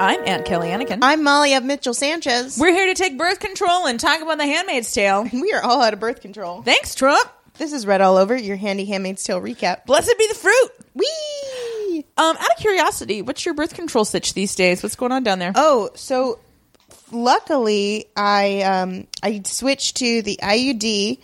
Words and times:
I'm 0.00 0.26
Aunt 0.26 0.44
Kelly 0.46 0.68
Anakin. 0.68 1.00
I'm 1.02 1.22
Molly 1.22 1.54
of 1.54 1.64
Mitchell 1.64 1.92
Sanchez. 1.92 2.56
We're 2.58 2.72
here 2.72 2.86
to 2.86 2.94
take 2.94 3.18
birth 3.18 3.40
control 3.40 3.86
and 3.86 4.00
talk 4.00 4.22
about 4.22 4.38
the 4.38 4.46
Handmaid's 4.46 4.92
Tale. 4.92 5.24
we 5.32 5.52
are 5.52 5.62
all 5.62 5.82
out 5.82 5.92
of 5.92 6.00
birth 6.00 6.22
control. 6.22 6.62
Thanks, 6.62 6.94
Trump. 6.94 7.28
This 7.58 7.72
is 7.72 7.84
Red 7.84 8.00
All 8.00 8.16
Over, 8.16 8.36
your 8.36 8.56
handy 8.56 8.84
Handmaid's 8.84 9.22
Tale 9.22 9.40
recap. 9.40 9.84
Blessed 9.84 10.14
be 10.16 10.26
the 10.28 10.34
fruit. 10.34 10.70
Whee! 10.94 12.06
Um, 12.16 12.36
out 12.36 12.50
of 12.50 12.56
curiosity, 12.58 13.20
what's 13.20 13.44
your 13.44 13.54
birth 13.54 13.74
control 13.74 14.04
sitch 14.04 14.32
these 14.32 14.54
days? 14.54 14.82
What's 14.82 14.96
going 14.96 15.12
on 15.12 15.24
down 15.24 15.40
there? 15.40 15.52
Oh, 15.54 15.90
so 15.94 16.38
luckily 17.12 18.06
I 18.16 18.62
um 18.62 19.06
I 19.22 19.42
switched 19.44 19.96
to 19.96 20.22
the 20.22 20.38
IUD 20.42 21.18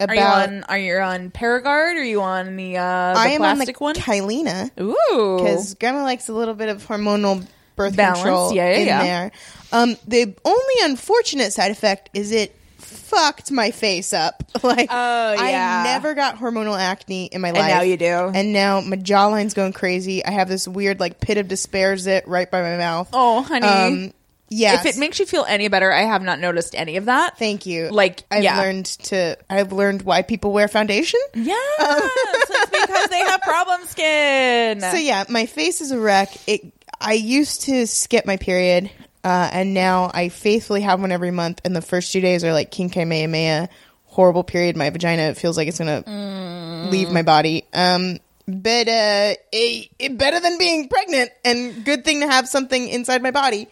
are 0.00 0.14
you 0.14 0.20
on? 0.20 0.64
Are 0.64 0.78
you 0.78 0.98
on 0.98 1.30
Paragard? 1.30 1.96
Are 1.96 2.04
you 2.04 2.20
on 2.22 2.56
the 2.56 2.76
uh, 2.76 3.14
the 3.14 3.18
I 3.18 3.28
am 3.28 3.42
on 3.42 3.58
the 3.58 3.64
plastic 3.64 3.80
one? 3.80 3.94
Kyleena 3.94 4.70
Ooh, 4.80 5.36
because 5.38 5.74
Grandma 5.74 6.02
likes 6.02 6.28
a 6.28 6.32
little 6.32 6.54
bit 6.54 6.68
of 6.68 6.86
hormonal 6.86 7.46
birth 7.76 7.96
Balance, 7.96 8.18
control 8.20 8.52
yeah, 8.54 8.70
yeah, 8.70 8.78
in 8.78 8.86
yeah. 8.86 9.02
there. 9.02 9.32
Um, 9.72 9.96
the 10.06 10.34
only 10.44 10.74
unfortunate 10.82 11.52
side 11.52 11.70
effect 11.70 12.10
is 12.14 12.32
it 12.32 12.54
fucked 12.78 13.50
my 13.50 13.70
face 13.70 14.12
up. 14.12 14.42
Like, 14.62 14.88
Oh, 14.90 15.32
yeah. 15.34 15.82
I 15.84 15.84
never 15.84 16.14
got 16.14 16.36
hormonal 16.38 16.78
acne 16.78 17.26
in 17.26 17.40
my 17.42 17.48
And 17.48 17.58
life, 17.58 17.68
now 17.70 17.82
you 17.82 17.96
do. 17.98 18.06
And 18.06 18.52
now 18.52 18.80
my 18.80 18.96
jawline's 18.96 19.54
going 19.54 19.74
crazy. 19.74 20.24
I 20.24 20.30
have 20.30 20.48
this 20.48 20.66
weird 20.66 20.98
like 20.98 21.20
pit 21.20 21.36
of 21.36 21.46
despair 21.46 21.96
zit 21.98 22.26
right 22.26 22.50
by 22.50 22.62
my 22.62 22.76
mouth. 22.76 23.10
Oh, 23.12 23.42
honey. 23.42 23.66
Um, 23.66 24.12
yeah. 24.48 24.74
If 24.80 24.86
it 24.86 24.96
makes 24.98 25.18
you 25.18 25.26
feel 25.26 25.44
any 25.48 25.68
better, 25.68 25.90
I 25.92 26.02
have 26.02 26.22
not 26.22 26.38
noticed 26.38 26.74
any 26.74 26.96
of 26.96 27.06
that. 27.06 27.38
Thank 27.38 27.66
you. 27.66 27.90
Like, 27.90 28.24
I've 28.30 28.44
yeah. 28.44 28.58
learned 28.60 28.86
to. 28.86 29.36
I've 29.50 29.72
learned 29.72 30.02
why 30.02 30.22
people 30.22 30.52
wear 30.52 30.68
foundation. 30.68 31.20
Yeah, 31.34 31.54
it's 31.78 32.70
because 32.70 33.08
they 33.08 33.18
have 33.18 33.40
problem 33.42 33.84
skin. 33.86 34.80
So 34.80 34.96
yeah, 34.96 35.24
my 35.28 35.46
face 35.46 35.80
is 35.80 35.90
a 35.90 35.98
wreck. 35.98 36.30
It. 36.46 36.72
I 37.00 37.14
used 37.14 37.62
to 37.62 37.86
skip 37.86 38.24
my 38.24 38.36
period, 38.36 38.90
uh, 39.24 39.50
and 39.52 39.74
now 39.74 40.10
I 40.14 40.28
faithfully 40.28 40.82
have 40.82 41.00
one 41.00 41.12
every 41.12 41.30
month. 41.32 41.60
And 41.64 41.74
the 41.74 41.82
first 41.82 42.12
two 42.12 42.20
days 42.20 42.44
are 42.44 42.52
like 42.52 42.70
king 42.70 42.88
kamehameha, 42.88 43.68
horrible 44.04 44.44
period. 44.44 44.76
My 44.76 44.90
vagina 44.90 45.34
feels 45.34 45.56
like 45.56 45.68
it's 45.68 45.78
gonna 45.78 46.02
Mm. 46.04 46.90
leave 46.90 47.10
my 47.10 47.22
body. 47.22 47.64
Um, 47.72 48.18
but 48.48 48.86
uh, 48.86 49.34
it, 49.50 49.88
it 49.98 50.16
better 50.16 50.38
than 50.38 50.56
being 50.56 50.88
pregnant, 50.88 51.32
and 51.44 51.84
good 51.84 52.04
thing 52.04 52.20
to 52.20 52.28
have 52.28 52.48
something 52.48 52.88
inside 52.88 53.20
my 53.22 53.32
body 53.32 53.66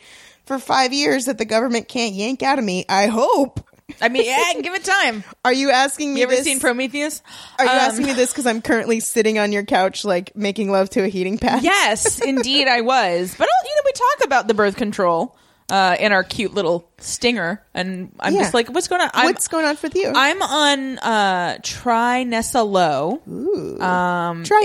for 0.46 0.58
five 0.58 0.92
years 0.92 1.26
that 1.26 1.38
the 1.38 1.44
government 1.44 1.88
can't 1.88 2.14
yank 2.14 2.42
out 2.42 2.58
of 2.58 2.64
me. 2.64 2.84
I 2.88 3.06
hope. 3.06 3.60
I 4.00 4.08
mean, 4.08 4.24
yeah, 4.24 4.60
give 4.62 4.72
it 4.74 4.82
time. 4.84 5.24
Are 5.44 5.52
you 5.52 5.70
asking 5.70 6.14
me? 6.14 6.20
You 6.20 6.26
ever 6.26 6.36
this? 6.36 6.44
seen 6.44 6.58
Prometheus? 6.58 7.22
Are 7.58 7.66
you 7.66 7.70
Um, 7.70 7.78
asking 7.78 8.06
me 8.06 8.12
this 8.14 8.30
because 8.32 8.46
I'm 8.46 8.62
currently 8.62 8.98
sitting 9.00 9.38
on 9.38 9.52
your 9.52 9.62
couch, 9.62 10.04
like 10.06 10.34
making 10.34 10.70
love 10.70 10.88
to 10.90 11.04
a 11.04 11.08
heating 11.08 11.36
pad? 11.38 11.62
Yes, 11.62 12.18
indeed, 12.24 12.66
I 12.66 12.80
was. 12.80 13.34
But 13.36 13.46
oh, 13.50 13.62
you 13.64 13.74
know, 13.74 13.82
we 13.84 13.92
talk 13.92 14.26
about 14.26 14.48
the 14.48 14.54
birth 14.54 14.76
control 14.76 15.36
uh, 15.68 15.96
in 16.00 16.12
our 16.12 16.24
cute 16.24 16.54
little 16.54 16.90
stinger, 16.98 17.62
and 17.74 18.10
I'm 18.20 18.32
Yeah. 18.34 18.40
just 18.40 18.54
like, 18.54 18.68
what's 18.68 18.88
going 18.88 19.02
on? 19.02 19.10
I'm, 19.12 19.26
What's 19.26 19.48
going 19.48 19.66
on 19.66 19.76
with 19.82 19.94
you? 19.94 20.12
I'm 20.14 20.40
on 20.42 20.98
uh, 21.00 21.58
Trinessa 21.62 22.66
Low, 22.66 23.20
Ooh. 23.28 23.80
Um, 23.82 24.44
Try 24.44 24.62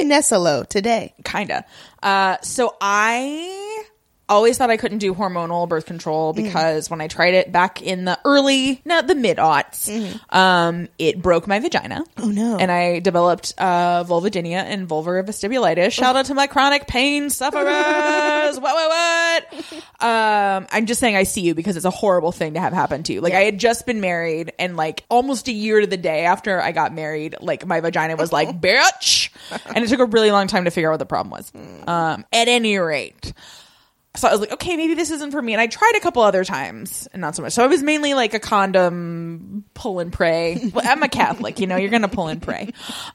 today. 0.69 1.13
kinda. 1.25 1.65
Uh, 2.01 2.37
so 2.41 2.73
I 2.79 3.68
always 4.29 4.57
thought 4.57 4.69
I 4.69 4.77
couldn't 4.77 4.99
do 4.99 5.13
hormonal 5.13 5.67
birth 5.67 5.85
control 5.85 6.33
Mm. 6.33 6.43
because 6.43 6.89
when 6.89 7.01
I 7.01 7.07
tried 7.07 7.33
it 7.33 7.51
back 7.51 7.81
in 7.81 8.05
the 8.05 8.17
early, 8.23 8.81
not 8.85 9.07
the 9.07 9.15
mid 9.15 9.37
aughts, 9.37 9.89
um, 10.29 10.87
it 10.97 11.21
broke 11.21 11.47
my 11.47 11.59
vagina. 11.59 12.03
Mm-hmm. 12.15 12.23
Oh, 12.23 12.27
no. 12.31 12.57
And 12.57 12.71
I 12.71 12.99
developed 12.99 13.53
uh, 13.57 14.03
vulvodynia 14.03 14.63
and 14.63 14.87
vulvar 14.87 15.23
vestibulitis. 15.25 15.91
Shout 15.91 16.15
out 16.15 16.25
to 16.27 16.33
my 16.33 16.47
chronic 16.47 16.87
pain 16.87 17.29
sufferers. 17.29 17.63
what, 18.59 18.61
what, 18.61 18.89
what? 18.89 19.83
Um, 20.01 20.67
I'm 20.71 20.85
just 20.85 20.99
saying 20.99 21.15
I 21.15 21.23
see 21.23 21.41
you 21.41 21.55
because 21.55 21.75
it's 21.75 21.85
a 21.85 21.89
horrible 21.89 22.31
thing 22.31 22.53
to 22.53 22.59
have 22.59 22.73
happen 22.73 23.03
to 23.03 23.13
you. 23.13 23.21
Like 23.21 23.33
I 23.33 23.41
had 23.41 23.57
just 23.59 23.85
been 23.85 23.99
married 24.01 24.53
and 24.59 24.77
like 24.77 25.03
almost 25.09 25.47
a 25.47 25.51
year 25.51 25.81
to 25.81 25.87
the 25.87 25.97
day 25.97 26.25
after 26.25 26.61
I 26.61 26.71
got 26.71 26.93
married, 26.93 27.35
like 27.41 27.65
my 27.65 27.79
vagina 27.81 28.15
was 28.15 28.31
like, 28.31 28.49
bitch. 28.61 29.29
And 29.75 29.83
it 29.83 29.87
took 29.89 29.99
a 29.99 30.05
really 30.05 30.31
long 30.31 30.47
time 30.47 30.65
to 30.65 30.71
figure 30.71 30.89
out 30.89 30.93
what 30.93 30.99
the 30.99 31.05
problem 31.05 31.31
was. 31.31 31.51
Um, 31.87 32.25
at 32.31 32.47
any 32.47 32.77
rate. 32.77 33.33
So 34.15 34.27
I 34.27 34.31
was 34.31 34.39
like, 34.39 34.51
okay, 34.53 34.75
maybe 34.75 34.95
this 34.95 35.11
isn't 35.11 35.31
for 35.31 35.41
me. 35.41 35.53
And 35.53 35.61
I 35.61 35.67
tried 35.67 35.93
a 35.95 35.99
couple 35.99 36.23
other 36.23 36.43
times 36.43 37.07
and 37.13 37.21
not 37.21 37.35
so 37.35 37.43
much. 37.43 37.53
So 37.53 37.63
I 37.63 37.67
was 37.67 37.83
mainly 37.83 38.15
like 38.15 38.33
a 38.33 38.39
condom 38.39 39.63
pull 39.73 39.99
and 39.99 40.11
pray. 40.11 40.71
Well, 40.73 40.85
I'm 40.87 41.03
a 41.03 41.09
Catholic, 41.09 41.59
you 41.59 41.67
know, 41.67 41.75
you're 41.75 41.91
going 41.91 42.01
to 42.01 42.07
pull 42.07 42.27
and 42.27 42.41
pray. 42.41 42.71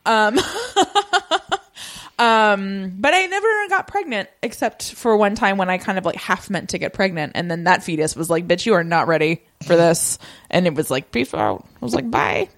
Um, 0.07 0.39
um, 2.19 2.95
but 2.97 3.13
I 3.13 3.27
never 3.27 3.69
got 3.69 3.89
pregnant 3.89 4.29
except 4.43 4.93
for 4.93 5.17
one 5.17 5.35
time 5.35 5.57
when 5.57 5.69
I 5.69 5.79
kind 5.79 5.99
of 5.99 6.05
like 6.05 6.17
half 6.17 6.49
meant 6.49 6.71
to 6.71 6.79
get 6.79 6.93
pregnant. 6.93 7.33
And 7.35 7.51
then 7.51 7.65
that 7.65 7.83
fetus 7.83 8.15
was 8.15 8.31
like, 8.31 8.47
bitch, 8.47 8.65
you 8.65 8.75
are 8.75 8.85
not 8.85 9.09
ready 9.09 9.43
for 9.65 9.77
this. 9.77 10.19
And 10.51 10.67
it 10.69 10.75
was 10.75 10.91
like, 10.91 11.11
peace 11.11 11.35
out. 11.35 11.67
I 11.83 11.85
was 11.85 11.95
like, 11.95 12.09
bye. 12.11 12.49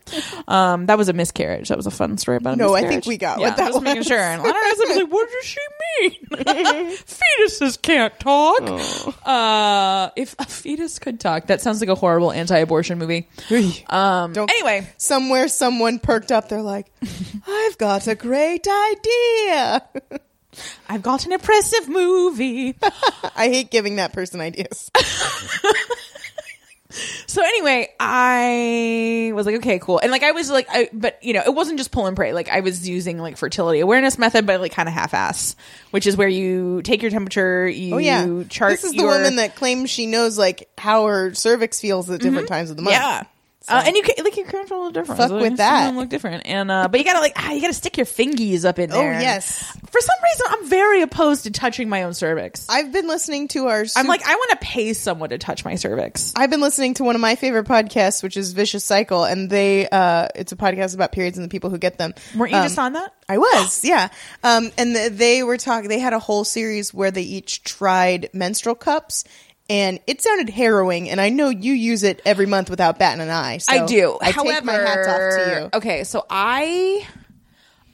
Um, 0.47 0.87
that 0.87 0.99
was 0.99 1.09
a 1.09 1.13
miscarriage. 1.15 1.69
That 1.71 1.79
was 1.79 1.87
a 1.87 1.91
fun 1.91 2.19
story 2.19 2.37
about 2.37 2.55
a 2.55 2.57
No, 2.57 2.75
I 2.75 2.81
miscarriage. 2.83 2.93
think 3.05 3.07
we 3.07 3.17
got 3.17 3.41
yeah, 3.41 3.49
what 3.49 3.57
that 3.57 3.73
just 3.73 3.83
making 3.83 3.99
was. 4.01 4.07
sure. 4.07 4.19
And 4.19 4.43
I 4.43 4.75
don't 4.77 4.97
like, 4.97 5.11
what 5.13 5.29
does 5.31 5.45
she 5.47 5.61
mean? 6.01 6.13
Fetuses 6.97 7.81
can't 7.81 8.19
talk. 8.21 8.61
Uh, 9.25 10.11
if 10.17 10.35
a 10.39 10.45
fetus 10.45 10.99
could 10.99 11.19
talk, 11.21 11.47
that 11.47 11.63
sounds 11.63 11.81
like 11.81 11.89
a 11.89 11.95
horrible 11.95 12.33
anti-abortion 12.33 12.99
movie. 12.99 13.29
Um, 13.89 14.33
Don't- 14.35 14.51
anyway, 14.51 14.87
Somewhere 14.99 15.49
someone 15.49 15.99
perked 15.99 16.31
up. 16.33 16.49
They're 16.51 16.61
like, 16.63 16.87
I've 17.47 17.79
got 17.79 18.07
a 18.09 18.15
great 18.15 18.67
idea. 18.69 19.83
I've 20.89 21.03
got 21.03 21.27
an 21.27 21.33
impressive 21.33 21.89
movie. 21.89 22.77
I 23.37 23.49
hate 23.49 23.71
giving 23.71 23.97
that 23.97 24.13
person 24.15 24.41
ideas. 24.41 24.91
So 27.27 27.43
anyway, 27.43 27.89
I 28.01 29.33
was 29.35 29.47
like, 29.47 29.57
okay, 29.57 29.79
cool. 29.79 29.99
And 29.99 30.11
like, 30.11 30.23
I 30.23 30.33
was 30.33 30.51
like, 30.51 30.67
I, 30.71 30.89
but 30.93 31.23
you 31.23 31.33
know, 31.33 31.43
it 31.45 31.55
wasn't 31.55 31.79
just 31.79 31.93
pull 31.93 32.07
and 32.07 32.17
pray. 32.17 32.33
Like 32.33 32.49
I 32.49 32.61
was 32.61 32.89
using 32.89 33.19
like 33.19 33.37
fertility 33.37 33.81
awareness 33.81 34.19
method, 34.19 34.47
but 34.47 34.61
like 34.61 34.73
kind 34.73 34.89
of 34.89 34.95
half 34.95 35.15
ass, 35.15 35.57
which 35.91 36.07
is 36.07 36.17
where 36.17 36.29
you 36.29 36.83
take 36.83 37.03
your 37.03 37.11
temperature, 37.11 37.69
you 37.69 37.95
Oh 37.95 37.99
yeah, 37.99 38.45
chart 38.49 38.73
this 38.73 38.85
is 38.85 38.93
the 38.93 39.05
woman 39.05 39.37
that 39.37 39.57
claims 39.57 39.91
she 39.91 40.07
knows 40.07 40.39
like 40.39 40.69
how 40.79 41.07
her 41.07 41.35
cervix 41.35 41.81
feels 41.81 42.11
at 42.11 42.21
different 42.21 42.47
mm-hmm. 42.47 42.55
times 42.55 42.71
of 42.71 42.77
the 42.77 42.83
month. 42.83 42.97
Yeah. 42.97 43.25
Uh, 43.69 43.83
and 43.87 43.97
you 43.97 44.03
can 44.03 44.23
like 44.25 44.37
your 44.37 44.47
are 44.47 44.61
a 44.61 44.63
little 44.63 44.91
different. 44.91 45.19
Fuck 45.21 45.29
So 45.29 45.39
with 45.41 45.57
that. 45.57 45.95
look 45.95 46.09
different, 46.09 46.47
and 46.47 46.71
uh, 46.71 46.89
but 46.89 47.01
you 47.01 47.05
gotta 47.05 47.21
like 47.21 47.33
ah, 47.37 47.51
you 47.53 47.61
gotta 47.61 47.73
stick 47.75 47.97
your 47.97 48.07
fingies 48.07 48.65
up 48.65 48.79
in 48.79 48.91
there. 48.91 49.15
Oh, 49.17 49.21
yes. 49.21 49.59
For 49.91 50.01
some 50.01 50.17
reason, 50.23 50.47
I'm 50.51 50.69
very 50.69 51.03
opposed 51.03 51.45
to 51.45 51.51
touching 51.51 51.89
my 51.89 52.03
own 52.05 52.15
cervix. 52.15 52.67
I've 52.69 52.93
been 52.93 53.09
listening 53.09 53.49
to 53.49 53.67
our. 53.67 53.85
I'm 53.97 54.07
like, 54.07 54.27
I 54.27 54.35
want 54.35 54.51
to 54.51 54.57
pay 54.67 54.93
someone 54.93 55.31
to 55.31 55.39
touch 55.39 55.65
my 55.65 55.75
cervix. 55.77 56.33
I've 56.37 56.51
been 56.51 56.61
listening 56.61 56.95
to 56.95 57.05
one 57.05 57.15
of 57.15 57.21
my 57.21 57.35
favorite 57.35 57.67
podcasts, 57.67 58.23
which 58.23 58.37
is 58.37 58.53
Vicious 58.53 58.85
Cycle, 58.85 59.25
and 59.25 59.51
they 59.51 59.89
uh 59.89 60.29
it's 60.35 60.53
a 60.53 60.57
podcast 60.57 60.95
about 60.95 61.13
periods 61.13 61.37
and 61.39 61.45
the 61.45 61.49
people 61.49 61.71
who 61.71 61.79
get 61.79 61.99
them. 61.99 62.15
Weren't 62.37 62.53
you 62.53 62.59
Um, 62.59 62.65
just 62.65 62.79
on 62.79 62.93
that? 62.93 63.15
I 63.29 63.39
was, 63.39 63.85
yeah. 63.85 64.09
Um, 64.45 64.71
and 64.79 64.95
th- 64.95 65.13
they 65.13 65.43
were 65.43 65.57
talking. 65.57 65.89
They 65.89 65.99
had 65.99 66.13
a 66.13 66.19
whole 66.21 66.45
series 66.45 66.95
where 66.95 67.11
they 67.11 67.23
each 67.23 67.65
tried 67.65 68.31
menstrual 68.33 68.75
cups, 68.77 69.25
and 69.69 70.01
it 70.07 70.21
sounded 70.23 70.51
harrowing. 70.51 71.11
And 71.11 71.21
I 71.21 71.29
know 71.29 71.49
you 71.49 71.73
use 71.73 72.03
it 72.03 72.23
every 72.25 72.47
month 72.47 72.71
without 72.71 72.99
batting 72.99 73.21
an 73.21 73.31
eye. 73.31 73.59
So 73.59 73.73
I 73.73 73.87
do. 73.87 74.19
I 74.21 74.31
However, 74.31 74.53
take 74.55 74.65
my 74.65 74.73
hats 74.73 75.09
off 75.09 75.19
to 75.19 75.61
you. 75.61 75.71
Okay, 75.75 76.05
so 76.05 76.25
I 76.31 77.07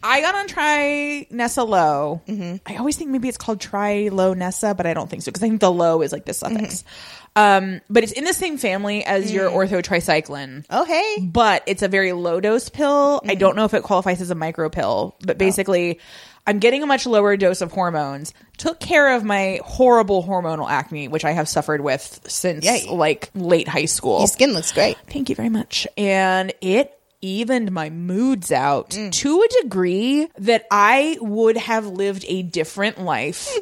I 0.02 0.20
got 0.20 0.34
on 0.34 0.48
Trinessa 0.48 1.66
Low. 1.66 2.22
Mm-hmm. 2.26 2.56
I 2.66 2.76
always 2.76 2.96
think 2.96 3.10
maybe 3.10 3.28
it's 3.28 3.38
called 3.38 3.60
Try 3.60 4.08
Low 4.08 4.34
Nessa, 4.34 4.74
but 4.74 4.86
I 4.86 4.94
don't 4.94 5.08
think 5.08 5.22
so 5.22 5.30
because 5.30 5.42
I 5.42 5.48
think 5.48 5.60
the 5.60 5.70
low 5.70 6.02
is 6.02 6.12
like 6.12 6.24
the 6.24 6.34
suffix. 6.34 6.82
Mm-hmm. 6.82 7.18
Um, 7.34 7.80
but 7.88 8.02
it's 8.02 8.12
in 8.12 8.24
the 8.24 8.34
same 8.34 8.58
family 8.58 9.04
as 9.04 9.32
your 9.32 9.48
ortho 9.48 9.80
orthotricycline. 9.80 10.66
Oh 10.68 10.84
hey, 10.84 11.18
but 11.24 11.62
it's 11.66 11.82
a 11.82 11.88
very 11.88 12.12
low 12.12 12.40
dose 12.40 12.68
pill. 12.68 13.22
I 13.26 13.36
don't 13.36 13.56
know 13.56 13.64
if 13.64 13.74
it 13.74 13.84
qualifies 13.84 14.20
as 14.20 14.30
a 14.30 14.34
micro 14.34 14.68
pill, 14.68 15.16
but 15.24 15.38
basically, 15.38 16.00
I'm 16.46 16.58
getting 16.58 16.82
a 16.82 16.86
much 16.86 17.06
lower 17.06 17.36
dose 17.36 17.60
of 17.60 17.72
hormones. 17.72 18.34
Took 18.58 18.80
care 18.80 19.14
of 19.14 19.24
my 19.24 19.60
horrible 19.64 20.24
hormonal 20.24 20.68
acne, 20.68 21.08
which 21.08 21.24
I 21.24 21.32
have 21.32 21.48
suffered 21.48 21.80
with 21.80 22.20
since 22.26 22.64
Yay. 22.64 22.88
like 22.90 23.30
late 23.34 23.68
high 23.68 23.84
school. 23.84 24.18
your 24.18 24.26
skin 24.26 24.52
looks 24.52 24.72
great. 24.72 24.96
Thank 25.08 25.28
you 25.28 25.36
very 25.36 25.48
much. 25.48 25.86
And 25.96 26.52
it 26.60 26.98
evened 27.20 27.70
my 27.70 27.88
moods 27.90 28.50
out 28.50 28.90
mm. 28.90 29.12
to 29.12 29.42
a 29.42 29.62
degree 29.62 30.28
that 30.38 30.66
I 30.70 31.16
would 31.20 31.56
have 31.56 31.86
lived 31.86 32.24
a 32.26 32.42
different 32.42 33.00
life 33.00 33.48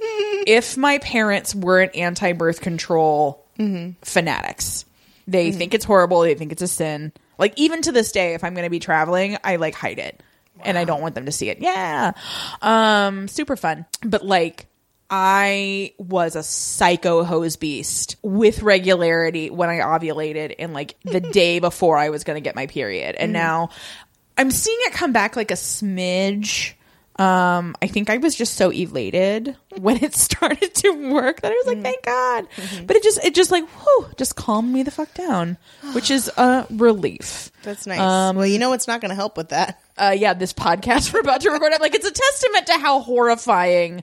if 0.47 0.79
my 0.79 0.99
parents 0.99 1.55
weren't 1.55 1.95
anti 1.95 2.33
birth 2.33 2.63
control 2.63 3.45
mm-hmm. 3.59 3.93
fanatics. 4.03 4.87
They 5.29 5.51
mm-hmm. 5.51 5.59
think 5.59 5.75
it's 5.75 5.85
horrible. 5.85 6.23
They 6.23 6.35
think 6.35 6.53
it's 6.53 6.63
a 6.63 6.69
sin. 6.69 7.13
Like 7.39 7.53
even 7.59 7.83
to 7.83 7.93
this 7.93 8.11
day, 8.13 8.35
if 8.35 8.43
I'm 8.43 8.55
going 8.55 8.67
to 8.67 8.71
be 8.71 8.81
traveling, 8.81 9.37
I 9.45 9.57
like 9.57 9.75
hide 9.75 9.99
it 9.99 10.23
and 10.65 10.79
I 10.79 10.85
don't 10.85 11.01
want 11.01 11.15
them 11.15 11.27
to 11.27 11.33
see 11.33 11.49
it. 11.51 11.59
Yeah. 11.61 12.13
Um, 12.63 13.29
super 13.29 13.57
fun. 13.57 13.87
But 14.03 14.25
like, 14.25 14.67
I 15.11 15.93
was 15.99 16.37
a 16.37 16.43
psycho 16.43 17.25
hose 17.25 17.57
beast 17.57 18.15
with 18.23 18.63
regularity 18.63 19.51
when 19.51 19.69
I 19.69 19.79
ovulated 19.79 20.55
and 20.59 20.73
like 20.73 20.95
the 21.03 21.21
day 21.33 21.59
before 21.59 21.97
I 21.97 22.11
was 22.11 22.23
going 22.23 22.37
to 22.37 22.41
get 22.41 22.55
my 22.55 22.69
period. 22.69 23.17
And 23.17 23.33
now 23.33 23.71
I'm 24.39 24.53
seeing 24.53 24.79
it 24.83 24.93
come 24.93 25.13
back 25.13 25.35
like 25.35 25.51
a 25.51 25.55
smidge. 25.55 26.75
Um, 27.21 27.77
I 27.83 27.87
think 27.87 28.09
I 28.09 28.17
was 28.17 28.35
just 28.35 28.55
so 28.55 28.71
elated 28.71 29.55
when 29.77 30.03
it 30.03 30.15
started 30.17 30.75
to 30.77 31.13
work 31.13 31.43
that 31.43 31.53
I 31.53 31.55
was 31.55 31.67
like, 31.67 31.83
thank 31.83 32.03
God. 32.03 32.47
But 32.87 32.97
it 32.97 33.03
just, 33.03 33.23
it 33.23 33.35
just 33.35 33.51
like, 33.51 33.69
whew, 33.69 34.07
just 34.17 34.37
calmed 34.37 34.73
me 34.73 34.83
the 34.83 34.91
fuck 34.91 35.13
down, 35.13 35.59
which 35.93 36.11
is 36.11 36.31
a 36.39 36.67
relief. 36.71 37.51
That's 37.63 37.87
nice. 37.87 38.01
Um, 38.01 38.37
well, 38.37 38.47
you 38.47 38.59
know 38.59 38.71
what's 38.71 38.89
not 38.89 39.03
going 39.03 39.11
to 39.11 39.15
help 39.15 39.37
with 39.37 39.51
that? 39.51 39.79
Uh, 39.99 40.17
yeah, 40.17 40.33
this 40.33 40.55
podcast 40.55 41.13
we're 41.15 41.21
about 41.21 41.43
to 41.43 41.51
record, 41.51 41.75
I'm 41.75 41.81
like, 41.83 41.95
it's 41.95 42.09
a 42.09 42.11
testament 42.11 42.67
to 42.69 42.79
how 42.79 43.01
horrifying 43.01 44.03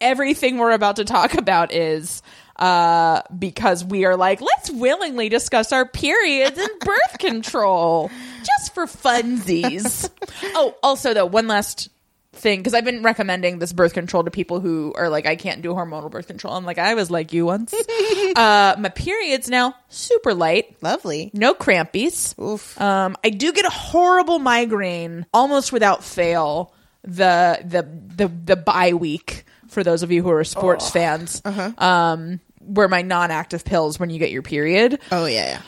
everything 0.00 0.58
we're 0.58 0.72
about 0.72 0.96
to 0.96 1.04
talk 1.04 1.34
about 1.34 1.72
is. 1.72 2.20
Uh, 2.56 3.20
because 3.38 3.84
we 3.84 4.06
are 4.06 4.16
like, 4.16 4.40
let's 4.40 4.70
willingly 4.70 5.28
discuss 5.28 5.72
our 5.72 5.86
periods 5.86 6.58
and 6.58 6.70
birth 6.80 7.18
control 7.18 8.10
just 8.42 8.74
for 8.74 8.86
funsies. 8.86 10.08
oh, 10.42 10.74
also 10.82 11.12
though, 11.12 11.26
one 11.26 11.46
last 11.48 11.90
thing 12.36 12.60
because 12.60 12.74
I've 12.74 12.84
been 12.84 13.02
recommending 13.02 13.58
this 13.58 13.72
birth 13.72 13.94
control 13.94 14.24
to 14.24 14.30
people 14.30 14.60
who 14.60 14.92
are 14.96 15.08
like, 15.08 15.26
I 15.26 15.36
can't 15.36 15.62
do 15.62 15.72
hormonal 15.74 16.10
birth 16.10 16.26
control. 16.26 16.54
I'm 16.54 16.64
like, 16.64 16.78
I 16.78 16.94
was 16.94 17.10
like 17.10 17.32
you 17.32 17.46
once. 17.46 17.74
uh, 18.36 18.76
my 18.78 18.88
periods 18.94 19.48
now 19.48 19.74
super 19.88 20.34
light, 20.34 20.76
Lovely. 20.82 21.30
no 21.34 21.54
crampies. 21.54 22.38
Oof. 22.38 22.80
Um, 22.80 23.16
I 23.24 23.30
do 23.30 23.52
get 23.52 23.64
a 23.64 23.70
horrible 23.70 24.38
migraine 24.38 25.26
almost 25.32 25.72
without 25.72 26.04
fail. 26.04 26.72
The 27.02 27.60
the 27.64 27.82
the 28.16 28.28
the 28.28 28.56
bye 28.56 28.94
week 28.94 29.44
for 29.68 29.84
those 29.84 30.02
of 30.02 30.10
you 30.10 30.22
who 30.22 30.30
are 30.30 30.42
sports 30.44 30.90
fans. 30.90 31.40
Um, 31.44 32.40
where 32.60 32.88
my 32.88 33.02
non-active 33.02 33.64
pills 33.64 34.00
when 34.00 34.10
you 34.10 34.18
get 34.18 34.32
your 34.32 34.42
period. 34.42 35.00
Oh 35.12 35.26
yeah, 35.26 35.46
yeah. 35.46 35.62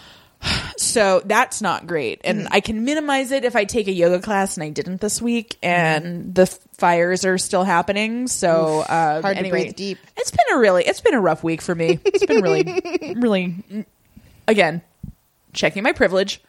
So 0.88 1.22
that's 1.24 1.60
not 1.62 1.86
great. 1.86 2.20
And 2.24 2.40
Mm-hmm. 2.40 2.52
I 2.52 2.60
can 2.60 2.84
minimize 2.84 3.30
it 3.32 3.44
if 3.44 3.54
I 3.56 3.64
take 3.64 3.88
a 3.88 3.92
yoga 3.92 4.20
class, 4.20 4.56
and 4.56 4.64
I 4.64 4.70
didn't 4.70 5.00
this 5.00 5.20
week. 5.20 5.56
And 5.62 6.34
the 6.34 6.42
f- 6.42 6.58
fires 6.78 7.24
are 7.24 7.38
still 7.38 7.64
happening. 7.64 8.26
So 8.28 8.80
uh, 8.80 9.22
Hard 9.22 9.36
to 9.38 9.48
breathe 9.50 9.76
deep. 9.76 9.98
It's 10.16 10.30
been 10.30 10.56
a 10.56 10.58
really, 10.58 10.84
it's 10.84 11.00
been 11.00 11.14
a 11.14 11.20
rough 11.20 11.42
week 11.44 11.60
for 11.62 11.74
me. 11.74 11.98
It's 12.04 12.24
been 12.24 12.42
really, 12.42 13.14
really. 13.16 13.86
Again, 14.46 14.82
checking 15.52 15.82
my 15.82 15.92
privilege. 15.92 16.40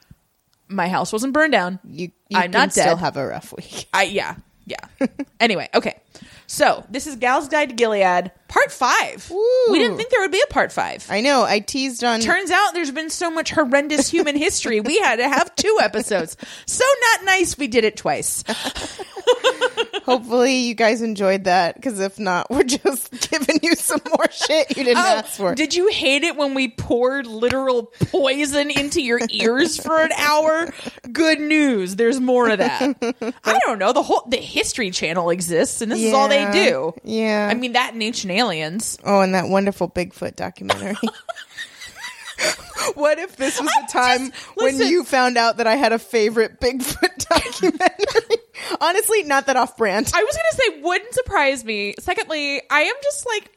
My 0.68 0.88
house 0.88 1.12
wasn't 1.12 1.33
burned 1.33 1.51
down. 1.51 1.80
You, 1.83 2.12
you 2.30 2.38
I'm 2.38 2.51
not 2.51 2.71
still 2.71 2.95
have 2.95 3.18
a 3.18 3.25
rough 3.27 3.53
week. 3.57 3.88
I 3.92 4.03
yeah 4.03 4.35
yeah. 4.69 5.07
anyway, 5.39 5.68
okay. 5.74 6.00
So 6.47 6.85
this 6.89 7.07
is 7.07 7.15
Gal's 7.15 7.50
Guide 7.50 7.69
to 7.69 7.75
Gilead, 7.75 8.31
part 8.50 8.72
five. 8.72 9.30
Woo. 9.30 9.72
We 9.72 9.80
didn't 9.80 9.98
think 9.98 10.10
there 10.10 10.22
would 10.22 10.31
be 10.31 10.44
a 10.44 10.54
part 10.54 10.72
five. 10.72 11.06
I 11.10 11.22
know. 11.22 11.44
I 11.44 11.60
teased 11.60 12.04
on. 12.04 12.19
Turns 12.19 12.51
out 12.51 12.74
there's 12.74 12.92
been 12.92 13.10
so 13.10 13.31
much 13.31 13.51
horrendous 13.51 14.10
human 14.10 14.36
history, 14.36 14.81
we 14.81 15.00
had 15.00 15.18
to 15.18 15.28
have 15.28 15.56
two 15.56 15.78
episodes. 15.81 16.36
So 16.66 16.84
not 17.01 17.25
nice 17.25 17.57
we 17.57 17.68
did 17.68 17.86
it 17.86 17.96
twice. 17.96 18.44
hopefully, 20.10 20.56
you 20.56 20.74
guys 20.74 21.01
enjoyed 21.01 21.44
that. 21.46 21.75
Because 21.75 22.00
if 22.00 22.19
not, 22.19 22.50
we're 22.50 22.63
just 22.63 23.12
giving 23.30 23.60
you 23.62 23.75
some 23.75 24.01
more 24.07 24.30
shit 24.31 24.75
you 24.75 24.84
didn't 24.84 24.98
oh, 24.98 25.18
ask 25.18 25.38
for. 25.38 25.52
Oh, 25.52 25.56
did 25.56 25.75
you 25.75 25.88
hate 25.90 26.24
it 26.24 26.36
when 26.36 26.54
we 26.54 26.69
poured 26.69 27.28
literal 27.28 27.92
poison 28.12 28.72
into 28.72 29.02
your 29.02 29.19
ears 29.30 29.78
for 29.78 30.00
an 30.02 30.12
hour? 30.13 30.74
Good 31.12 31.40
news. 31.40 31.95
There's 31.95 32.19
more 32.19 32.50
of 32.50 32.60
that. 32.60 32.81
I 33.44 33.60
don't 33.66 33.80
know. 33.80 33.94
The 33.94 34.04
whole 34.04 34.24
the 34.28 34.38
History 34.38 34.92
Channel 34.92 35.30
exists, 35.30 35.81
and 35.81 35.92
this 35.92 36.02
is 36.02 36.13
all 36.13 36.28
they 36.28 36.50
do. 36.52 36.94
Yeah. 37.04 37.48
I 37.50 37.54
mean 37.54 37.74
that 37.74 37.94
and 37.94 38.02
Ancient 38.02 38.31
Aliens. 38.39 38.97
oh, 39.03 39.21
and 39.21 39.36
that 39.36 39.50
wonderful 39.50 39.89
Bigfoot 39.89 40.36
documentary. 40.36 40.95
what 42.95 43.19
if 43.19 43.36
this 43.36 43.59
was 43.59 43.69
the 43.69 43.88
time 43.91 44.31
when 44.56 44.77
listen. 44.77 44.88
you 44.88 45.03
found 45.03 45.38
out 45.38 45.57
that 45.57 45.68
I 45.68 45.75
had 45.75 45.91
a 45.91 46.00
favorite 46.00 46.59
Bigfoot 46.59 47.18
documentary? 47.30 48.38
Honestly, 48.80 49.24
not 49.24 49.47
that 49.47 49.57
off 49.57 49.77
brand. 49.77 50.12
I 50.13 50.24
was 50.24 50.36
gonna 50.36 50.75
say 50.75 50.81
wouldn't 50.81 51.13
surprise 51.13 51.63
me. 51.65 51.95
Secondly, 52.00 52.62
I 52.69 52.81
am 52.81 52.95
just 53.03 53.25
like 53.25 53.51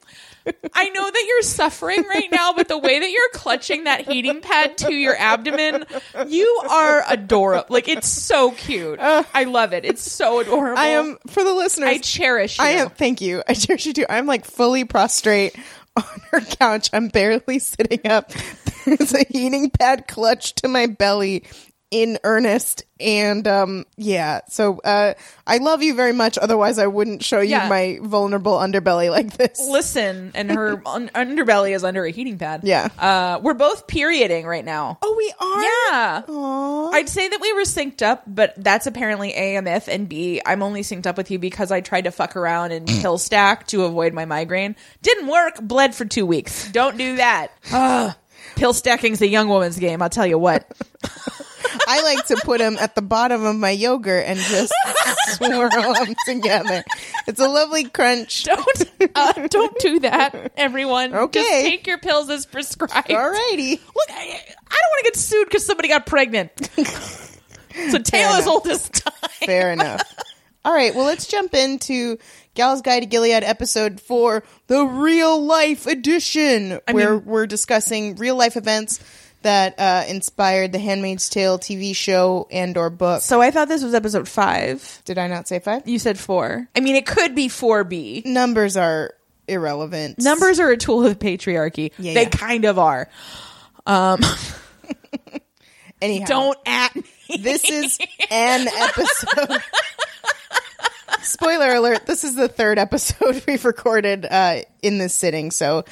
I 0.75 0.89
know 0.91 1.11
that 1.11 1.25
you're 1.29 1.43
suffering 1.43 2.03
right 2.09 2.29
now, 2.31 2.53
but 2.53 2.69
the 2.69 2.79
way 2.79 2.99
that 2.99 3.11
you're 3.11 3.31
clutching 3.33 3.85
that 3.85 4.03
heating 4.09 4.41
pad 4.41 4.79
to 4.79 4.93
your 4.93 5.17
abdomen, 5.17 5.85
you 6.27 6.63
are 6.69 7.05
adorable. 7.09 7.67
Like 7.69 7.89
it's 7.89 8.09
so 8.09 8.51
cute. 8.53 8.99
Uh, 8.99 9.25
I 9.35 9.45
love 9.45 9.73
it. 9.73 9.85
It's 9.85 10.11
so 10.11 10.41
adorable. 10.41 10.79
I 10.79 10.89
am 10.89 11.19
for 11.29 11.45
the 11.45 11.55
listeners. 11.55 11.89
I 11.89 11.99
cherish 11.99 12.59
you. 12.59 12.65
I 12.65 12.71
am. 12.71 12.91
Thank 12.91 13.21
you. 13.21 13.43
I 13.49 13.55
cherish 13.55 13.87
you 13.87 13.93
too. 13.93 14.07
I'm 14.09 14.27
like 14.27 14.45
fully 14.45 14.85
prostrate 14.85 15.57
on 15.97 16.05
her 16.31 16.41
couch. 16.41 16.91
I'm 16.93 17.09
barely 17.09 17.59
sitting 17.59 18.07
up. 18.07 18.33
There's 18.85 19.15
a 19.15 19.25
heating 19.29 19.71
pad 19.71 20.09
clutched 20.09 20.59
to 20.59 20.69
my 20.69 20.87
belly 20.87 21.45
in 21.93 22.19
earnest. 22.25 22.85
And 22.99 23.47
um 23.49 23.85
yeah, 23.97 24.41
so 24.49 24.79
uh 24.85 25.15
I 25.47 25.59
love 25.59 25.83
you 25.83 25.95
very 25.95 26.13
much. 26.13 26.39
Otherwise, 26.39 26.79
I 26.79 26.87
wouldn't 26.87 27.23
show 27.23 27.41
you 27.41 27.51
Yeah. 27.51 27.69
my 27.69 27.99
vulnerable 28.01 28.55
underbelly 28.57 29.11
like 29.11 29.37
this. 29.37 29.61
Listen, 29.61 30.31
and 30.35 30.51
her 30.51 30.81
un- 30.87 31.11
underbelly 31.15 31.75
is 31.75 31.85
under 31.85 32.05
a 32.05 32.11
heating 32.11 32.39
pad. 32.39 32.63
Yeah. 32.65 32.89
Uh, 32.99 33.41
we're 33.43 33.55
both 33.55 33.87
perioding 33.89 34.47
right 34.47 34.65
now. 34.65 34.99
Oh, 35.03 35.15
we 35.17 35.35
are. 35.39 35.63
Yeah. 35.63 36.23
Aw. 36.29 36.91
I'd 36.93 37.09
say 37.09 37.29
that 37.29 37.41
we 37.41 37.53
were 37.53 37.63
synced 37.63 38.03
up, 38.03 38.23
but 38.27 38.55
that's 38.57 38.87
apparently 38.87 39.35
A, 39.35 39.57
a 39.57 39.63
myth, 39.63 39.89
and 39.91 40.09
B, 40.09 40.41
I'm 40.47 40.63
only 40.63 40.83
synced 40.83 41.07
up 41.07 41.17
with 41.17 41.31
you 41.31 41.39
because 41.41 41.71
I 41.73 41.81
tried 41.83 42.05
to 42.05 42.11
fuck 42.13 42.37
around 42.37 42.71
and 42.73 42.87
pill 42.87 43.19
stack 43.19 43.67
to 43.69 43.85
avoid 43.85 44.15
my 44.15 44.25
migraine. 44.25 44.77
Didn't 45.03 45.27
work, 45.27 45.61
bled 45.61 45.95
for 45.95 46.05
two 46.05 46.25
weeks. 46.25 46.71
Don't 46.73 46.97
do 46.97 47.17
that. 47.17 47.49
Ugh. 47.73 48.15
pill 48.55 48.73
stacking's 48.73 49.21
a 49.23 49.27
young 49.27 49.49
woman's 49.49 49.79
game, 49.79 50.01
I'll 50.03 50.09
tell 50.11 50.27
you 50.27 50.39
what. 50.39 50.71
I 51.87 52.03
like 52.03 52.27
to 52.27 52.37
put 52.45 52.59
them 52.59 52.77
at 52.79 52.95
the 52.95 53.03
bottom 53.03 53.45
of 53.45 53.57
my 53.57 53.71
yogurt 53.71 54.25
and 54.27 54.39
just 54.39 54.73
swirl 55.37 55.69
them 55.71 56.15
together. 56.27 56.85
It's 57.27 57.41
a 57.41 57.49
lovely 57.49 57.85
crunch. 57.85 58.45
Don't 58.45 58.85
uh, 59.15 59.47
don't 59.49 59.79
do 59.79 60.01
that, 60.01 60.53
everyone. 60.57 61.15
Okay. 61.15 61.41
Just 61.41 61.67
take 61.67 61.87
your 61.87 61.99
pills 61.99 62.31
as 62.31 62.47
prescribed. 62.47 63.09
Alrighty. 63.09 63.71
Look, 63.73 64.11
I, 64.11 64.23
I 64.23 64.79
don't 64.81 64.91
want 64.91 65.05
to 65.05 65.05
get 65.05 65.17
sued 65.17 65.49
because 65.49 65.67
somebody 65.67 65.89
got 65.89 66.07
pregnant. 66.07 66.53
it's 66.77 67.95
a 67.95 68.01
tale 68.01 68.31
as 68.31 68.47
old 68.47 68.67
as 68.67 68.89
time. 68.89 69.13
Fair 69.45 69.73
enough. 69.73 70.03
All 70.65 70.73
right, 70.73 70.95
well, 70.95 71.07
let's 71.07 71.27
jump 71.27 71.55
into 71.55 72.19
Gal's 72.55 72.83
Guide 72.83 73.01
to 73.01 73.07
Gilead 73.07 73.43
episode 73.43 74.01
four, 74.01 74.45
the 74.69 74.85
real 74.85 75.45
life 75.45 75.87
edition, 75.87 76.79
where 76.89 77.15
mean- 77.15 77.25
we're 77.25 77.47
discussing 77.49 78.15
real 78.15 78.37
life 78.37 78.57
events 78.57 79.01
that 79.43 79.79
uh, 79.79 80.05
inspired 80.09 80.73
the 80.73 80.79
Handmaid's 80.79 81.29
Tale 81.29 81.59
TV 81.59 81.95
show 81.95 82.47
and 82.51 82.77
or 82.77 82.91
book. 82.91 83.23
So 83.23 83.41
I 83.41 83.51
thought 83.51 83.69
this 83.69 83.83
was 83.83 83.95
episode 83.95 84.29
five. 84.29 85.03
Did 85.05 85.19
I 85.19 85.27
not 85.27 85.49
say 85.49 85.59
five? 85.59 85.87
You 85.87 85.99
said 85.99 86.19
four. 86.19 86.69
I 86.75 86.81
mean, 86.81 86.97
it 86.97 87.07
could 87.07 87.35
be 87.35 87.49
4B. 87.49 88.27
Numbers 88.27 88.77
are 88.77 89.15
irrelevant. 89.49 90.19
Numbers 90.19 90.61
are 90.61 90.71
a 90.71 90.77
tool 90.77 91.07
of 91.07 91.19
patriarchy. 91.19 91.93
Yeah, 91.99 92.15
they 92.15 92.23
yeah. 92.23 92.29
kind 92.29 92.65
of 92.65 92.79
are. 92.79 93.09
Um, 93.87 94.21
Anyhow, 96.03 96.27
Don't 96.27 96.59
at 96.67 96.97
me. 96.97 97.05
This 97.39 97.65
is 97.71 97.99
an 98.31 98.69
episode. 98.69 99.63
Spoiler 101.23 101.75
alert, 101.75 102.07
this 102.07 102.25
is 102.25 102.35
the 102.35 102.49
third 102.49 102.79
episode 102.79 103.43
we've 103.49 103.65
recorded 103.65 104.27
uh, 104.29 104.61
in 104.83 104.99
this 104.99 105.15
sitting, 105.15 105.51
so 105.51 105.85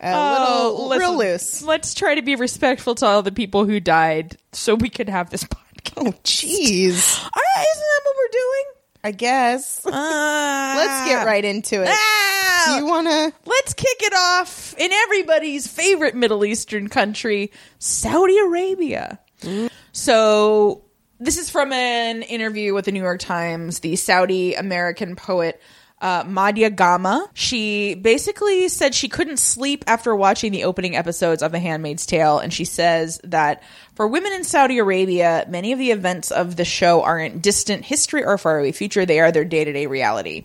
a 0.00 0.10
little 0.10 0.46
Oh, 0.80 0.86
listen, 0.88 1.00
real 1.00 1.18
loose. 1.18 1.62
Let's 1.62 1.94
try 1.94 2.14
to 2.14 2.22
be 2.22 2.36
respectful 2.36 2.94
to 2.96 3.06
all 3.06 3.22
the 3.22 3.32
people 3.32 3.64
who 3.64 3.80
died 3.80 4.36
so 4.52 4.74
we 4.74 4.88
could 4.88 5.08
have 5.08 5.30
this 5.30 5.44
podcast. 5.44 5.56
Oh, 5.96 6.12
jeez. 6.24 6.88
Isn't 6.88 7.30
that 7.30 8.00
what 8.04 8.16
we're 8.16 8.32
doing? 8.32 8.64
I 9.04 9.10
guess. 9.12 9.86
Uh, 9.86 9.90
Let's 9.90 11.08
get 11.08 11.24
right 11.26 11.44
into 11.44 11.80
it. 11.82 11.88
Ah, 11.90 12.78
You 12.78 12.86
want 12.86 13.06
to? 13.06 13.32
Let's 13.48 13.72
kick 13.74 13.96
it 14.00 14.12
off 14.12 14.74
in 14.78 14.90
everybody's 14.92 15.68
favorite 15.68 16.16
Middle 16.16 16.44
Eastern 16.44 16.88
country, 16.88 17.52
Saudi 17.78 18.36
Arabia. 18.38 19.20
So, 19.92 20.82
this 21.18 21.38
is 21.38 21.50
from 21.50 21.72
an 21.72 22.22
interview 22.22 22.74
with 22.74 22.84
the 22.84 22.92
New 22.92 23.02
York 23.02 23.20
Times. 23.20 23.80
The 23.80 23.96
Saudi 23.96 24.54
American 24.54 25.16
poet 25.16 25.60
uh, 26.00 26.24
Madia 26.24 26.74
Gama. 26.74 27.28
She 27.34 27.94
basically 27.94 28.68
said 28.68 28.94
she 28.94 29.08
couldn't 29.08 29.38
sleep 29.38 29.84
after 29.86 30.14
watching 30.14 30.52
the 30.52 30.64
opening 30.64 30.94
episodes 30.94 31.42
of 31.42 31.52
The 31.52 31.58
Handmaid's 31.58 32.04
Tale, 32.04 32.38
and 32.38 32.52
she 32.52 32.64
says 32.64 33.18
that 33.24 33.62
for 33.94 34.06
women 34.06 34.32
in 34.32 34.44
Saudi 34.44 34.78
Arabia, 34.78 35.46
many 35.48 35.72
of 35.72 35.78
the 35.78 35.90
events 35.90 36.30
of 36.30 36.56
the 36.56 36.64
show 36.64 37.02
aren't 37.02 37.40
distant 37.40 37.84
history 37.84 38.24
or 38.24 38.36
faraway 38.36 38.72
future; 38.72 39.06
they 39.06 39.20
are 39.20 39.32
their 39.32 39.44
day 39.44 39.64
to 39.64 39.72
day 39.72 39.86
reality. 39.86 40.44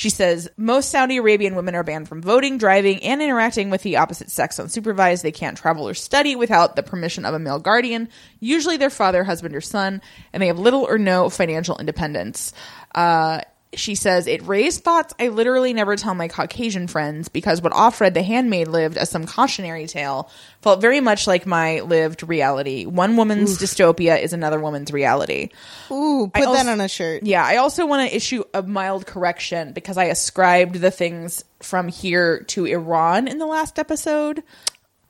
She 0.00 0.08
says 0.08 0.48
most 0.56 0.88
Saudi 0.88 1.18
Arabian 1.18 1.56
women 1.56 1.74
are 1.74 1.82
banned 1.82 2.08
from 2.08 2.22
voting, 2.22 2.56
driving, 2.56 3.04
and 3.04 3.20
interacting 3.20 3.68
with 3.68 3.82
the 3.82 3.98
opposite 3.98 4.30
sex 4.30 4.56
unsupervised. 4.56 5.20
They 5.20 5.30
can't 5.30 5.58
travel 5.58 5.86
or 5.86 5.92
study 5.92 6.34
without 6.34 6.74
the 6.74 6.82
permission 6.82 7.26
of 7.26 7.34
a 7.34 7.38
male 7.38 7.58
guardian, 7.58 8.08
usually 8.38 8.78
their 8.78 8.88
father, 8.88 9.24
husband, 9.24 9.54
or 9.54 9.60
son, 9.60 10.00
and 10.32 10.42
they 10.42 10.46
have 10.46 10.58
little 10.58 10.88
or 10.88 10.96
no 10.96 11.28
financial 11.28 11.76
independence. 11.76 12.54
Uh, 12.94 13.42
she 13.74 13.94
says, 13.94 14.26
It 14.26 14.46
raised 14.46 14.82
thoughts 14.82 15.14
I 15.20 15.28
literally 15.28 15.72
never 15.72 15.96
tell 15.96 16.14
my 16.14 16.28
Caucasian 16.28 16.86
friends 16.88 17.28
because 17.28 17.62
what 17.62 17.72
Offred 17.72 18.14
the 18.14 18.22
handmaid 18.22 18.68
lived 18.68 18.96
as 18.96 19.10
some 19.10 19.26
cautionary 19.26 19.86
tale 19.86 20.28
felt 20.60 20.80
very 20.80 21.00
much 21.00 21.26
like 21.26 21.46
my 21.46 21.80
lived 21.80 22.28
reality. 22.28 22.84
One 22.84 23.16
woman's 23.16 23.58
dystopia 23.58 24.20
is 24.20 24.32
another 24.32 24.58
woman's 24.58 24.92
reality. 24.92 25.50
Ooh, 25.90 26.30
put 26.32 26.46
also- 26.46 26.64
that 26.64 26.70
on 26.70 26.80
a 26.80 26.88
shirt. 26.88 27.22
Yeah, 27.22 27.44
I 27.44 27.56
also 27.56 27.86
want 27.86 28.08
to 28.08 28.16
issue 28.16 28.42
a 28.52 28.62
mild 28.62 29.06
correction 29.06 29.72
because 29.72 29.96
I 29.96 30.04
ascribed 30.04 30.76
the 30.76 30.90
things 30.90 31.44
from 31.60 31.88
here 31.88 32.40
to 32.48 32.66
Iran 32.66 33.28
in 33.28 33.38
the 33.38 33.46
last 33.46 33.78
episode. 33.78 34.42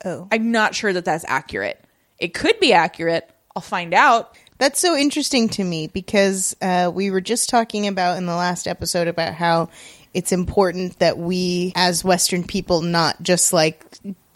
Oh. 0.05 0.27
I'm 0.31 0.51
not 0.51 0.75
sure 0.75 0.93
that 0.93 1.05
that's 1.05 1.25
accurate. 1.27 1.83
It 2.19 2.33
could 2.33 2.59
be 2.59 2.73
accurate. 2.73 3.29
I'll 3.55 3.61
find 3.61 3.93
out. 3.93 4.37
That's 4.61 4.79
so 4.79 4.95
interesting 4.95 5.49
to 5.49 5.63
me 5.63 5.87
because 5.87 6.55
uh, 6.61 6.91
we 6.93 7.09
were 7.09 7.19
just 7.19 7.49
talking 7.49 7.87
about 7.87 8.19
in 8.19 8.27
the 8.27 8.35
last 8.35 8.67
episode 8.67 9.07
about 9.07 9.33
how 9.33 9.69
it's 10.13 10.31
important 10.31 10.99
that 10.99 11.17
we, 11.17 11.73
as 11.75 12.03
Western 12.03 12.43
people, 12.43 12.83
not 12.83 13.19
just 13.23 13.53
like 13.53 13.83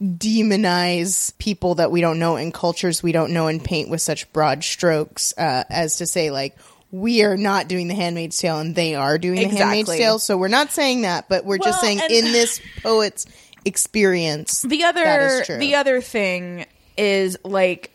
demonize 0.01 1.37
people 1.37 1.75
that 1.75 1.91
we 1.91 2.01
don't 2.01 2.17
know 2.17 2.37
and 2.37 2.51
cultures 2.51 3.03
we 3.03 3.11
don't 3.11 3.33
know 3.33 3.45
and 3.45 3.63
paint 3.63 3.87
with 3.87 4.01
such 4.01 4.33
broad 4.33 4.63
strokes 4.63 5.31
uh, 5.37 5.63
as 5.69 5.97
to 5.97 6.07
say, 6.07 6.31
like, 6.31 6.57
we 6.89 7.23
are 7.23 7.37
not 7.37 7.67
doing 7.67 7.87
the 7.87 7.93
Handmaid's 7.93 8.39
Tale 8.39 8.57
and 8.57 8.73
they 8.73 8.95
are 8.95 9.19
doing 9.19 9.47
the 9.47 9.55
Handmaid's 9.55 9.89
Tale. 9.89 10.17
So 10.17 10.37
we're 10.37 10.47
not 10.47 10.71
saying 10.71 11.03
that, 11.03 11.29
but 11.29 11.45
we're 11.45 11.59
just 11.59 11.81
saying 11.81 11.99
in 11.99 12.25
this 12.25 12.59
poet's 12.81 13.27
experience. 13.63 14.63
The 14.63 14.85
other 14.85 15.45
the 15.59 15.75
other 15.75 16.01
thing 16.01 16.65
is 16.97 17.37
like 17.43 17.91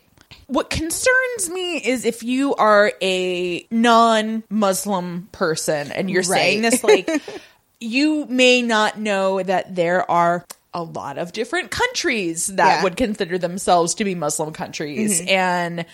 what 0.51 0.69
concerns 0.69 1.49
me 1.49 1.77
is 1.77 2.03
if 2.05 2.23
you 2.23 2.53
are 2.55 2.91
a 3.01 3.65
non-Muslim 3.71 5.29
person 5.31 5.91
and 5.91 6.09
you're 6.09 6.23
saying 6.23 6.61
this 6.61 6.83
like 6.83 7.09
you 7.79 8.25
may 8.27 8.61
not 8.61 8.99
know 8.99 9.41
that 9.41 9.75
there 9.75 10.09
are 10.09 10.45
a 10.73 10.83
lot 10.83 11.17
of 11.17 11.31
different 11.33 11.71
countries 11.71 12.47
that 12.47 12.57
Yeah. 12.65 12.73
Mm-hmm. 12.75 12.83
would 12.83 12.97
consider 12.97 13.37
themselves 13.37 13.95
to 13.95 14.03
be 14.05 14.15
Muslim 14.15 14.53
countries 14.53 15.21
and 15.27 15.85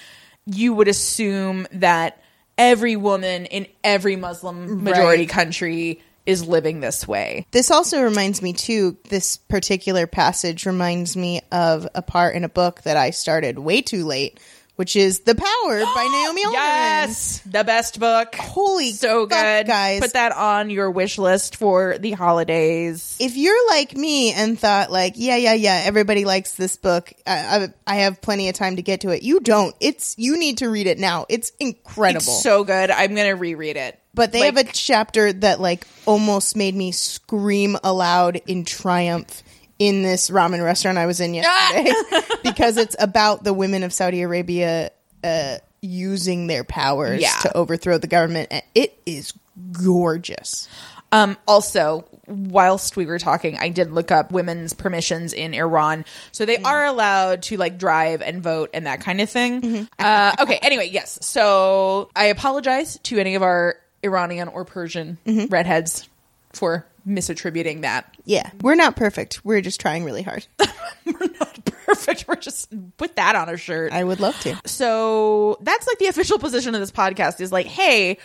you 0.46 0.74
would 0.74 0.88
assume 0.88 1.68
that 1.74 2.22
every 2.58 2.96
woman 2.96 3.46
in 3.46 3.68
every 3.84 4.16
Muslim 4.16 4.84
majority 4.84 5.24
Right. 5.24 5.30
country 5.30 6.02
is 6.28 6.48
living 6.48 6.82
this 6.82 7.08
way. 7.08 7.48
This 7.52 7.72
also 7.72 8.04
reminds 8.04 8.42
me 8.42 8.54
too. 8.54 8.98
This 9.10 9.38
particular 9.38 10.06
passage 10.06 10.66
reminds 10.66 11.16
me 11.18 11.42
of 11.52 11.88
a 11.96 12.02
part 12.04 12.36
in 12.36 12.44
a 12.44 12.50
book 12.50 12.82
that 12.84 12.98
I 12.98 13.10
started 13.12 13.58
way 13.58 13.82
too 13.82 14.06
late, 14.06 14.40
which 14.76 14.96
is 14.96 15.22
"The 15.22 15.36
Power" 15.36 15.80
by 15.80 16.08
Naomi 16.12 16.44
Alderman. 16.46 16.54
Yes, 16.54 17.40
the 17.46 17.64
best 17.64 18.00
book. 18.00 18.36
Holy 18.36 18.92
so 18.92 19.28
fuck, 19.28 19.40
good, 19.40 19.68
guys! 19.68 20.02
Put 20.02 20.14
that 20.14 20.34
on 20.34 20.70
your 20.70 20.92
wish 20.92 21.18
list 21.18 21.56
for 21.56 21.98
the 21.98 22.12
holidays. 22.12 23.16
if 23.20 23.38
you're 23.38 23.68
like 23.70 23.96
me 23.96 24.34
and 24.34 24.60
thought 24.60 24.92
like, 24.92 25.14
yeah, 25.16 25.38
yeah, 25.38 25.54
yeah, 25.54 25.82
everybody 25.86 26.26
likes 26.26 26.52
this 26.56 26.76
book. 26.76 27.12
I, 27.26 27.32
I, 27.38 27.68
I 27.88 27.96
have 28.02 28.22
plenty 28.22 28.50
of 28.50 28.56
time 28.56 28.76
to 28.76 28.82
get 28.82 29.02
to 29.02 29.10
it. 29.10 29.24
You 29.24 29.40
don't. 29.40 29.74
It's 29.80 30.14
you 30.18 30.38
need 30.38 30.58
to 30.60 30.70
read 30.70 30.88
it 30.88 31.00
now. 31.00 31.26
It's 31.30 31.52
incredible. 31.60 32.18
It's 32.18 32.44
so 32.44 32.66
good. 32.66 32.92
I'm 32.92 33.16
gonna 33.16 33.36
reread 33.38 33.78
it. 33.78 34.00
But 34.18 34.34
they 34.34 34.40
Like- 34.42 34.56
have 34.58 34.68
a 34.68 34.72
chapter 34.74 35.32
that 35.32 35.62
like 35.62 35.88
almost 36.06 36.58
made 36.58 36.76
me 36.76 36.92
scream 36.92 37.78
aloud 37.84 38.42
in 38.48 38.66
triumph 38.66 39.44
in 39.80 40.02
this 40.04 40.30
ramen 40.32 40.62
restaurant 40.64 40.98
I 40.98 41.06
was 41.06 41.20
in 41.22 41.34
yesterday 41.36 41.94
because 42.44 42.78
it's 42.78 42.96
about 43.00 43.44
the 43.46 43.54
women 43.54 43.84
of 43.84 43.94
Saudi 43.94 44.24
Arabia 44.24 44.90
uh, 45.24 45.58
using 45.82 46.48
their 46.48 46.64
powers 46.64 47.22
Yeah. 47.22 47.38
to 47.44 47.56
overthrow 47.56 47.98
the 48.00 48.08
government. 48.08 48.48
And 48.52 48.64
it 48.76 48.98
is 49.06 49.34
gorgeous. 49.72 50.68
Um, 51.12 51.38
also, 51.48 52.06
whilst 52.28 52.98
we 52.98 53.06
were 53.06 53.20
talking, 53.20 53.58
I 53.58 53.70
did 53.70 53.92
look 53.92 54.12
up 54.12 54.32
women's 54.32 54.74
permissions 54.74 55.32
in 55.32 55.54
Iran. 55.54 56.04
So 56.34 56.46
they 56.46 56.58
are 56.58 56.86
allowed 56.86 57.44
to 57.44 57.58
like 57.58 57.78
drive 57.78 58.22
and 58.22 58.44
vote 58.44 58.72
and 58.74 58.88
that 58.88 59.00
kind 59.02 59.22
of 59.22 59.30
thing. 59.30 59.88
Uh, 59.98 60.36
okay. 60.42 60.60
Anyway, 60.62 60.90
yes. 60.92 61.18
So 61.22 62.10
I 62.16 62.26
apologize 62.26 63.00
to 63.04 63.20
any 63.20 63.36
of 63.36 63.44
our 63.44 63.78
Iranian 64.04 64.48
or 64.48 64.66
Persian 64.66 65.18
mm-hmm. 65.26 65.46
redheads 65.48 66.08
for 66.54 66.86
misattributing 67.08 67.82
that. 67.82 68.16
Yeah, 68.26 68.50
we're 68.62 68.76
not 68.76 68.96
perfect. 68.96 69.44
We're 69.46 69.62
just 69.62 69.80
trying 69.80 70.04
really 70.04 70.24
hard. 70.24 70.46
We're 71.06 71.32
not 71.40 71.64
perfect. 71.64 72.26
We're 72.28 72.36
just 72.36 72.74
put 72.98 73.16
that 73.16 73.36
on 73.38 73.48
a 73.48 73.56
shirt. 73.56 73.94
I 73.94 74.04
would 74.04 74.20
love 74.20 74.38
to. 74.42 74.60
So 74.66 75.58
that's 75.62 75.88
like 75.88 76.00
the 76.00 76.08
official 76.08 76.38
position 76.38 76.76
of 76.76 76.82
this 76.82 76.92
podcast 76.92 77.40
is 77.40 77.52
like, 77.52 77.66
hey, 77.66 78.18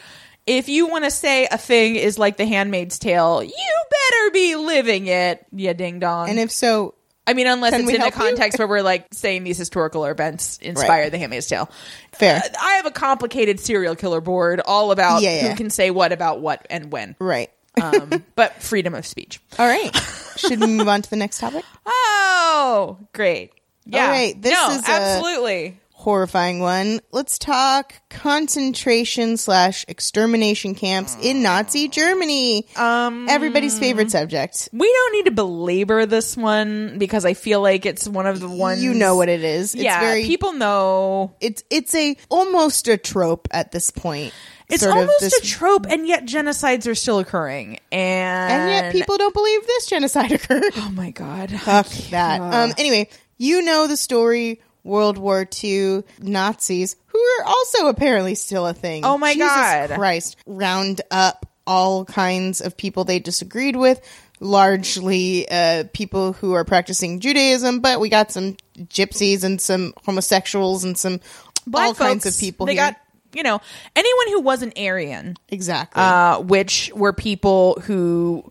if 0.46 0.68
you 0.68 0.88
want 0.88 1.04
to 1.04 1.10
say 1.12 1.46
a 1.48 1.58
thing 1.58 1.94
is 1.94 2.18
like 2.18 2.36
the 2.36 2.46
handmaid's 2.46 2.98
tale, 2.98 3.42
you 3.42 3.52
better 3.52 4.30
be 4.32 4.56
living 4.56 5.06
it, 5.06 5.46
you 5.52 5.72
ding 5.74 6.00
dong. 6.00 6.28
And 6.28 6.40
if 6.40 6.50
so, 6.50 6.94
I 7.26 7.34
mean, 7.34 7.46
unless 7.46 7.70
Can 7.72 7.82
it's 7.82 7.90
in 7.90 8.02
you? 8.02 8.10
context 8.10 8.58
where 8.58 8.66
we're 8.66 8.82
like 8.82 9.06
saying 9.12 9.44
these 9.44 9.56
historical 9.56 10.04
events 10.04 10.58
inspire 10.58 11.08
the 11.08 11.18
handmaid's 11.18 11.46
tale. 11.46 11.70
fair. 12.12 12.42
I 12.60 12.72
have 12.74 12.86
a 12.86 12.90
complicated 12.90 13.60
serial 13.60 13.94
killer 13.94 14.20
board 14.20 14.60
all 14.60 14.90
about 14.90 15.22
Yeah, 15.22 15.36
yeah. 15.36 15.48
who 15.50 15.56
can 15.56 15.70
say 15.70 15.90
what 15.92 16.12
about 16.12 16.40
what 16.40 16.66
and 16.68 16.90
when. 16.90 17.14
Right. 17.20 17.50
Um, 17.80 18.24
but 18.34 18.60
freedom 18.62 18.94
of 18.94 19.06
speech. 19.06 19.40
All 19.58 19.66
right. 19.66 19.94
Should 20.36 20.60
we 20.60 20.66
move 20.66 20.88
on 20.88 21.02
to 21.02 21.10
the 21.10 21.16
next 21.16 21.38
topic? 21.38 21.64
Oh, 21.86 22.98
great. 23.12 23.52
Yeah. 23.86 24.08
right, 24.08 24.40
this 24.40 24.52
no, 24.52 24.70
is 24.72 24.88
a- 24.88 24.90
absolutely. 24.92 25.78
Horrifying 26.02 26.58
one. 26.58 27.00
Let's 27.12 27.38
talk 27.38 27.94
concentration 28.10 29.36
slash 29.36 29.84
extermination 29.86 30.74
camps 30.74 31.16
in 31.22 31.42
Nazi 31.42 31.86
Germany. 31.88 32.66
Um, 32.76 33.28
Everybody's 33.28 33.78
favorite 33.78 34.10
subject. 34.10 34.68
We 34.72 34.92
don't 34.92 35.12
need 35.12 35.24
to 35.26 35.30
belabor 35.30 36.04
this 36.06 36.36
one 36.36 36.98
because 36.98 37.24
I 37.24 37.34
feel 37.34 37.60
like 37.62 37.86
it's 37.86 38.08
one 38.08 38.26
of 38.26 38.40
the 38.40 38.48
ones 38.48 38.82
You 38.82 38.94
know 38.94 39.14
what 39.16 39.28
it 39.28 39.44
is. 39.44 39.74
It's 39.74 39.84
yeah, 39.84 40.00
very 40.00 40.24
people 40.24 40.52
know. 40.52 41.34
it's 41.40 41.62
it's 41.70 41.94
a 41.94 42.16
almost 42.28 42.88
a 42.88 42.96
trope 42.96 43.46
at 43.52 43.70
this 43.70 43.90
point. 43.90 44.34
It's 44.68 44.84
almost 44.84 45.20
this- 45.20 45.38
a 45.38 45.46
trope, 45.46 45.86
and 45.88 46.06
yet 46.06 46.24
genocides 46.24 46.90
are 46.90 46.94
still 46.94 47.18
occurring, 47.18 47.78
and 47.92 48.52
and 48.52 48.70
yet 48.70 48.92
people 48.92 49.18
don't 49.18 49.34
believe 49.34 49.66
this 49.66 49.86
genocide 49.86 50.32
occurred. 50.38 50.72
Oh 50.76 50.90
my 50.90 51.10
god! 51.10 51.50
Fuck 51.50 51.86
that. 52.10 52.40
Um 52.40 52.72
anyway, 52.78 53.08
you 53.38 53.62
know 53.62 53.86
the 53.86 53.96
story 53.96 54.60
World 54.84 55.18
War 55.18 55.46
II 55.62 56.02
Nazis, 56.20 56.96
who 57.06 57.18
are 57.18 57.44
also 57.44 57.88
apparently 57.88 58.34
still 58.34 58.66
a 58.66 58.74
thing. 58.74 59.04
Oh 59.04 59.18
my 59.18 59.32
Jesus 59.32 59.48
God. 59.48 59.90
Christ. 59.90 60.36
Round 60.46 61.00
up 61.10 61.46
all 61.66 62.04
kinds 62.04 62.60
of 62.60 62.76
people 62.76 63.04
they 63.04 63.20
disagreed 63.20 63.76
with, 63.76 64.00
largely 64.40 65.48
uh, 65.48 65.84
people 65.92 66.32
who 66.32 66.54
are 66.54 66.64
practicing 66.64 67.20
Judaism, 67.20 67.80
but 67.80 68.00
we 68.00 68.08
got 68.08 68.32
some 68.32 68.56
gypsies 68.78 69.44
and 69.44 69.60
some 69.60 69.94
homosexuals 70.04 70.82
and 70.84 70.98
some 70.98 71.20
Black 71.66 71.86
all 71.86 71.94
kinds 71.94 72.24
folks, 72.24 72.36
of 72.36 72.40
people 72.40 72.66
They 72.66 72.74
here. 72.74 72.82
got 72.90 72.96
you 73.34 73.44
know 73.44 73.60
anyone 73.94 74.28
who 74.28 74.40
wasn't 74.40 74.76
Aryan, 74.76 75.36
exactly. 75.48 76.02
uh, 76.02 76.40
which 76.40 76.90
were 76.94 77.12
people 77.12 77.80
who. 77.84 78.50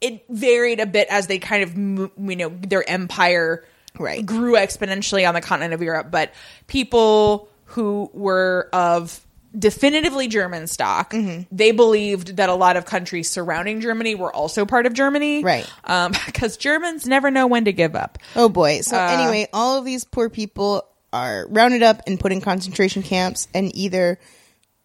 It 0.00 0.24
varied 0.30 0.80
a 0.80 0.86
bit 0.86 1.08
as 1.10 1.26
they 1.26 1.38
kind 1.38 1.62
of, 1.62 1.76
you 1.76 2.36
know, 2.36 2.48
their 2.48 2.88
empire 2.88 3.66
Right. 3.98 4.24
grew 4.24 4.54
exponentially 4.54 5.28
on 5.28 5.34
the 5.34 5.40
continent 5.40 5.74
of 5.74 5.82
Europe, 5.82 6.10
but 6.10 6.32
people 6.66 7.48
who 7.66 8.10
were 8.14 8.68
of 8.72 9.24
definitively 9.58 10.28
German 10.28 10.66
stock, 10.68 11.12
Mm-hmm. 11.12 11.42
they 11.54 11.72
believed 11.72 12.36
that 12.36 12.48
a 12.48 12.54
lot 12.54 12.76
of 12.76 12.84
countries 12.86 13.28
surrounding 13.28 13.80
Germany 13.80 14.14
were 14.14 14.32
also 14.34 14.64
part 14.64 14.86
of 14.86 14.92
Germany. 14.94 15.42
Right. 15.42 15.68
Um, 15.84 16.12
because 16.26 16.56
Germans 16.56 17.06
never 17.06 17.30
know 17.30 17.46
when 17.48 17.64
to 17.64 17.72
give 17.72 17.94
up. 17.96 18.18
Oh 18.36 18.48
boy. 18.48 18.80
So 18.82 18.96
Uh, 18.96 19.00
anyway, 19.10 19.48
all 19.52 19.76
of 19.78 19.84
these 19.84 20.04
poor 20.04 20.30
people 20.30 20.86
are 21.12 21.46
rounded 21.48 21.82
up 21.82 22.02
and 22.06 22.18
put 22.20 22.30
in 22.32 22.40
concentration 22.40 23.02
camps 23.02 23.48
and 23.52 23.74
either 23.76 24.18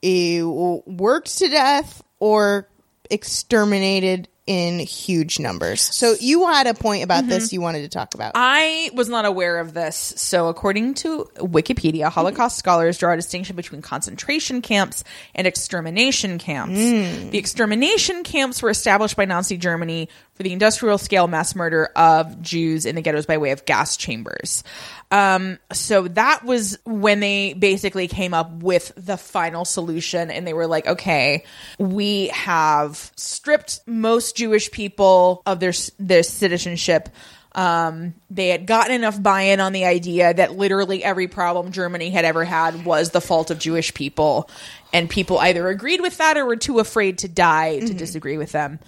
eh, 0.02 0.42
worked 0.42 1.38
to 1.38 1.48
death 1.48 2.02
or 2.20 2.68
exterminated 3.12 4.28
in 4.48 4.80
huge 4.80 5.40
numbers. 5.40 5.82
So 5.82 6.16
you 6.20 6.46
had 6.48 6.68
a 6.68 6.75
point 6.75 7.04
about 7.04 7.28
this 7.28 7.52
you 7.52 7.62
wanted 7.62 7.82
to 7.82 7.90
talk 7.90 8.14
about. 8.14 8.34
I 8.36 8.92
was 8.94 9.10
not 9.10 9.25
aware 9.25 9.58
of 9.60 9.74
this. 9.74 9.96
So, 10.18 10.50
according 10.50 10.94
to 10.96 11.30
Wikipedia, 11.38 12.12
Holocaust 12.12 12.58
scholars 12.58 12.98
draw 12.98 13.14
a 13.14 13.16
distinction 13.16 13.56
between 13.56 13.82
concentration 13.82 14.62
camps 14.62 15.04
and 15.34 15.48
extermination 15.48 16.38
camps. 16.38 16.75
The 16.75 17.38
extermination 17.38 18.24
camps 18.24 18.62
were 18.62 18.70
established 18.70 19.16
by 19.16 19.25
Nazi 19.25 19.58
Germany 19.58 20.10
for 20.36 20.44
the 20.44 20.54
industrial 20.54 20.98
scale 20.98 21.28
mass 21.28 21.56
murder 21.56 21.86
of 21.96 22.42
Jews 22.42 22.86
in 22.86 22.96
the 22.96 23.02
ghettos 23.02 23.25
by 23.25 23.38
way 23.38 23.52
of 23.52 23.66
gas 23.66 23.98
chambers. 23.98 24.64
Um, 25.12 25.60
so 25.72 26.08
that 26.10 26.44
was 26.44 26.78
when 26.84 27.20
they 27.20 27.54
basically 27.54 28.08
came 28.08 28.34
up 28.34 28.52
with 28.52 28.92
the 28.98 29.18
final 29.18 29.64
solution, 29.64 30.30
and 30.30 30.46
they 30.46 30.54
were 30.54 30.68
like, 30.68 30.88
okay, 30.88 31.46
we 31.80 32.28
have 32.30 33.12
stripped 33.16 33.80
most 33.88 34.35
Jewish 34.36 34.70
people 34.72 35.42
of 35.46 35.60
their 35.60 35.74
their 35.98 36.24
citizenship. 36.24 37.10
Um, 37.54 38.15
they 38.30 38.50
had 38.50 38.65
gotten 38.65 38.94
enough 38.94 39.22
buy-in 39.24 39.62
on 39.62 39.72
the 39.72 39.86
idea 39.86 40.34
that 40.34 40.58
literally 40.58 41.01
every 41.01 41.30
problem 41.30 41.72
Germany 41.72 42.10
had 42.10 42.25
ever 42.25 42.44
had 42.44 42.84
was 42.84 43.12
the 43.12 43.22
fault 43.22 43.50
of 43.50 43.60
Jewish 43.60 43.94
people, 43.94 44.50
and 44.92 45.10
people 45.10 45.39
either 45.39 45.70
agreed 45.70 46.01
with 46.01 46.18
that 46.18 46.36
or 46.36 46.46
were 46.46 46.58
too 46.58 46.80
afraid 46.80 47.20
to 47.20 47.30
die 47.30 47.80
to 47.80 47.94
disagree 47.94 48.38
with 48.38 48.51
them, 48.51 48.80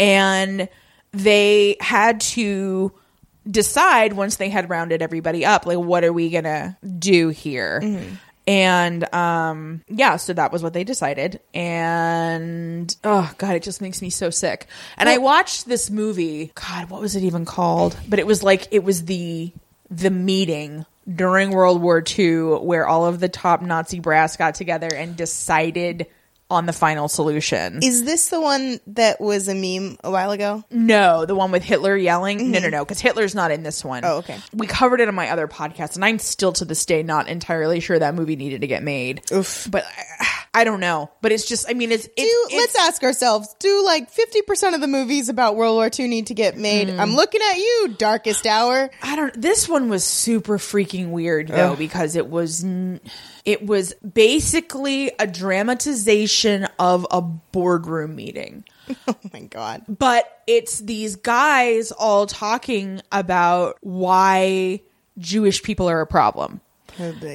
and 0.00 0.68
they 1.12 1.76
had 1.80 2.20
to 2.20 2.92
decide 3.48 4.12
once 4.12 4.36
they 4.36 4.50
had 4.50 4.68
rounded 4.68 5.00
everybody 5.00 5.46
up, 5.46 5.64
like 5.64 5.78
what 5.78 6.02
are 6.04 6.12
we 6.12 6.28
gonna 6.28 6.76
do 6.98 7.28
here? 7.28 7.80
And 8.48 9.14
um 9.14 9.82
yeah, 9.88 10.16
so 10.16 10.32
that 10.32 10.50
was 10.52 10.62
what 10.62 10.72
they 10.72 10.82
decided. 10.82 11.38
And 11.52 12.96
oh 13.04 13.30
god, 13.36 13.54
it 13.56 13.62
just 13.62 13.82
makes 13.82 14.00
me 14.00 14.08
so 14.08 14.30
sick. 14.30 14.66
And 14.96 15.06
I 15.06 15.18
watched 15.18 15.68
this 15.68 15.90
movie. 15.90 16.50
God, 16.54 16.88
what 16.88 17.02
was 17.02 17.14
it 17.14 17.22
even 17.24 17.44
called? 17.44 17.94
But 18.08 18.18
it 18.18 18.26
was 18.26 18.42
like 18.42 18.66
it 18.70 18.82
was 18.82 19.04
the 19.04 19.52
the 19.90 20.10
meeting 20.10 20.86
during 21.14 21.50
World 21.50 21.82
War 21.82 22.02
II 22.02 22.58
where 22.64 22.88
all 22.88 23.04
of 23.04 23.20
the 23.20 23.28
top 23.28 23.60
Nazi 23.60 24.00
brass 24.00 24.38
got 24.38 24.54
together 24.54 24.88
and 24.94 25.14
decided 25.14 26.06
on 26.50 26.66
the 26.66 26.72
final 26.72 27.08
solution. 27.08 27.82
Is 27.82 28.04
this 28.04 28.30
the 28.30 28.40
one 28.40 28.80
that 28.88 29.20
was 29.20 29.48
a 29.48 29.54
meme 29.54 29.98
a 30.02 30.10
while 30.10 30.30
ago? 30.30 30.64
No, 30.70 31.26
the 31.26 31.34
one 31.34 31.52
with 31.52 31.62
Hitler 31.62 31.96
yelling. 31.96 32.50
No, 32.50 32.58
no, 32.60 32.68
no, 32.68 32.84
because 32.84 33.00
Hitler's 33.00 33.34
not 33.34 33.50
in 33.50 33.62
this 33.62 33.84
one. 33.84 34.02
Mm-hmm. 34.02 34.12
Oh, 34.12 34.18
okay. 34.18 34.38
We 34.54 34.66
covered 34.66 35.00
it 35.00 35.08
on 35.08 35.14
my 35.14 35.30
other 35.30 35.46
podcast, 35.46 35.96
and 35.96 36.04
I'm 36.04 36.18
still 36.18 36.52
to 36.54 36.64
this 36.64 36.86
day 36.86 37.02
not 37.02 37.28
entirely 37.28 37.80
sure 37.80 37.98
that 37.98 38.14
movie 38.14 38.36
needed 38.36 38.62
to 38.62 38.66
get 38.66 38.82
made. 38.82 39.22
Oof. 39.32 39.68
But 39.70 39.84
I, 39.84 40.26
I 40.58 40.64
don't 40.64 40.80
know. 40.80 41.08
But 41.20 41.30
it's 41.30 41.46
just, 41.46 41.70
I 41.70 41.74
mean, 41.74 41.92
it's. 41.92 42.06
it's, 42.06 42.14
Do, 42.16 42.46
it's 42.50 42.74
let's 42.74 42.88
ask 42.88 43.04
ourselves: 43.04 43.54
Do 43.60 43.84
like 43.84 44.10
fifty 44.10 44.42
percent 44.42 44.74
of 44.74 44.80
the 44.80 44.88
movies 44.88 45.28
about 45.28 45.54
World 45.54 45.76
War 45.76 45.88
II 45.96 46.08
need 46.08 46.26
to 46.26 46.34
get 46.34 46.58
made? 46.58 46.88
Mm. 46.88 46.98
I'm 46.98 47.14
looking 47.14 47.40
at 47.52 47.58
you, 47.58 47.94
Darkest 47.96 48.44
Hour. 48.44 48.90
I 49.00 49.14
don't. 49.14 49.40
This 49.40 49.68
one 49.68 49.88
was 49.88 50.02
super 50.02 50.58
freaking 50.58 51.10
weird 51.10 51.46
though 51.46 51.72
Ugh. 51.74 51.78
because 51.78 52.16
it 52.16 52.28
was. 52.28 52.66
It 53.44 53.64
was 53.64 53.94
basically 53.94 55.12
a 55.16 55.28
dramatization 55.28 56.66
of 56.80 57.06
a 57.12 57.22
boardroom 57.22 58.16
meeting. 58.16 58.64
Oh 59.06 59.16
my 59.32 59.40
god! 59.40 59.84
but 59.86 60.24
it's 60.46 60.80
these 60.80 61.16
guys 61.16 61.92
all 61.92 62.26
talking 62.26 63.02
about 63.12 63.76
why 63.82 64.80
Jewish 65.18 65.62
people 65.62 65.90
are 65.90 66.00
a 66.00 66.06
problem. 66.06 66.62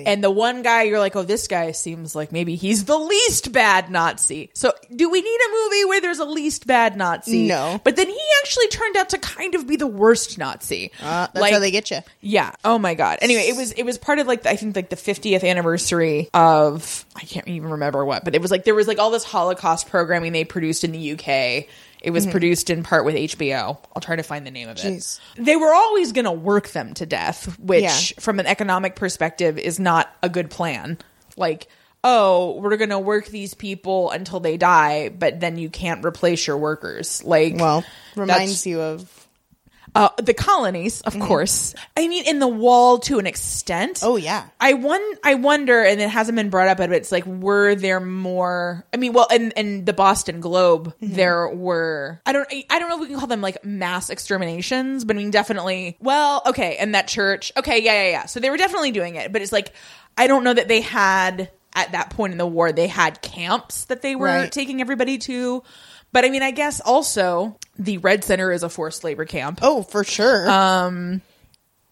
And 0.06 0.24
the 0.24 0.32
one 0.32 0.62
guy, 0.62 0.84
you're 0.84 1.00
like, 1.00 1.16
oh, 1.16 1.24
this 1.24 1.48
guy 1.48 1.72
seems 1.72 2.16
like 2.16 2.32
maybe 2.32 2.56
he's 2.56 2.86
the 2.86 2.98
least 2.98 3.52
bad 3.52 3.90
Nazi. 3.90 4.50
So, 4.54 4.72
do 4.96 5.10
we 5.10 5.22
need 5.22 5.40
a 5.48 5.52
movie 5.52 5.86
where 5.86 6.02
there's 6.02 6.20
a 6.20 6.26
least 6.26 6.68
bad 6.68 6.98
Nazi? 6.98 7.48
No. 7.48 7.80
But 7.84 7.96
then 7.96 8.08
he 8.08 8.20
actually 8.44 8.68
turned 8.68 8.98
out 8.98 9.10
to 9.10 9.18
kind 9.18 9.56
of 9.56 9.68
be 9.68 9.76
the 9.76 9.88
worst 9.88 10.38
Nazi. 10.38 10.92
Uh, 11.02 11.28
that's 11.34 11.52
how 11.52 11.60
they 11.60 11.72
get 11.72 11.92
you. 11.92 12.00
Yeah. 12.22 12.52
Oh 12.64 12.78
my 12.78 12.94
god. 12.94 13.20
Anyway, 13.22 13.42
it 13.42 13.56
was 13.56 13.72
it 13.72 13.84
was 13.84 13.98
part 13.98 14.20
of 14.20 14.28
like 14.28 14.46
I 14.46 14.56
think 14.56 14.76
like 14.76 14.90
the 14.90 14.96
50th 14.96 15.48
anniversary 15.48 16.30
of 16.34 17.06
I 17.16 17.22
can't 17.22 17.48
even 17.48 17.72
remember 17.72 18.04
what, 18.06 18.24
but 18.24 18.36
it 18.36 18.42
was 18.42 18.52
like 18.52 18.64
there 18.64 18.76
was 18.76 18.88
like 18.88 19.00
all 19.00 19.12
this 19.12 19.24
Holocaust 19.24 19.90
programming 19.90 20.34
they 20.34 20.46
produced 20.46 20.84
in 20.84 20.92
the 20.92 21.14
UK. 21.14 21.68
It 22.04 22.12
was 22.12 22.26
mm-hmm. 22.26 22.32
produced 22.32 22.70
in 22.70 22.84
part 22.84 23.06
with 23.06 23.16
HBO. 23.16 23.78
I'll 23.96 24.02
try 24.02 24.16
to 24.16 24.24
find 24.24 24.46
the 24.46 24.52
name 24.52 24.70
of 24.70 24.78
it. 24.78 25.20
They 25.36 25.56
were 25.56 25.74
always 25.74 26.12
going 26.12 26.26
to 26.26 26.32
work 26.32 26.70
them 26.70 26.94
to 26.96 27.06
death, 27.06 27.58
which 27.60 27.84
Yeah. 27.84 28.22
from 28.22 28.40
an 28.40 28.46
economic 28.46 28.96
perspective 28.96 29.58
is 29.58 29.80
not 29.80 30.14
a 30.22 30.30
good 30.30 30.50
plan. 30.50 30.98
Like 31.38 31.68
Oh, 32.06 32.60
we're 32.60 32.76
gonna 32.76 33.00
work 33.00 33.28
these 33.28 33.54
people 33.54 34.12
until 34.12 34.42
they 34.42 34.58
die, 34.58 35.08
but 35.08 35.40
then 35.40 35.58
you 35.58 35.70
can't 35.70 36.04
replace 36.06 36.46
your 36.46 36.58
workers. 36.58 37.24
Like, 37.24 37.56
Well, 37.56 37.86
reminds 38.16 38.68
you 38.68 38.82
of 38.82 39.23
uh, 39.96 40.10
the 40.18 40.34
colonies, 40.34 41.02
of 41.02 41.20
course. 41.20 41.76
I 41.96 42.08
mean, 42.08 42.26
in 42.26 42.40
the 42.40 42.48
wall 42.48 43.00
to 43.00 43.20
an 43.20 43.28
extent. 43.28 44.00
Oh, 44.02 44.16
yeah. 44.16 44.48
I 44.60 44.74
won. 44.74 45.00
I 45.24 45.36
wonder, 45.36 45.84
and 45.84 46.02
it 46.02 46.10
hasn't 46.10 46.36
been 46.36 46.50
brought 46.50 46.68
up, 46.68 46.78
but 46.78 46.92
it's 46.92 47.12
like, 47.12 47.26
were 47.26 47.76
there 47.76 48.00
more? 48.00 48.86
I 48.94 48.98
mean, 48.98 49.14
well, 49.14 49.28
in 49.32 49.52
in 49.52 49.86
the 49.86 49.94
Boston 49.94 50.40
Globe, 50.42 50.94
there 51.02 51.48
were. 51.48 52.20
I 52.26 52.34
don't. 52.34 52.48
I 52.70 52.80
don't 52.80 52.90
know 52.90 52.96
if 52.96 53.02
we 53.02 53.08
can 53.08 53.18
call 53.20 53.28
them 53.28 53.42
like 53.42 53.64
mass 53.64 54.10
exterminations, 54.10 55.06
but 55.06 55.16
I 55.16 55.20
mean, 55.20 55.32
definitely. 55.32 55.98
Well, 56.00 56.42
okay, 56.48 56.78
and 56.78 56.96
that 56.96 57.08
church. 57.08 57.52
Okay, 57.58 57.82
yeah, 57.84 58.04
yeah, 58.04 58.10
yeah. 58.10 58.26
So 58.26 58.40
they 58.40 58.50
were 58.50 58.58
definitely 58.58 58.92
doing 58.92 59.16
it, 59.16 59.32
but 59.32 59.42
it's 59.42 59.52
like, 59.52 59.74
I 60.18 60.28
don't 60.28 60.44
know 60.44 60.54
that 60.54 60.68
they 60.68 60.82
had 60.82 61.52
at 61.76 61.92
that 61.94 62.12
point 62.12 62.32
in 62.32 62.38
the 62.38 62.46
war 62.46 62.72
they 62.72 62.86
had 62.88 63.20
camps 63.24 63.86
that 63.86 64.04
they 64.04 64.16
were 64.16 64.28
Right. 64.28 64.52
taking 64.52 64.80
everybody 64.82 65.18
to. 65.20 65.64
But 66.14 66.24
I 66.26 66.30
mean, 66.30 66.44
I 66.44 66.52
guess 66.52 66.80
also 66.80 67.58
the 67.78 67.98
Red 67.98 68.24
Center 68.24 68.52
is 68.52 68.64
a 68.64 68.70
forced 68.70 69.04
labor 69.04 69.26
camp. 69.26 69.60
Oh, 69.62 69.84
for 69.84 70.04
sure. 70.06 70.50
Um. 70.50 71.22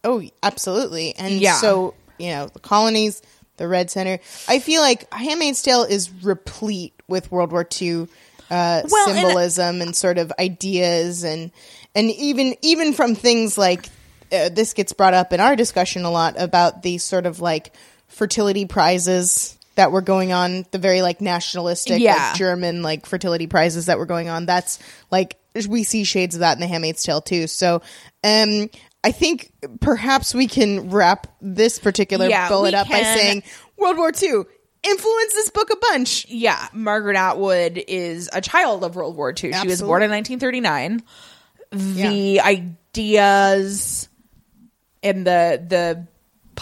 Oh, 0.04 0.24
absolutely. 0.42 1.14
And 1.18 1.34
Yeah. 1.42 1.56
so 1.56 1.94
you 2.18 2.30
know 2.30 2.48
the 2.48 2.60
colonies, 2.60 3.22
the 3.58 3.68
Red 3.68 3.90
Center. 3.92 4.20
I 4.48 4.60
feel 4.60 4.82
like 4.82 5.12
*Handmaid's 5.14 5.62
Tale* 5.62 5.84
is 5.84 6.10
replete 6.24 6.94
with 7.08 7.32
World 7.32 7.52
War 7.52 7.68
II 7.82 8.08
uh, 8.50 8.82
Well, 8.90 9.08
symbolism 9.08 9.82
and, 9.82 9.96
sort 9.96 10.18
of 10.18 10.32
ideas, 10.40 11.24
and 11.24 11.52
and 11.96 12.12
even 12.12 12.56
even 12.62 12.94
from 12.94 13.16
things 13.16 13.58
like 13.58 13.88
uh, 14.32 14.50
this 14.50 14.74
gets 14.74 14.94
brought 14.94 15.14
up 15.14 15.34
in 15.34 15.40
our 15.40 15.56
discussion 15.56 16.04
a 16.06 16.12
lot 16.12 16.40
about 16.40 16.84
the 16.84 16.98
sort 17.00 17.26
of 17.26 17.40
like 17.40 17.74
fertility 18.08 18.66
prizes 18.66 19.58
that 19.82 19.92
were 19.92 20.02
going 20.02 20.32
on, 20.32 20.64
the 20.70 20.78
very 20.78 21.02
like 21.02 21.22
nationalistic, 21.22 22.00
Yeah. 22.00 22.14
like 22.14 22.36
German 22.36 22.84
like 22.84 23.08
fertility 23.08 23.48
prizes 23.48 23.88
that 23.88 23.98
were 23.98 24.06
going 24.06 24.30
on. 24.30 24.46
That's 24.46 24.78
like 25.10 25.38
we 25.68 25.84
see 25.84 26.04
shades 26.04 26.36
of 26.36 26.42
that 26.42 26.54
in 26.56 26.62
The 26.62 26.68
Handmaid's 26.68 27.04
Tale 27.04 27.20
too. 27.22 27.48
So, 27.48 27.82
um, 28.24 28.70
I 29.04 29.12
think 29.12 29.52
perhaps 29.80 30.36
we 30.36 30.46
can 30.48 30.92
wrap 30.92 31.26
this 31.42 31.80
particular 31.80 32.28
Yeah, 32.30 32.48
bullet 32.48 32.76
up 32.76 32.88
by 32.88 33.02
saying 33.02 33.42
World 33.76 33.98
War 33.98 34.12
II 34.12 34.44
influenced 34.84 35.36
this 35.36 35.50
book 35.50 35.72
a 35.72 35.76
bunch. 35.76 36.28
Yeah, 36.30 36.68
Margaret 36.74 37.16
Atwood 37.18 37.84
is 37.88 38.30
a 38.32 38.42
child 38.42 38.84
of 38.84 38.96
World 38.96 39.16
War 39.16 39.32
II. 39.32 39.54
She 39.54 39.68
was 39.68 39.82
born 39.82 40.04
in 40.04 40.12
1939. 40.12 41.02
The 41.72 42.42
ideas 42.42 44.08
and 45.02 45.26
the 45.26 45.64
the 45.68 46.08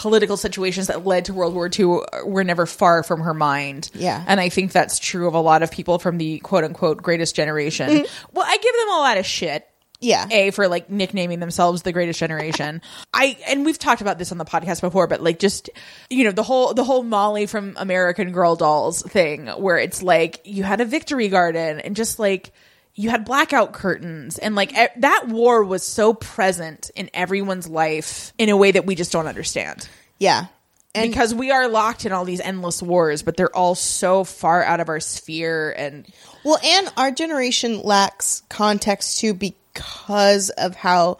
political 0.00 0.38
situations 0.38 0.86
that 0.86 1.04
led 1.04 1.26
to 1.26 1.34
World 1.34 1.54
War 1.54 1.68
II 1.68 2.00
were 2.24 2.42
never 2.42 2.64
far 2.64 3.02
from 3.02 3.20
her 3.20 3.34
mind. 3.34 3.90
Yeah. 3.92 4.24
And 4.26 4.40
I 4.40 4.48
think 4.48 4.72
that's 4.72 4.98
true 4.98 5.28
of 5.28 5.34
a 5.34 5.40
lot 5.40 5.62
of 5.62 5.70
people 5.70 5.98
from 5.98 6.16
the 6.16 6.38
quote 6.38 6.64
unquote 6.64 7.02
greatest 7.02 7.36
generation. 7.36 7.90
Mm-hmm. 7.90 8.34
Well, 8.34 8.46
I 8.48 8.56
give 8.56 8.74
them 8.74 8.88
a 8.88 8.98
lot 8.98 9.18
of 9.18 9.26
shit. 9.26 9.68
Yeah. 10.00 10.26
A 10.30 10.52
for 10.52 10.68
like 10.68 10.88
nicknaming 10.88 11.38
themselves 11.38 11.82
the 11.82 11.92
greatest 11.92 12.18
generation. 12.18 12.80
I 13.12 13.36
and 13.46 13.66
we've 13.66 13.78
talked 13.78 14.00
about 14.00 14.16
this 14.16 14.32
on 14.32 14.38
the 14.38 14.46
podcast 14.46 14.80
before, 14.80 15.06
but 15.06 15.20
like 15.20 15.38
just 15.38 15.68
you 16.08 16.24
know 16.24 16.32
the 16.32 16.44
whole 16.44 16.72
the 16.72 16.84
whole 16.84 17.02
Molly 17.02 17.44
from 17.44 17.74
American 17.76 18.32
Girl 18.32 18.56
Dolls 18.56 19.02
thing, 19.02 19.48
where 19.48 19.76
it's 19.76 20.02
like 20.02 20.40
you 20.44 20.62
had 20.62 20.80
a 20.80 20.86
victory 20.86 21.28
garden 21.28 21.78
and 21.78 21.94
just 21.94 22.18
like 22.18 22.54
you 22.94 23.10
had 23.10 23.24
blackout 23.24 23.72
curtains 23.72 24.38
and 24.38 24.54
like 24.54 24.72
e- 24.72 24.88
that 24.96 25.28
war 25.28 25.64
was 25.64 25.82
so 25.82 26.12
present 26.12 26.90
in 26.94 27.08
everyone's 27.14 27.68
life 27.68 28.32
in 28.38 28.48
a 28.48 28.56
way 28.56 28.72
that 28.72 28.86
we 28.86 28.94
just 28.94 29.12
don't 29.12 29.26
understand 29.26 29.88
Yeah. 30.18 30.46
And 30.92 31.08
because 31.08 31.32
we 31.32 31.52
are 31.52 31.68
locked 31.68 32.04
in 32.04 32.10
all 32.10 32.24
these 32.24 32.40
endless 32.40 32.82
wars, 32.82 33.22
but 33.22 33.36
they're 33.36 33.54
all 33.54 33.76
so 33.76 34.24
far 34.24 34.64
out 34.64 34.80
of 34.80 34.88
our 34.88 34.98
sphere 34.98 35.70
and 35.70 36.04
Well, 36.44 36.58
and 36.64 36.92
our 36.96 37.12
generation 37.12 37.82
lacks 37.82 38.42
context 38.48 39.20
too 39.20 39.32
because 39.32 40.50
of 40.50 40.74
how 40.74 41.18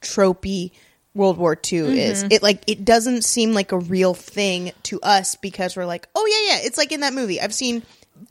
tropey 0.00 0.70
World 1.14 1.36
War 1.36 1.52
II 1.52 1.80
mm-hmm. 1.82 1.92
is. 1.96 2.22
It 2.30 2.42
like 2.42 2.62
it 2.66 2.84
doesn't 2.84 3.24
seem 3.24 3.52
like 3.52 3.72
a 3.72 3.78
real 3.78 4.14
thing 4.14 4.72
to 4.84 5.00
us 5.02 5.34
because 5.34 5.76
we're 5.76 5.84
like, 5.84 6.08
oh 6.14 6.26
yeah, 6.26 6.54
yeah, 6.54 6.66
it's 6.66 6.78
like 6.78 6.90
in 6.90 7.00
that 7.00 7.12
movie. 7.12 7.42
I've 7.42 7.54
seen 7.54 7.82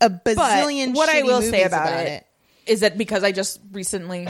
a 0.02 0.10
But 0.10 0.38
bazillion. 0.38 0.96
what 0.96 1.10
I 1.10 1.22
will 1.22 1.42
say 1.42 1.52
movies 1.52 1.66
about, 1.68 2.08
it 2.08 2.26
is 2.70 2.82
that 2.82 2.98
because 2.98 3.24
I 3.24 3.32
just 3.32 3.60
recently, 3.72 4.28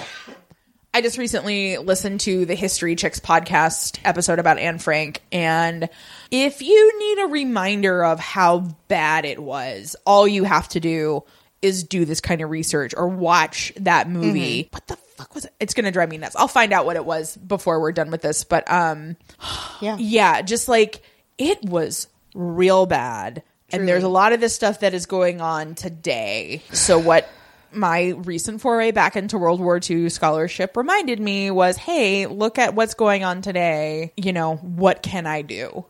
I 0.94 1.02
just 1.02 1.18
recently 1.18 1.78
listened 1.78 2.22
to 2.22 2.46
the 2.46 2.56
History 2.56 2.96
Chicks 2.96 3.20
podcast 3.20 4.00
episode 4.06 4.40
about 4.40 4.58
Anne 4.58 4.80
Frank, 4.80 5.22
and 5.32 5.90
if 6.32 6.62
you 6.62 7.00
need 7.00 7.24
a 7.24 7.28
reminder 7.28 8.04
of 8.04 8.20
how 8.20 8.60
bad 8.88 9.26
it 9.26 9.40
was, 9.40 9.96
all 10.06 10.28
you 10.28 10.46
have 10.46 10.70
to 10.70 10.80
do 10.80 11.24
is 11.62 11.84
do 11.84 12.06
this 12.06 12.22
kind 12.22 12.40
of 12.40 12.50
research 12.50 12.94
or 12.96 13.10
watch 13.10 13.74
that 13.76 14.10
movie. 14.10 14.64
Mm-hmm. 14.64 14.74
What 14.74 14.88
the 14.88 14.96
fuck 14.96 15.36
was 15.36 15.46
it? 15.46 15.54
It's 15.60 15.74
gonna 15.74 15.92
drive 15.92 16.10
me 16.10 16.18
nuts. 16.18 16.38
I'll 16.38 16.48
find 16.48 16.72
out 16.72 16.86
what 16.86 16.96
it 16.96 17.04
was 17.04 17.36
before 17.36 17.82
we're 17.82 17.92
done 17.92 18.10
with 18.10 18.22
this, 18.22 18.44
but 18.46 18.70
um. 18.72 19.18
Yeah, 19.82 19.96
Yeah, 19.98 20.42
just 20.42 20.68
like 20.68 21.02
it 21.38 21.64
was 21.64 22.08
real 22.36 22.86
bad. 22.86 23.44
And 23.72 23.88
there's 23.88 24.04
a 24.04 24.10
lot 24.10 24.34
of 24.34 24.42
this 24.42 24.54
stuff 24.54 24.82
that 24.82 24.94
is 24.94 25.06
going 25.06 25.40
on 25.40 25.76
today. 25.76 26.64
So 26.74 27.00
what 27.00 27.30
my 27.72 28.10
recent 28.10 28.62
foray 28.62 28.92
back 28.92 29.16
into 29.16 29.38
World 29.38 29.60
War 29.60 29.80
II 29.88 30.10
scholarship 30.10 30.76
reminded 30.78 31.20
me 31.20 31.52
was, 31.52 31.78
hey, 31.78 32.26
look 32.26 32.58
at 32.58 32.76
what's 32.76 32.94
going 32.94 33.24
on 33.24 33.42
today. 33.42 34.14
You 34.18 34.34
know, 34.34 34.56
what 34.56 35.04
can 35.04 35.28
I 35.28 35.42
do 35.42 35.86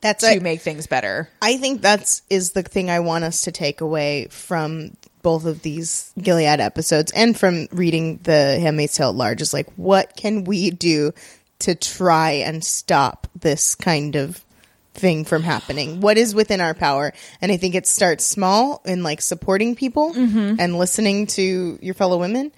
that's 0.00 0.24
to 0.24 0.36
it. 0.36 0.42
make 0.42 0.60
things 0.60 0.86
better? 0.86 1.28
I 1.42 1.56
think 1.56 1.82
that's 1.82 2.22
is 2.30 2.52
the 2.52 2.62
thing 2.62 2.90
I 2.90 3.00
want 3.00 3.24
us 3.24 3.42
to 3.42 3.52
take 3.52 3.80
away 3.80 4.28
from 4.30 4.96
both 5.22 5.44
of 5.44 5.62
these 5.62 6.12
Gilead 6.18 6.60
episodes 6.60 7.12
and 7.12 7.38
from 7.38 7.66
reading 7.72 8.18
the 8.22 8.58
Handmaid's 8.60 8.94
Tale 8.94 9.10
at 9.10 9.14
large 9.14 9.42
is 9.42 9.52
like, 9.52 9.68
what 9.76 10.16
can 10.16 10.44
we 10.44 10.70
do 10.70 11.12
to 11.60 11.74
try 11.74 12.30
and 12.32 12.64
stop 12.64 13.26
this 13.34 13.74
kind 13.74 14.14
of 14.14 14.44
thing 14.98 15.24
from 15.24 15.42
happening? 15.42 16.00
What 16.00 16.18
is 16.18 16.34
within 16.34 16.60
our 16.60 16.74
power? 16.74 17.12
And 17.40 17.50
I 17.52 17.56
think 17.56 17.74
it 17.74 17.86
starts 17.86 18.24
small 18.24 18.82
in 18.84 19.02
like 19.02 19.20
supporting 19.22 19.74
people 19.76 20.12
and 20.14 20.76
listening 20.78 21.26
to 21.28 21.78
your 21.80 21.94
fellow 21.94 22.18
women. 22.18 22.52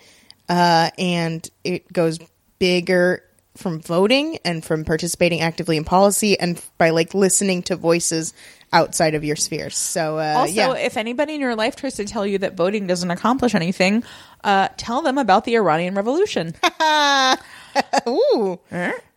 Uh, 0.49 0.91
and 0.99 1.49
it 1.63 1.93
goes 1.93 2.19
bigger 2.59 3.23
from 3.57 3.81
voting 3.81 4.39
and 4.45 4.65
from 4.65 4.85
participating 4.85 5.41
actively 5.41 5.77
in 5.77 5.85
policy 5.85 6.39
and 6.39 6.63
by 6.79 6.91
like 6.91 7.15
listening 7.15 7.63
to 7.65 7.77
voices 7.77 8.33
outside 8.73 9.15
of 9.15 9.25
your 9.25 9.37
spheres. 9.37 9.77
So, 9.77 10.19
uh, 10.19 10.35
Also, 10.39 10.53
yeah. 10.53 10.75
if 10.75 10.97
anybody 10.97 11.35
in 11.35 11.41
your 11.41 11.57
life 11.57 11.77
tries 11.77 11.95
to 11.97 12.05
tell 12.05 12.27
you 12.27 12.39
that 12.39 12.55
voting 12.55 12.87
doesn't 12.87 13.11
accomplish 13.11 13.55
anything, 13.55 14.05
uh, 14.45 14.69
tell 14.77 15.03
them 15.03 15.19
about 15.19 15.45
the 15.45 15.57
Iranian 15.57 15.95
Revolution. 15.95 16.55
Ooh. 18.09 18.61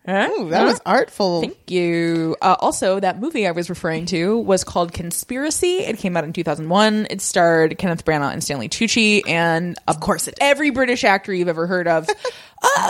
Ooh, 0.07 0.49
that 0.49 0.65
was 0.65 0.81
artful. 0.85 1.41
Thank 1.41 1.71
you. 1.71 2.35
Uh, 2.41 2.55
also, 2.59 2.99
that 2.99 3.19
movie 3.21 3.47
I 3.47 3.51
was 3.51 3.69
referring 3.69 4.05
to 4.07 4.37
was 4.37 4.65
called 4.65 4.91
Conspiracy. 4.91 5.77
It 5.77 5.97
came 5.97 6.17
out 6.17 6.25
in 6.25 6.33
2001. 6.33 7.07
It 7.09 7.21
starred 7.21 7.77
Kenneth 7.77 8.03
Branagh 8.03 8.33
and 8.33 8.43
Stanley 8.43 8.67
Tucci, 8.67 9.21
and 9.27 9.77
of 9.87 10.01
course, 10.01 10.27
it 10.27 10.37
every 10.41 10.71
British 10.71 11.05
actor 11.05 11.33
you've 11.33 11.47
ever 11.47 11.67
heard 11.67 11.87
of. 11.87 12.09
uh, 12.61 12.89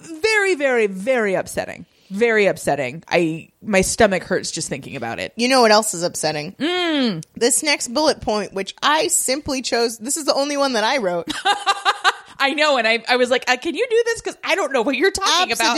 very, 0.00 0.54
very, 0.54 0.86
very 0.86 1.34
upsetting. 1.34 1.84
Very 2.08 2.46
upsetting. 2.46 3.02
I 3.08 3.50
my 3.60 3.80
stomach 3.80 4.22
hurts 4.22 4.52
just 4.52 4.68
thinking 4.68 4.94
about 4.96 5.18
it. 5.18 5.32
You 5.36 5.48
know 5.48 5.62
what 5.62 5.72
else 5.72 5.92
is 5.92 6.04
upsetting? 6.04 6.52
Mm. 6.52 7.24
This 7.34 7.64
next 7.64 7.88
bullet 7.88 8.20
point, 8.20 8.54
which 8.54 8.76
I 8.80 9.08
simply 9.08 9.60
chose, 9.60 9.98
this 9.98 10.16
is 10.16 10.24
the 10.24 10.34
only 10.34 10.56
one 10.56 10.74
that 10.74 10.84
I 10.84 10.98
wrote. 10.98 11.26
I 12.38 12.54
know, 12.54 12.76
and 12.78 12.86
I 12.86 13.02
I 13.08 13.16
was 13.16 13.30
like, 13.30 13.44
uh, 13.48 13.56
can 13.56 13.74
you 13.74 13.86
do 13.88 14.02
this? 14.06 14.20
Because 14.20 14.36
I 14.44 14.54
don't 14.54 14.72
know 14.72 14.82
what 14.82 14.96
you're 14.96 15.10
talking 15.10 15.52
about. 15.52 15.74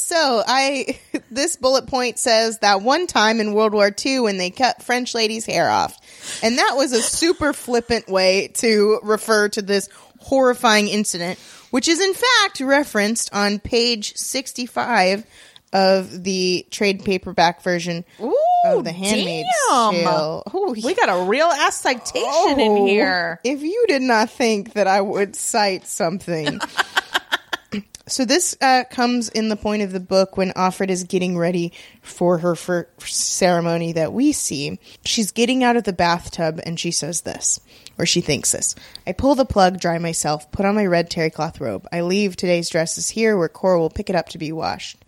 So 0.00 0.42
I, 0.46 0.98
this 1.30 1.56
bullet 1.56 1.86
point 1.86 2.18
says 2.18 2.58
that 2.58 2.82
one 2.82 3.06
time 3.06 3.40
in 3.40 3.54
World 3.54 3.72
War 3.72 3.94
II 4.04 4.20
when 4.20 4.38
they 4.38 4.50
cut 4.50 4.82
French 4.82 5.14
ladies' 5.14 5.46
hair 5.46 5.68
off, 5.68 5.98
and 6.42 6.58
that 6.58 6.74
was 6.76 6.92
a 6.92 7.02
super 7.02 7.52
flippant 7.52 8.08
way 8.08 8.48
to 8.54 9.00
refer 9.02 9.48
to 9.50 9.62
this 9.62 9.88
horrifying 10.18 10.88
incident, 10.88 11.38
which 11.70 11.88
is 11.88 12.00
in 12.00 12.14
fact 12.14 12.60
referenced 12.60 13.32
on 13.32 13.58
page 13.58 14.16
sixty-five 14.16 15.24
of 15.72 16.24
the 16.24 16.66
trade 16.70 17.04
paperback 17.04 17.62
version 17.62 18.04
Ooh, 18.20 18.34
of 18.66 18.84
The 18.84 18.92
Handmaid's 18.92 19.48
damn. 19.70 19.92
Tale. 19.94 20.42
Ooh, 20.54 20.72
We 20.84 20.94
got 20.94 21.08
a 21.08 21.24
real 21.24 21.46
ass 21.46 21.80
citation 21.80 22.60
in 22.60 22.72
Oh, 22.72 22.86
here. 22.86 23.40
If 23.44 23.62
you 23.62 23.84
did 23.88 24.02
not 24.02 24.30
think 24.30 24.74
that 24.74 24.86
I 24.86 25.00
would 25.00 25.34
cite 25.34 25.86
something. 25.86 26.60
so 28.06 28.24
this 28.24 28.56
uh, 28.60 28.84
comes 28.90 29.28
in 29.30 29.48
the 29.48 29.56
point 29.56 29.82
of 29.82 29.92
the 29.92 30.00
book 30.00 30.36
when 30.36 30.50
Offred 30.52 30.90
is 30.90 31.04
getting 31.04 31.38
ready 31.38 31.72
for 32.02 32.38
her 32.38 32.54
for 32.54 32.88
ceremony 32.98 33.92
that 33.92 34.12
we 34.12 34.32
see. 34.32 34.78
She's 35.04 35.30
getting 35.32 35.64
out 35.64 35.76
of 35.76 35.84
the 35.84 35.92
bathtub 35.92 36.60
and 36.66 36.78
she 36.78 36.90
says 36.90 37.22
this, 37.22 37.60
or 37.98 38.04
she 38.04 38.20
thinks 38.20 38.52
this. 38.52 38.74
I 39.06 39.12
pull 39.12 39.34
the 39.34 39.44
plug, 39.46 39.80
dry 39.80 39.98
myself, 39.98 40.50
put 40.52 40.66
on 40.66 40.74
my 40.74 40.84
red 40.86 41.08
terry 41.10 41.30
cloth 41.30 41.60
robe. 41.60 41.86
I 41.92 42.02
leave 42.02 42.36
today's 42.36 42.68
dresses 42.68 43.08
here 43.08 43.38
where 43.38 43.48
Cora 43.48 43.78
will 43.78 43.90
pick 43.90 44.10
it 44.10 44.16
up 44.16 44.28
to 44.30 44.38
be 44.38 44.52
washed. 44.52 45.02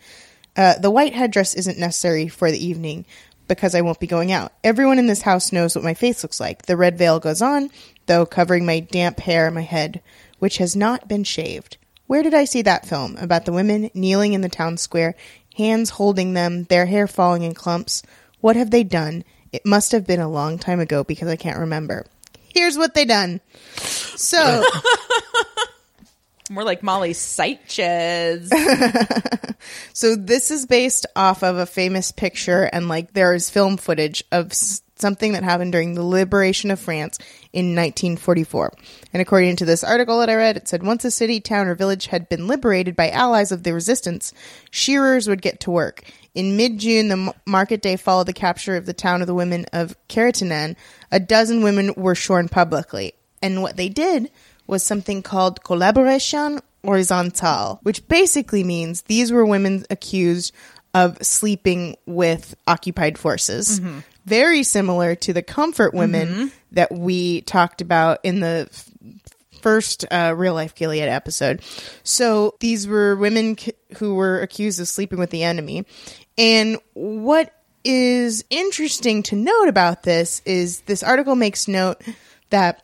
Uh, 0.56 0.78
the 0.78 0.90
white 0.90 1.14
headdress 1.14 1.54
isn't 1.54 1.78
necessary 1.78 2.28
for 2.28 2.50
the 2.50 2.64
evening 2.64 3.04
because 3.48 3.74
I 3.74 3.80
won't 3.80 4.00
be 4.00 4.06
going 4.06 4.32
out. 4.32 4.52
Everyone 4.62 4.98
in 4.98 5.06
this 5.06 5.22
house 5.22 5.52
knows 5.52 5.74
what 5.74 5.84
my 5.84 5.94
face 5.94 6.22
looks 6.22 6.40
like. 6.40 6.62
The 6.62 6.76
red 6.76 6.96
veil 6.96 7.20
goes 7.20 7.42
on, 7.42 7.70
though, 8.06 8.24
covering 8.24 8.64
my 8.64 8.80
damp 8.80 9.20
hair 9.20 9.46
and 9.46 9.54
my 9.54 9.62
head, 9.62 10.00
which 10.38 10.58
has 10.58 10.76
not 10.76 11.08
been 11.08 11.24
shaved. 11.24 11.76
Where 12.06 12.22
did 12.22 12.34
I 12.34 12.44
see 12.44 12.62
that 12.62 12.86
film 12.86 13.16
about 13.16 13.44
the 13.44 13.52
women 13.52 13.90
kneeling 13.94 14.34
in 14.34 14.40
the 14.40 14.48
town 14.48 14.76
square, 14.76 15.14
hands 15.56 15.90
holding 15.90 16.34
them, 16.34 16.64
their 16.64 16.86
hair 16.86 17.06
falling 17.06 17.42
in 17.42 17.54
clumps? 17.54 18.02
What 18.40 18.56
have 18.56 18.70
they 18.70 18.84
done? 18.84 19.24
It 19.52 19.64
must 19.64 19.92
have 19.92 20.06
been 20.06 20.20
a 20.20 20.28
long 20.28 20.58
time 20.58 20.80
ago 20.80 21.04
because 21.04 21.28
I 21.28 21.36
can't 21.36 21.58
remember. 21.58 22.06
Here's 22.54 22.76
what 22.78 22.94
they 22.94 23.04
done. 23.04 23.40
So 23.76 24.62
More 26.50 26.64
like 26.64 26.82
Molly 26.82 27.12
Sitches. 27.12 28.50
So 29.92 30.16
this 30.16 30.50
is 30.50 30.66
based 30.66 31.06
off 31.16 31.42
of 31.42 31.56
a 31.56 31.66
famous 31.66 32.12
picture, 32.12 32.64
and 32.64 32.88
like 32.88 33.12
there 33.12 33.34
is 33.34 33.50
film 33.50 33.76
footage 33.76 34.22
of 34.32 34.52
something 34.52 35.32
that 35.32 35.42
happened 35.42 35.72
during 35.72 35.94
the 35.94 36.04
liberation 36.04 36.70
of 36.70 36.78
France 36.78 37.18
in 37.52 37.74
1944. 37.74 38.72
And 39.12 39.20
according 39.20 39.56
to 39.56 39.64
this 39.64 39.82
article 39.82 40.20
that 40.20 40.30
I 40.30 40.34
read, 40.34 40.56
it 40.56 40.68
said 40.68 40.82
once 40.82 41.04
a 41.04 41.10
city, 41.10 41.40
town, 41.40 41.66
or 41.66 41.74
village 41.74 42.06
had 42.06 42.28
been 42.28 42.46
liberated 42.46 42.94
by 42.94 43.10
allies 43.10 43.52
of 43.52 43.62
the 43.62 43.74
resistance, 43.74 44.32
shearers 44.70 45.28
would 45.28 45.42
get 45.42 45.60
to 45.60 45.70
work. 45.70 46.02
In 46.34 46.56
mid-June, 46.56 47.08
the 47.08 47.14
m- 47.14 47.32
market 47.46 47.82
day 47.82 47.96
followed 47.96 48.26
the 48.26 48.32
capture 48.32 48.76
of 48.76 48.86
the 48.86 48.92
town 48.92 49.20
of 49.20 49.26
the 49.26 49.34
women 49.34 49.66
of 49.72 49.96
Carentan. 50.08 50.76
A 51.10 51.20
dozen 51.20 51.62
women 51.62 51.94
were 51.96 52.14
shorn 52.14 52.48
publicly, 52.48 53.14
and 53.42 53.62
what 53.62 53.76
they 53.76 53.88
did 53.88 54.30
was 54.66 54.82
something 54.82 55.22
called 55.22 55.62
collaboration 55.64 56.60
horizontal, 56.84 57.80
which 57.82 58.06
basically 58.08 58.62
means 58.64 59.02
these 59.02 59.32
were 59.32 59.44
women 59.44 59.84
accused 59.90 60.52
of 60.92 61.18
sleeping 61.22 61.96
with 62.06 62.54
occupied 62.66 63.18
forces. 63.18 63.80
Very 64.26 64.62
similar 64.62 65.14
to 65.16 65.32
the 65.32 65.42
comfort 65.42 65.92
women 65.92 66.52
that 66.72 66.92
we 66.92 67.42
talked 67.42 67.80
about 67.80 68.20
in 68.22 68.40
the 68.40 68.68
f- 68.70 68.90
first 69.60 70.04
uh, 70.10 70.34
real 70.36 70.54
life 70.54 70.74
Gilead 70.74 71.02
episode. 71.08 71.60
So 72.04 72.54
these 72.60 72.86
were 72.86 73.16
women 73.16 73.58
c- 73.58 73.72
who 73.98 74.14
were 74.14 74.40
accused 74.40 74.80
of 74.80 74.88
sleeping 74.88 75.18
with 75.18 75.30
the 75.30 75.42
enemy. 75.42 75.84
And 76.38 76.78
what 76.94 77.52
is 77.84 78.44
interesting 78.48 79.22
to 79.24 79.36
note 79.36 79.68
about 79.68 80.04
this 80.04 80.40
is 80.46 80.80
this 80.82 81.02
article 81.02 81.34
makes 81.36 81.68
note 81.68 82.00
that 82.50 82.82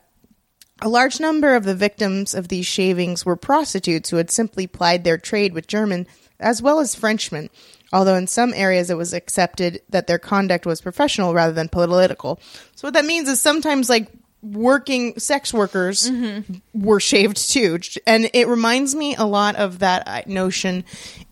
a 0.81 0.89
large 0.89 1.19
number 1.19 1.55
of 1.55 1.63
the 1.63 1.75
victims 1.75 2.33
of 2.33 2.47
these 2.47 2.65
shavings 2.65 3.25
were 3.25 3.35
prostitutes 3.35 4.09
who 4.09 4.17
had 4.17 4.31
simply 4.31 4.67
plied 4.67 5.03
their 5.03 5.17
trade 5.17 5.53
with 5.53 5.67
German 5.67 6.07
as 6.39 6.61
well 6.61 6.79
as 6.79 6.95
Frenchmen, 6.95 7.49
although 7.93 8.15
in 8.15 8.25
some 8.27 8.51
areas 8.55 8.89
it 8.89 8.97
was 8.97 9.13
accepted 9.13 9.81
that 9.89 10.07
their 10.07 10.17
conduct 10.19 10.65
was 10.65 10.81
professional 10.81 11.33
rather 11.35 11.53
than 11.53 11.69
political. 11.69 12.39
So 12.75 12.87
what 12.87 12.95
that 12.95 13.05
means 13.05 13.29
is 13.29 13.39
sometimes 13.39 13.89
like 13.89 14.07
working 14.43 15.19
sex 15.19 15.53
workers 15.53 16.09
were 16.73 16.99
shaved 16.99 17.51
too. 17.51 17.77
And 18.07 18.27
it 18.33 18.47
reminds 18.47 18.95
me 18.95 19.15
a 19.15 19.23
lot 19.23 19.55
of 19.55 19.79
that 19.79 20.07
uh, 20.07 20.21
notion 20.25 20.83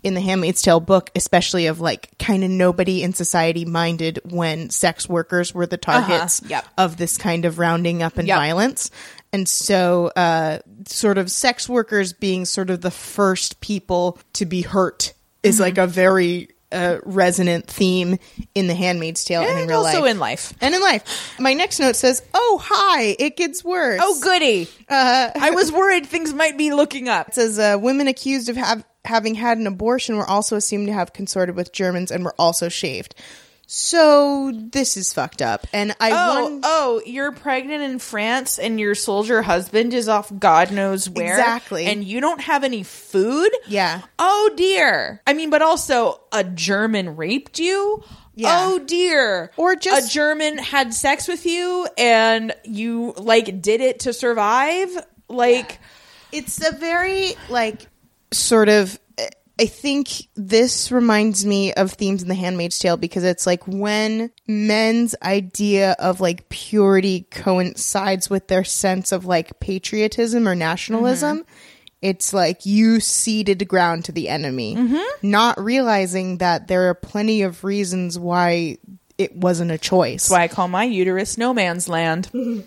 in 0.04 0.14
the 0.14 0.22
Handmaid's 0.22 0.62
Tale 0.62 0.80
book, 0.80 1.10
especially 1.16 1.66
of 1.66 1.80
like 1.82 2.16
kind 2.20 2.44
of 2.44 2.52
nobody 2.52 3.02
in 3.02 3.14
society 3.14 3.66
minded 3.66 4.20
when 4.26 4.70
sex 4.70 5.10
workers 5.10 5.56
were 5.56 5.66
the 5.66 5.76
targets 5.78 6.42
Yep. 6.48 6.66
of 6.78 6.98
this 6.98 7.18
kind 7.18 7.46
of 7.46 7.58
rounding 7.58 8.04
up 8.04 8.20
and 8.20 8.28
Yep. 8.28 8.38
violence. 8.38 8.92
And 9.32 9.48
so, 9.48 10.08
uh, 10.16 10.60
sort 10.88 11.18
of 11.18 11.30
sex 11.30 11.70
workers 11.70 12.14
being 12.14 12.46
sort 12.46 12.70
of 12.70 12.82
the 12.82 12.92
first 12.92 13.62
people 13.62 14.18
to 14.34 14.46
be 14.46 14.62
hurt 14.62 15.14
is 15.44 15.56
Mm-hmm. 15.56 15.64
like 15.64 15.78
a 15.78 15.88
very 15.88 16.50
uh, 16.72 16.98
resonant 17.04 17.66
theme 17.68 18.18
in 18.54 18.68
The 18.68 18.76
Handmaid's 18.76 19.24
Tale 19.24 19.42
and, 19.42 19.60
in 19.62 19.68
real 19.68 19.80
also 19.80 20.02
life. 20.02 20.12
in 20.12 20.20
life. 20.20 20.54
and 20.62 20.76
in 20.76 20.82
life. 20.82 21.36
My 21.40 21.54
next 21.54 21.80
note 21.80 21.96
says, 21.96 22.22
"Oh, 22.34 22.60
hi! 22.64 23.16
It 23.18 23.38
gets 23.38 23.64
worse." 23.64 24.00
Oh, 24.04 24.20
goody. 24.22 24.68
Uh, 24.88 25.32
I 25.36 25.52
was 25.52 25.72
worried 25.72 26.06
things 26.06 26.34
might 26.34 26.58
be 26.58 26.72
looking 26.74 27.08
up. 27.10 27.30
It 27.30 27.36
says 27.36 27.58
uh, 27.60 27.78
women 27.80 28.08
accused 28.08 28.50
of 28.50 28.56
have, 28.58 28.84
having 29.06 29.34
had 29.36 29.58
an 29.58 29.66
abortion 29.68 30.18
were 30.18 30.28
also 30.30 30.56
assumed 30.56 30.88
to 30.88 30.94
have 30.94 31.14
consorted 31.14 31.56
with 31.56 31.72
Germans 31.72 32.12
and 32.12 32.24
were 32.24 32.36
also 32.38 32.70
shaved. 32.70 33.16
So 33.72 34.52
this 34.52 34.98
is 34.98 35.14
fucked 35.14 35.44
up. 35.44 35.68
And 35.72 35.96
I 36.00 36.10
Oh, 36.12 36.44
won- 36.44 36.62
oh, 36.64 37.02
you're 37.06 37.32
pregnant 37.32 37.84
in 37.84 38.00
France 38.00 38.58
and 38.58 38.80
your 38.80 38.96
soldier 38.96 39.44
husband 39.44 39.94
is 39.94 40.10
off 40.10 40.32
God 40.40 40.72
knows 40.72 41.08
where. 41.08 41.38
Exactly. 41.38 41.86
And 41.86 42.04
you 42.04 42.20
don't 42.20 42.42
have 42.42 42.64
any 42.64 42.82
food? 42.82 43.52
Yeah. 43.68 44.02
Oh 44.18 44.50
dear. 44.58 45.22
I 45.28 45.34
mean, 45.34 45.52
but 45.52 45.62
also 45.62 46.20
a 46.32 46.44
German 46.44 47.16
raped 47.16 47.60
you? 47.60 48.04
Yeah. 48.34 48.58
Oh 48.60 48.80
dear. 48.80 49.52
Or 49.56 49.76
just- 49.76 50.10
a 50.10 50.12
German 50.12 50.58
had 50.58 50.92
sex 50.92 51.28
with 51.28 51.46
you 51.46 51.88
and 51.96 52.56
you 52.64 53.14
like 53.18 53.62
did 53.62 53.82
it 53.82 54.00
to 54.00 54.14
survive? 54.14 54.90
Like 55.28 55.78
it's 56.32 56.68
a 56.68 56.76
very 56.76 57.34
like 57.52 57.86
sort 58.32 58.70
of 58.70 59.00
I 59.60 59.66
think 59.66 60.30
this 60.36 60.90
reminds 60.90 61.46
me 61.46 61.74
of 61.74 61.92
themes 61.92 62.22
in 62.22 62.30
The 62.30 62.36
Handmaid's 62.36 62.80
Tale 62.80 62.96
because 62.96 63.26
it's 63.26 63.46
like 63.46 63.68
when 63.68 64.32
men's 64.48 65.16
idea 65.22 65.98
of 66.00 66.22
like 66.22 66.48
purity 66.48 67.28
coincides 67.30 68.30
with 68.30 68.48
their 68.48 68.64
sense 68.64 69.12
of 69.12 69.26
like 69.26 69.60
patriotism 69.60 70.48
or 70.48 70.56
nationalism. 70.56 71.40
Mm-hmm. 71.40 71.54
It's 72.02 72.34
like 72.34 72.66
you 72.66 73.02
ceded 73.02 73.68
ground 73.68 74.06
to 74.06 74.14
the 74.14 74.30
enemy, 74.30 74.76
mm-hmm. 74.76 75.30
not 75.30 75.60
realizing 75.60 76.38
that 76.38 76.70
there 76.70 76.88
are 76.88 76.94
plenty 76.94 77.42
of 77.42 77.66
reasons 77.66 78.18
why 78.18 78.78
it 79.18 79.36
wasn't 79.36 79.72
a 79.72 79.78
choice. 79.78 80.30
That's 80.30 80.32
why 80.32 80.44
I 80.44 80.48
call 80.48 80.70
my 80.70 80.86
uterus 80.86 81.38
no 81.38 81.54
man's 81.54 81.90
land. 81.90 82.30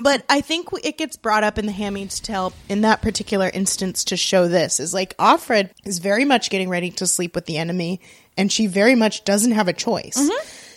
But 0.00 0.24
I 0.28 0.40
think 0.40 0.68
it 0.82 0.98
gets 0.98 1.16
brought 1.16 1.44
up 1.44 1.58
in 1.58 1.66
the 1.66 1.72
Handmaid's 1.72 2.20
Tale 2.20 2.52
in 2.68 2.80
that 2.82 3.02
particular 3.02 3.48
instance 3.52 4.04
to 4.04 4.16
show 4.16 4.48
this 4.48 4.80
is 4.80 4.94
like 4.94 5.16
Offred 5.18 5.70
is 5.84 5.98
very 5.98 6.24
much 6.24 6.50
getting 6.50 6.68
ready 6.68 6.90
to 6.92 7.06
sleep 7.06 7.34
with 7.34 7.46
the 7.46 7.58
enemy, 7.58 8.00
and 8.36 8.50
she 8.50 8.66
very 8.66 8.94
much 8.94 9.24
doesn't 9.24 9.52
have 9.52 9.68
a 9.68 9.72
choice. 9.72 10.16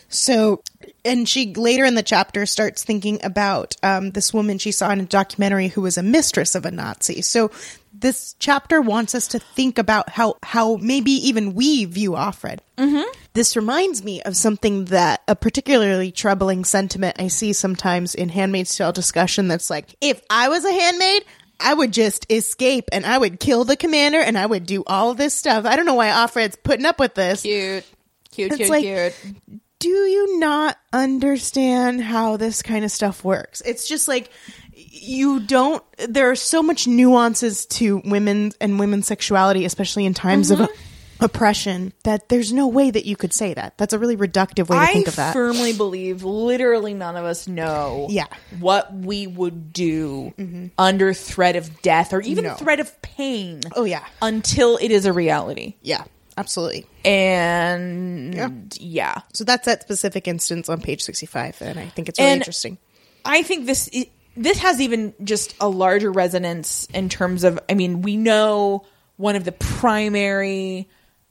So, 0.07 0.61
and 1.03 1.27
she 1.27 1.53
later 1.55 1.83
in 1.83 1.95
the 1.95 2.03
chapter 2.03 2.45
starts 2.45 2.83
thinking 2.83 3.19
about 3.23 3.75
um, 3.83 4.11
this 4.11 4.33
woman 4.33 4.57
she 4.59 4.71
saw 4.71 4.91
in 4.91 4.99
a 5.01 5.05
documentary 5.05 5.67
who 5.69 5.81
was 5.81 5.97
a 5.97 6.03
mistress 6.03 6.55
of 6.55 6.65
a 6.65 6.71
Nazi. 6.71 7.21
So, 7.21 7.51
this 7.93 8.35
chapter 8.39 8.81
wants 8.81 9.15
us 9.15 9.27
to 9.29 9.39
think 9.39 9.77
about 9.77 10.09
how 10.09 10.37
how 10.43 10.75
maybe 10.77 11.11
even 11.11 11.53
we 11.53 11.85
view 11.85 12.11
Offred. 12.11 12.59
Mm-hmm. 12.77 13.09
This 13.35 13.57
reminds 13.57 14.01
me 14.01 14.21
of 14.21 14.35
something 14.37 14.85
that 14.85 15.21
a 15.27 15.35
particularly 15.35 16.11
troubling 16.11 16.63
sentiment 16.63 17.17
I 17.19 17.27
see 17.27 17.51
sometimes 17.51 18.15
in 18.15 18.29
Handmaid's 18.29 18.75
Tale 18.75 18.93
discussion. 18.93 19.49
That's 19.49 19.69
like, 19.69 19.93
if 20.01 20.21
I 20.29 20.49
was 20.49 20.65
a 20.65 20.71
handmaid. 20.71 21.25
I 21.57 21.73
would 21.73 21.93
just 21.93 22.29
escape 22.29 22.89
and 22.91 23.05
I 23.05 23.17
would 23.17 23.39
kill 23.39 23.63
the 23.63 23.77
commander 23.77 24.19
and 24.19 24.37
I 24.37 24.45
would 24.45 24.65
do 24.65 24.83
all 24.85 25.13
this 25.13 25.33
stuff. 25.33 25.65
I 25.65 25.77
don't 25.77 25.85
know 25.85 25.93
why 25.93 26.09
Offred's 26.09 26.57
putting 26.57 26.85
up 26.85 26.99
with 26.99 27.13
this. 27.13 27.43
Cute. 27.43 27.85
Cute, 28.31 28.51
It's 28.51 28.57
cute, 28.57 28.69
like- 28.69 28.83
cute. 28.83 29.61
do 29.79 29.87
you 29.87 30.37
not 30.37 30.77
understand 30.91 32.01
how 32.01 32.35
this 32.35 32.61
kind 32.61 32.83
of 32.83 32.91
stuff 32.91 33.23
works? 33.23 33.61
It's 33.65 33.87
just 33.87 34.09
like 34.09 34.31
you 34.75 35.39
don't 35.39 35.83
there 36.09 36.29
are 36.29 36.35
so 36.35 36.61
much 36.61 36.87
nuances 36.87 37.65
to 37.67 38.01
women 38.03 38.51
and 38.59 38.79
women's 38.79 39.07
sexuality 39.07 39.63
especially 39.65 40.05
in 40.05 40.13
times 40.13 40.51
of 40.51 40.59
mm-hmm. 40.59 40.81
Oppression 41.19 41.93
that 42.03 42.29
there's 42.29 42.51
no 42.51 42.67
way 42.67 42.91
that 42.91 43.05
you 43.05 43.15
could 43.15 43.33
say 43.33 43.53
that. 43.53 43.77
That's 43.77 43.93
a 43.93 43.99
really 43.99 44.17
reductive 44.17 44.67
way 44.69 44.77
to 44.77 44.81
I 44.83 44.87
think 44.93 45.07
of 45.07 45.15
that. 45.15 45.29
I 45.29 45.33
firmly 45.33 45.73
believe 45.73 46.23
literally 46.23 46.93
none 46.93 47.15
of 47.15 47.25
us 47.25 47.47
know 47.47 48.07
Yeah. 48.09 48.27
what 48.59 48.93
we 48.93 49.25
would 49.27 49.71
do 49.71 50.33
mm-hmm. 50.37 50.67
under 50.77 51.13
threat 51.13 51.55
of 51.55 51.81
death 51.81 52.13
or 52.13 52.21
even 52.21 52.43
No. 52.45 52.55
threat 52.55 52.79
of 52.79 53.01
pain 53.01 53.61
oh 53.75 53.83
yeah. 53.85 54.03
until 54.21 54.77
it 54.77 54.91
is 54.91 55.05
a 55.05 55.13
reality. 55.13 55.75
Yeah. 55.81 56.03
Absolutely. 56.37 56.85
And 57.05 58.35
Yeah. 58.35 58.49
yeah. 58.79 59.21
So 59.33 59.43
that's 59.45 59.65
that 59.65 59.81
specific 59.83 60.27
instance 60.27 60.67
on 60.69 60.81
page 60.81 61.01
65 61.01 61.61
and 61.61 61.79
I 61.79 61.87
think 61.87 62.09
it's 62.09 62.19
really 62.19 62.31
And- 62.31 62.41
interesting. 62.41 62.77
I 63.23 63.41
think 63.41 63.65
this 63.65 63.89
this 64.37 64.59
has 64.59 64.81
even 64.81 65.13
just 65.23 65.55
a 65.61 65.69
larger 65.69 66.11
resonance 66.11 66.87
in 66.93 67.07
terms 67.09 67.43
of 67.45 67.57
I 67.69 67.73
mean, 67.73 68.01
we 68.01 68.17
know 68.17 68.83
one 69.17 69.35
of 69.37 69.45
the 69.45 69.53
primary 69.53 70.89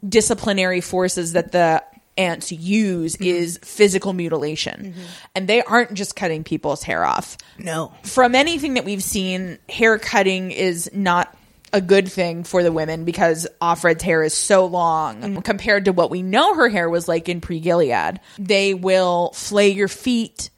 disciplinary 0.08 0.80
forces 0.80 1.32
that 1.32 1.52
the 1.52 1.82
Aunts 2.16 2.52
use 2.52 3.16
mm-hmm. 3.16 3.24
is 3.24 3.58
physical 3.62 4.12
mutilation. 4.12 4.92
Mm-hmm. 4.92 5.00
And 5.34 5.48
they 5.48 5.62
aren't 5.62 5.94
just 5.94 6.14
cutting 6.14 6.44
people's 6.44 6.82
hair 6.84 7.04
off. 7.04 7.36
No. 7.58 7.92
From 8.04 8.36
anything 8.36 8.74
that 8.74 8.84
we've 8.84 9.02
seen, 9.02 9.58
hair 9.68 9.98
cutting 9.98 10.52
is 10.52 10.88
not 10.92 11.36
a 11.72 11.80
good 11.80 12.08
thing 12.08 12.44
for 12.44 12.62
the 12.62 12.70
women 12.70 13.04
because 13.04 13.48
Offred's 13.60 14.02
hair 14.02 14.22
is 14.22 14.32
so 14.32 14.64
long 14.66 15.20
mm-hmm. 15.20 15.40
compared 15.40 15.86
to 15.86 15.92
what 15.92 16.08
we 16.08 16.22
know 16.22 16.54
her 16.54 16.68
hair 16.68 16.88
was 16.88 17.08
like 17.08 17.28
in 17.28 17.40
pre 17.40 17.58
Gilead. 17.58 18.20
They 18.38 18.74
will 18.74 19.32
flay 19.34 19.70
your 19.70 19.88
feet, 19.88 20.50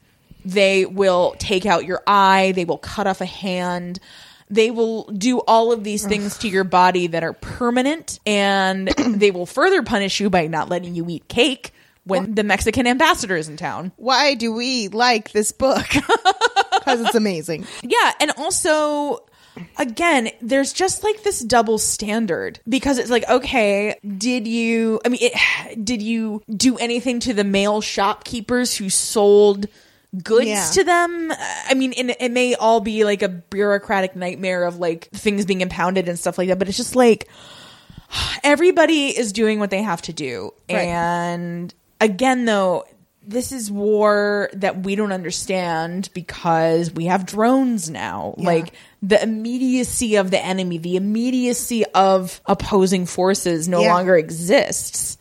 they 0.45 0.85
will 0.85 1.35
take 1.39 1.65
out 1.65 1.85
your 1.85 2.03
eye, 2.05 2.53
they 2.55 2.65
will 2.65 2.77
cut 2.77 3.07
off 3.07 3.19
a 3.19 3.25
hand. 3.25 3.99
They 4.49 4.71
will 4.71 5.05
do 5.05 5.39
all 5.39 5.71
of 5.71 5.83
these 5.83 6.05
things 6.05 6.37
to 6.39 6.47
your 6.47 6.63
body 6.63 7.07
that 7.07 7.23
are 7.23 7.33
permanent, 7.33 8.19
and 8.25 8.87
they 9.07 9.31
will 9.31 9.45
further 9.45 9.83
punish 9.83 10.19
you 10.19 10.29
by 10.29 10.47
not 10.47 10.69
letting 10.69 10.95
you 10.95 11.05
eat 11.09 11.27
cake 11.27 11.73
when 12.05 12.35
the 12.35 12.43
Mexican 12.43 12.87
ambassador 12.87 13.35
is 13.35 13.49
in 13.49 13.57
town. 13.57 13.91
Why 13.97 14.33
do 14.33 14.53
we 14.53 14.87
like 14.87 15.31
this 15.31 15.51
book? 15.51 15.85
Cuz 16.85 17.01
it's 17.01 17.15
amazing. 17.15 17.65
Yeah, 17.83 18.13
and 18.21 18.31
also 18.37 19.23
again, 19.77 20.29
there's 20.41 20.73
just 20.73 21.03
like 21.03 21.23
this 21.23 21.39
double 21.41 21.77
standard 21.77 22.59
because 22.67 22.97
it's 22.97 23.09
like, 23.09 23.27
okay, 23.29 23.99
did 24.17 24.47
you 24.47 25.01
I 25.05 25.09
mean, 25.09 25.19
it, 25.21 25.83
did 25.83 26.01
you 26.01 26.41
do 26.49 26.77
anything 26.77 27.19
to 27.21 27.33
the 27.33 27.43
male 27.43 27.81
shopkeepers 27.81 28.75
who 28.75 28.89
sold 28.89 29.67
goods 30.23 30.47
Yeah. 30.47 30.69
to 30.73 30.83
them? 30.83 31.31
I 31.67 31.73
mean, 31.73 31.93
it 31.95 32.31
may 32.31 32.55
all 32.55 32.79
be 32.79 33.03
like 33.03 33.21
a 33.21 33.29
bureaucratic 33.29 34.15
nightmare 34.15 34.63
of 34.65 34.77
like 34.79 35.09
things 35.11 35.45
being 35.45 35.61
impounded 35.61 36.07
and 36.09 36.17
stuff 36.17 36.37
like 36.37 36.47
that, 36.49 36.59
but 36.59 36.67
it's 36.67 36.77
just 36.77 36.95
like 36.95 37.27
everybody 38.43 39.07
is 39.17 39.33
doing 39.33 39.59
what 39.59 39.69
they 39.69 39.81
have 39.81 40.01
to 40.03 40.13
do. 40.13 40.51
Right. 40.69 40.87
And 40.87 41.73
again, 41.99 42.45
though, 42.45 42.85
this 43.29 43.51
is 43.51 43.69
war 43.69 44.49
that 44.53 44.83
we 44.83 44.95
don't 44.95 45.11
understand 45.11 46.09
because 46.13 46.93
we 46.93 47.07
have 47.07 47.25
drones 47.25 47.89
now. 47.89 48.33
Like 48.37 48.71
the 49.01 49.21
immediacy 49.21 50.15
of 50.15 50.31
the 50.31 50.39
enemy, 50.43 50.77
the 50.77 50.95
immediacy 50.95 51.83
of 51.93 52.39
opposing 52.45 53.05
forces 53.05 53.67
no 53.67 53.81
Yeah. 53.81 53.93
longer 53.93 54.15
exists. 54.15 55.17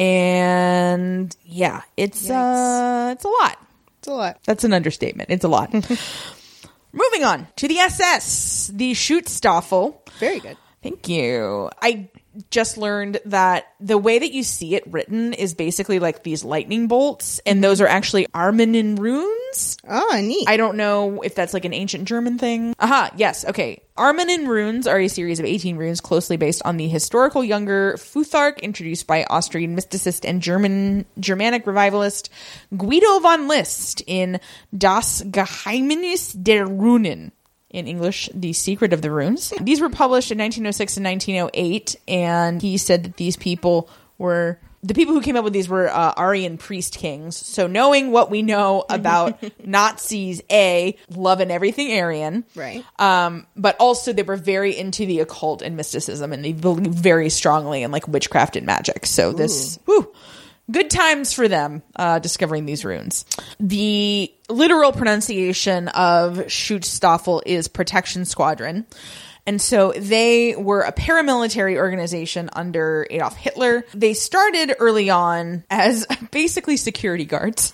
And 0.00 1.34
yeah, 1.44 1.82
it's 1.96 2.28
uh 2.28 3.10
it's 3.14 3.24
a 3.24 3.28
lot. 3.28 3.58
It's 4.06 4.12
a 4.12 4.14
lot. 4.14 4.38
That's 4.44 4.62
an 4.62 4.72
understatement. 4.72 5.30
It's 5.30 5.44
a 5.44 5.48
lot. 5.48 5.72
Moving 6.92 7.24
on 7.24 7.48
to 7.56 7.66
the 7.66 7.78
SS, 7.78 8.70
the 8.72 8.92
Schutzstaffel. 8.92 9.96
Very 10.20 10.38
good. 10.38 10.56
Thank 10.80 11.08
you. 11.08 11.68
I 11.82 12.08
just 12.50 12.78
learned 12.78 13.20
that 13.26 13.66
the 13.80 13.98
way 13.98 14.18
that 14.18 14.32
you 14.32 14.42
see 14.42 14.74
it 14.74 14.84
written 14.86 15.32
is 15.32 15.54
basically 15.54 15.98
like 15.98 16.22
these 16.22 16.44
lightning 16.44 16.88
bolts, 16.88 17.40
and 17.46 17.62
those 17.62 17.80
are 17.80 17.86
actually 17.86 18.26
Armanen 18.28 18.98
runes. 18.98 19.76
Oh, 19.88 20.20
neat. 20.20 20.48
I 20.48 20.56
don't 20.56 20.76
know 20.76 21.22
if 21.22 21.34
that's 21.34 21.54
like 21.54 21.64
an 21.64 21.72
ancient 21.72 22.06
German 22.06 22.38
thing. 22.38 22.74
Aha, 22.78 23.10
yes, 23.16 23.44
okay. 23.44 23.82
Armanen 23.96 24.46
runes 24.46 24.86
are 24.86 25.00
a 25.00 25.08
series 25.08 25.40
of 25.40 25.46
18 25.46 25.76
runes 25.76 26.02
closely 26.02 26.36
based 26.36 26.62
on 26.64 26.76
the 26.76 26.86
historical 26.88 27.42
younger 27.42 27.94
Futhark 27.94 28.60
introduced 28.60 29.06
by 29.06 29.24
Austrian 29.24 29.74
mysticist 29.74 30.28
and 30.28 30.42
German 30.42 31.06
Germanic 31.18 31.66
revivalist 31.66 32.28
Guido 32.76 33.20
von 33.20 33.48
List 33.48 34.02
in 34.06 34.38
Das 34.76 35.22
Geheimnis 35.22 36.34
der 36.42 36.66
Runen 36.66 37.32
in 37.76 37.86
English, 37.86 38.30
The 38.34 38.54
Secret 38.54 38.92
of 38.92 39.02
the 39.02 39.10
Runes. 39.10 39.52
These 39.60 39.80
were 39.80 39.90
published 39.90 40.32
in 40.32 40.38
1906 40.38 40.96
and 40.96 41.04
1908, 41.04 41.96
and 42.08 42.62
he 42.62 42.78
said 42.78 43.04
that 43.04 43.16
these 43.16 43.36
people 43.36 43.90
were 44.18 44.58
the 44.82 44.94
people 44.94 45.14
who 45.14 45.20
came 45.20 45.36
up 45.36 45.42
with 45.42 45.52
these 45.52 45.68
were 45.68 45.88
uh, 45.88 46.12
Aryan 46.16 46.58
priest 46.58 46.96
kings. 46.96 47.36
So, 47.36 47.66
knowing 47.66 48.12
what 48.12 48.30
we 48.30 48.42
know 48.42 48.84
about 48.90 49.42
Nazis, 49.64 50.40
a 50.50 50.96
loving 51.10 51.50
everything 51.50 51.98
Aryan, 51.98 52.44
Right. 52.54 52.84
Um, 52.98 53.46
but 53.56 53.76
also 53.78 54.12
they 54.12 54.22
were 54.22 54.36
very 54.36 54.76
into 54.76 55.04
the 55.04 55.20
occult 55.20 55.60
and 55.60 55.76
mysticism, 55.76 56.32
and 56.32 56.44
they 56.44 56.52
believed 56.52 56.94
very 56.94 57.28
strongly 57.28 57.82
in 57.82 57.90
like 57.90 58.08
witchcraft 58.08 58.56
and 58.56 58.64
magic. 58.64 59.06
So 59.06 59.32
this, 59.32 59.78
whew, 59.84 60.14
good 60.70 60.90
times 60.90 61.32
for 61.32 61.48
them 61.48 61.82
uh, 61.96 62.18
discovering 62.18 62.66
these 62.66 62.84
runes. 62.84 63.24
The 63.60 64.32
literal 64.48 64.92
pronunciation 64.92 65.88
of 65.88 66.36
Schutzstaffel 66.36 67.42
is 67.46 67.68
Protection 67.68 68.24
Squadron. 68.24 68.86
And 69.48 69.62
so 69.62 69.92
they 69.92 70.56
were 70.56 70.82
a 70.82 70.92
paramilitary 70.92 71.76
organization 71.76 72.50
under 72.52 73.06
Adolf 73.08 73.36
Hitler. 73.36 73.84
They 73.94 74.12
started 74.12 74.74
early 74.80 75.08
on 75.08 75.62
as 75.70 76.04
basically 76.32 76.76
security 76.76 77.24
guards 77.24 77.72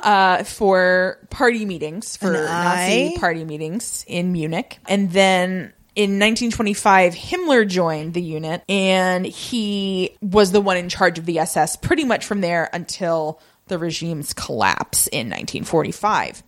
uh, 0.00 0.44
for 0.44 1.18
party 1.30 1.64
meetings, 1.64 2.18
for 2.18 2.32
Nazi 2.32 3.16
party 3.18 3.44
meetings 3.44 4.04
in 4.06 4.32
Munich. 4.32 4.78
And 4.86 5.10
then 5.10 5.72
in 5.96 6.18
1925, 6.18 7.14
Himmler 7.14 7.66
joined 7.66 8.14
the 8.14 8.22
unit 8.22 8.62
and 8.68 9.24
he 9.24 10.16
was 10.20 10.52
the 10.52 10.60
one 10.60 10.76
in 10.76 10.88
charge 10.88 11.18
of 11.18 11.26
the 11.26 11.38
SS 11.38 11.76
pretty 11.76 12.04
much 12.04 12.24
from 12.24 12.40
there 12.40 12.68
until 12.72 13.40
the 13.66 13.78
regime's 13.78 14.32
collapse 14.32 15.06
in 15.06 15.28
1945. 15.28 16.42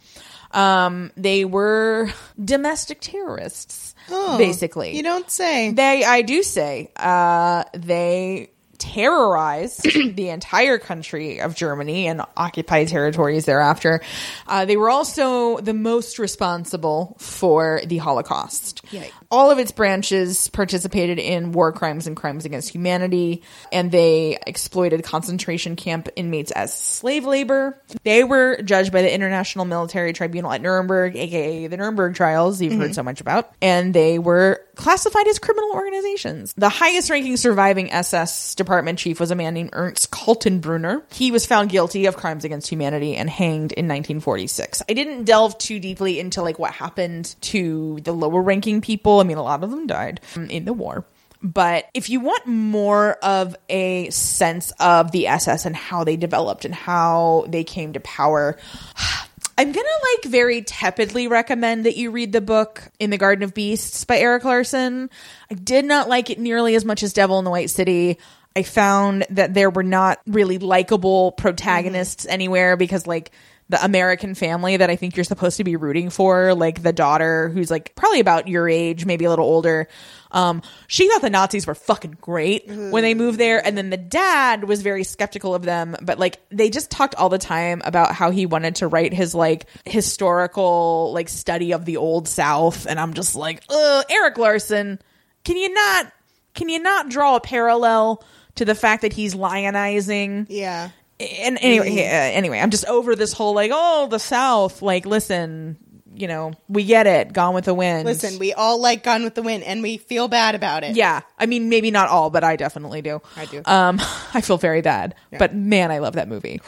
Um, 0.52 1.12
they 1.16 1.44
were 1.44 2.10
domestic 2.42 3.00
terrorists, 3.00 3.94
basically. 4.38 4.96
You 4.96 5.02
don't 5.02 5.30
say. 5.30 5.72
They, 5.72 6.04
I 6.04 6.22
do 6.22 6.42
say, 6.42 6.90
uh, 6.96 7.64
they 7.74 8.50
terrorized 8.78 9.82
the 10.16 10.28
entire 10.28 10.78
country 10.78 11.40
of 11.40 11.54
Germany 11.54 12.06
and 12.08 12.22
occupied 12.36 12.88
territories 12.88 13.44
thereafter. 13.44 14.00
Uh, 14.46 14.64
they 14.64 14.76
were 14.76 14.90
also 14.90 15.58
the 15.58 15.74
most 15.74 16.18
responsible 16.18 17.16
for 17.18 17.80
the 17.86 17.98
Holocaust. 17.98 18.84
Yikes. 18.86 19.10
All 19.30 19.50
of 19.50 19.58
its 19.58 19.72
branches 19.72 20.48
participated 20.48 21.18
in 21.18 21.52
war 21.52 21.72
crimes 21.72 22.06
and 22.06 22.16
crimes 22.16 22.44
against 22.44 22.70
humanity, 22.70 23.42
and 23.72 23.90
they 23.90 24.38
exploited 24.46 25.02
concentration 25.04 25.76
camp 25.76 26.08
inmates 26.16 26.50
as 26.52 26.76
slave 26.76 27.24
labor. 27.24 27.80
They 28.04 28.24
were 28.24 28.60
judged 28.62 28.92
by 28.92 29.02
the 29.02 29.12
International 29.12 29.64
Military 29.64 30.12
Tribunal 30.12 30.52
at 30.52 30.62
Nuremberg, 30.62 31.16
aka 31.16 31.66
the 31.66 31.76
Nuremberg 31.76 32.14
trials 32.14 32.60
you've 32.60 32.74
heard 32.74 32.86
mm-hmm. 32.86 32.92
so 32.92 33.02
much 33.02 33.20
about, 33.20 33.52
and 33.60 33.92
they 33.92 34.18
were 34.18 34.62
classified 34.76 35.26
as 35.26 35.38
criminal 35.38 35.72
organizations. 35.72 36.52
The 36.56 36.68
highest 36.68 37.10
ranking 37.10 37.36
surviving 37.36 37.90
SS 37.90 38.54
department 38.54 38.98
chief 38.98 39.18
was 39.18 39.30
a 39.30 39.34
man 39.34 39.54
named 39.54 39.70
Ernst 39.72 40.10
Kaltenbrunner. 40.10 41.02
He 41.12 41.30
was 41.30 41.46
found 41.46 41.70
guilty 41.70 42.06
of 42.06 42.16
crimes 42.16 42.44
against 42.44 42.68
humanity 42.68 43.16
and 43.16 43.28
hanged 43.28 43.72
in 43.72 43.86
1946. 43.86 44.82
I 44.88 44.92
didn't 44.92 45.24
delve 45.24 45.58
too 45.58 45.80
deeply 45.80 46.20
into 46.20 46.42
like 46.42 46.58
what 46.58 46.72
happened 46.72 47.34
to 47.42 47.98
the 48.02 48.12
lower 48.12 48.42
ranking 48.42 48.80
people. 48.80 49.20
I 49.26 49.28
mean, 49.28 49.38
a 49.38 49.42
lot 49.42 49.64
of 49.64 49.72
them 49.72 49.88
died 49.88 50.20
um, 50.36 50.48
in 50.48 50.66
the 50.66 50.72
war. 50.72 51.04
But 51.42 51.86
if 51.94 52.08
you 52.08 52.20
want 52.20 52.46
more 52.46 53.14
of 53.14 53.56
a 53.68 54.08
sense 54.10 54.72
of 54.78 55.10
the 55.10 55.26
SS 55.26 55.66
and 55.66 55.74
how 55.74 56.04
they 56.04 56.16
developed 56.16 56.64
and 56.64 56.72
how 56.72 57.44
they 57.48 57.64
came 57.64 57.92
to 57.94 58.00
power, 58.00 58.56
I'm 59.58 59.72
gonna 59.72 59.88
like 60.14 60.30
very 60.30 60.62
tepidly 60.62 61.26
recommend 61.26 61.86
that 61.86 61.96
you 61.96 62.12
read 62.12 62.32
the 62.32 62.40
book 62.40 62.84
In 63.00 63.10
the 63.10 63.18
Garden 63.18 63.42
of 63.42 63.52
Beasts 63.52 64.04
by 64.04 64.18
Erik 64.18 64.44
Larson. 64.44 65.10
I 65.50 65.54
did 65.54 65.84
not 65.84 66.08
like 66.08 66.30
it 66.30 66.38
nearly 66.38 66.76
as 66.76 66.84
much 66.84 67.02
as 67.02 67.12
Devil 67.12 67.40
in 67.40 67.44
the 67.44 67.50
White 67.50 67.70
City. 67.70 68.18
I 68.54 68.62
found 68.62 69.26
that 69.30 69.54
there 69.54 69.70
were 69.70 69.82
not 69.82 70.20
really 70.26 70.58
likable 70.58 71.32
protagonists 71.32 72.26
anywhere 72.26 72.76
because 72.76 73.08
like 73.08 73.32
the 73.68 73.84
American 73.84 74.34
family 74.36 74.76
that 74.76 74.90
I 74.90 74.96
think 74.96 75.16
you're 75.16 75.24
supposed 75.24 75.56
to 75.56 75.64
be 75.64 75.74
rooting 75.74 76.10
for, 76.10 76.54
like 76.54 76.82
the 76.82 76.92
daughter 76.92 77.48
who's 77.48 77.70
like 77.70 77.96
probably 77.96 78.20
about 78.20 78.46
your 78.46 78.68
age, 78.68 79.04
maybe 79.04 79.24
a 79.24 79.30
little 79.30 79.44
older. 79.44 79.88
Um, 80.30 80.62
she 80.86 81.08
thought 81.08 81.22
the 81.22 81.30
Nazis 81.30 81.66
were 81.66 81.74
fucking 81.74 82.18
great 82.20 82.68
when 82.68 83.02
they 83.02 83.14
moved 83.14 83.38
there, 83.40 83.64
and 83.64 83.76
then 83.76 83.90
the 83.90 83.96
dad 83.96 84.64
was 84.64 84.82
very 84.82 85.02
skeptical 85.02 85.54
of 85.54 85.62
them. 85.62 85.96
But 86.00 86.18
like 86.18 86.40
they 86.50 86.70
just 86.70 86.90
talked 86.90 87.16
all 87.16 87.28
the 87.28 87.38
time 87.38 87.82
about 87.84 88.12
how 88.12 88.30
he 88.30 88.46
wanted 88.46 88.76
to 88.76 88.88
write 88.88 89.12
his 89.12 89.34
like 89.34 89.66
historical 89.84 91.12
like 91.12 91.28
study 91.28 91.72
of 91.72 91.84
the 91.84 91.96
old 91.96 92.28
South, 92.28 92.86
and 92.86 93.00
I'm 93.00 93.14
just 93.14 93.34
like, 93.34 93.64
Ugh, 93.68 94.04
Erik 94.10 94.38
Larson, 94.38 95.00
can 95.44 95.56
you 95.56 95.72
not 95.72 96.12
can 96.54 96.68
you 96.68 96.78
not 96.78 97.08
draw 97.08 97.36
a 97.36 97.40
parallel 97.40 98.24
to 98.56 98.64
the 98.64 98.74
fact 98.74 99.02
that 99.02 99.12
he's 99.12 99.34
lionizing 99.34 100.46
Yeah. 100.48 100.90
And 101.18 101.58
anyway, 101.60 101.90
yeah, 101.92 102.30
anyway, 102.34 102.60
I'm 102.60 102.70
just 102.70 102.84
over 102.86 103.16
this 103.16 103.32
whole 103.32 103.54
like, 103.54 103.70
oh, 103.72 104.08
the 104.10 104.18
South. 104.18 104.82
Like, 104.82 105.06
listen, 105.06 105.78
you 106.14 106.28
know, 106.28 106.52
we 106.68 106.84
get 106.84 107.06
it. 107.06 107.32
Gone 107.32 107.54
with 107.54 107.64
the 107.64 107.74
Wind. 107.74 108.04
Listen, 108.04 108.38
we 108.38 108.52
all 108.52 108.80
like 108.80 109.02
Gone 109.02 109.24
with 109.24 109.34
the 109.34 109.42
Wind, 109.42 109.64
and 109.64 109.82
we 109.82 109.96
feel 109.96 110.28
bad 110.28 110.54
about 110.54 110.84
it. 110.84 110.96
yeah, 110.96 111.20
I 111.38 111.46
mean, 111.46 111.68
maybe 111.68 111.90
not 111.90 112.08
all, 112.08 112.30
but 112.30 112.44
I 112.44 112.56
definitely 112.56 113.02
do. 113.02 113.20
I 113.36 113.46
do. 113.46 113.62
Um, 113.64 113.98
I 114.34 114.40
feel 114.40 114.58
very 114.58 114.82
bad, 114.82 115.14
but 115.38 115.54
man, 115.54 115.90
I 115.90 115.98
love 115.98 116.14
that 116.14 116.28
movie. 116.28 116.60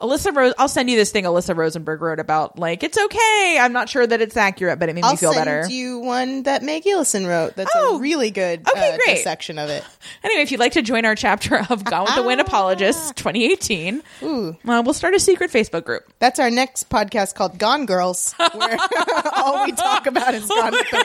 Alyssa 0.00 0.34
Rose, 0.34 0.54
I'll 0.58 0.68
send 0.68 0.88
you 0.88 0.96
this 0.96 1.10
thing 1.10 1.24
Alyssa 1.24 1.56
Rosenberg 1.56 2.00
wrote 2.00 2.20
about. 2.20 2.56
Like, 2.58 2.82
it's 2.84 2.96
okay. 2.96 3.58
I'm 3.60 3.72
not 3.72 3.88
sure 3.88 4.06
that 4.06 4.20
it's 4.20 4.36
accurate, 4.36 4.78
but 4.78 4.88
it 4.88 4.94
made 4.94 5.02
I'll 5.04 5.10
me 5.12 5.16
feel 5.16 5.32
send 5.32 5.44
better. 5.46 5.68
you 5.68 5.98
one 5.98 6.44
that 6.44 6.62
Meg 6.62 6.84
Gillison 6.84 7.26
wrote. 7.26 7.56
That's 7.56 7.72
Oh. 7.74 7.96
a 7.96 8.00
really 8.00 8.30
good 8.30 8.62
Okay, 8.68 8.94
uh, 8.94 8.96
great. 9.04 9.24
section 9.24 9.58
of 9.58 9.70
it. 9.70 9.84
Anyway, 10.24 10.42
if 10.42 10.50
you'd 10.50 10.58
like 10.60 10.72
to 10.72 10.82
join 10.82 11.04
our 11.04 11.14
chapter 11.14 11.64
of 11.70 11.84
Gone 11.84 12.04
with 12.04 12.14
the 12.16 12.22
Wind 12.22 12.40
Apologists 12.40 13.12
2018, 13.12 14.02
uh, 14.22 14.52
we'll 14.64 14.92
start 14.92 15.14
a 15.14 15.20
secret 15.20 15.50
Facebook 15.50 15.84
group. 15.84 16.12
That's 16.18 16.38
our 16.40 16.50
next 16.50 16.88
podcast 16.90 17.34
called 17.34 17.56
Gone 17.58 17.86
Girls, 17.86 18.34
where 18.54 18.76
all 19.36 19.64
we 19.64 19.72
talk 19.72 20.06
about 20.06 20.34
is 20.34 20.46
Gone 20.48 20.72
with 20.72 20.90
the 20.90 21.04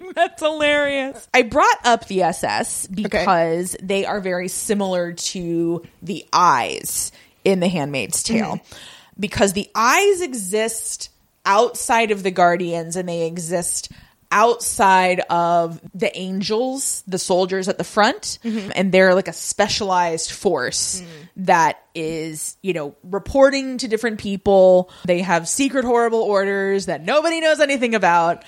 Wind. 0.00 0.12
That's 0.14 0.42
hilarious. 0.42 1.26
I 1.32 1.42
brought 1.42 1.78
up 1.84 2.06
the 2.08 2.22
SS 2.22 2.86
because 2.88 3.74
they 3.82 4.04
are 4.04 4.20
very 4.20 4.48
similar 4.48 5.12
to 5.12 5.82
the 6.02 6.26
eyes 6.32 7.10
in 7.44 7.60
The 7.60 7.68
Handmaid's 7.68 8.22
Tale. 8.22 8.56
Mm-hmm. 8.56 9.20
Because 9.20 9.52
the 9.52 9.68
eyes 9.74 10.20
exist 10.20 11.10
outside 11.44 12.10
of 12.10 12.22
the 12.22 12.30
Guardians 12.30 12.96
and 12.96 13.08
they 13.08 13.26
exist 13.26 13.90
outside 14.32 15.20
of 15.30 15.80
the 15.94 16.16
angels, 16.18 17.04
the 17.06 17.18
soldiers 17.18 17.68
at 17.68 17.78
the 17.78 17.84
front, 17.84 18.38
and 18.74 18.90
they're 18.90 19.14
like 19.14 19.28
a 19.28 19.32
specialized 19.32 20.32
force 20.32 21.02
that 21.36 21.78
is, 21.94 22.56
you 22.62 22.72
know, 22.72 22.96
reporting 23.04 23.78
to 23.78 23.86
different 23.86 24.18
people. 24.18 24.90
They 25.04 25.20
have 25.20 25.46
secret 25.46 25.84
horrible 25.84 26.22
orders 26.22 26.86
that 26.86 27.04
nobody 27.04 27.40
knows 27.40 27.60
anything 27.60 27.94
about. 27.94 28.44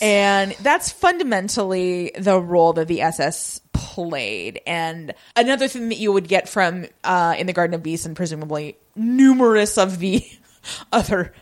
And 0.00 0.52
that's 0.62 0.90
fundamentally 0.90 2.12
the 2.18 2.40
role 2.40 2.72
that 2.72 2.88
the 2.88 3.02
SS 3.02 3.60
played. 3.72 4.60
And 4.66 5.14
another 5.36 5.68
thing 5.68 5.90
that 5.90 5.98
you 5.98 6.12
would 6.12 6.28
get 6.28 6.48
from 6.48 6.86
uh, 7.04 7.34
in 7.38 7.46
the 7.46 7.52
Garden 7.52 7.74
of 7.74 7.82
Beasts 7.82 8.06
and 8.06 8.16
presumably 8.16 8.76
numerous 8.94 9.76
of 9.76 9.98
the 9.98 10.24
other 10.92 11.32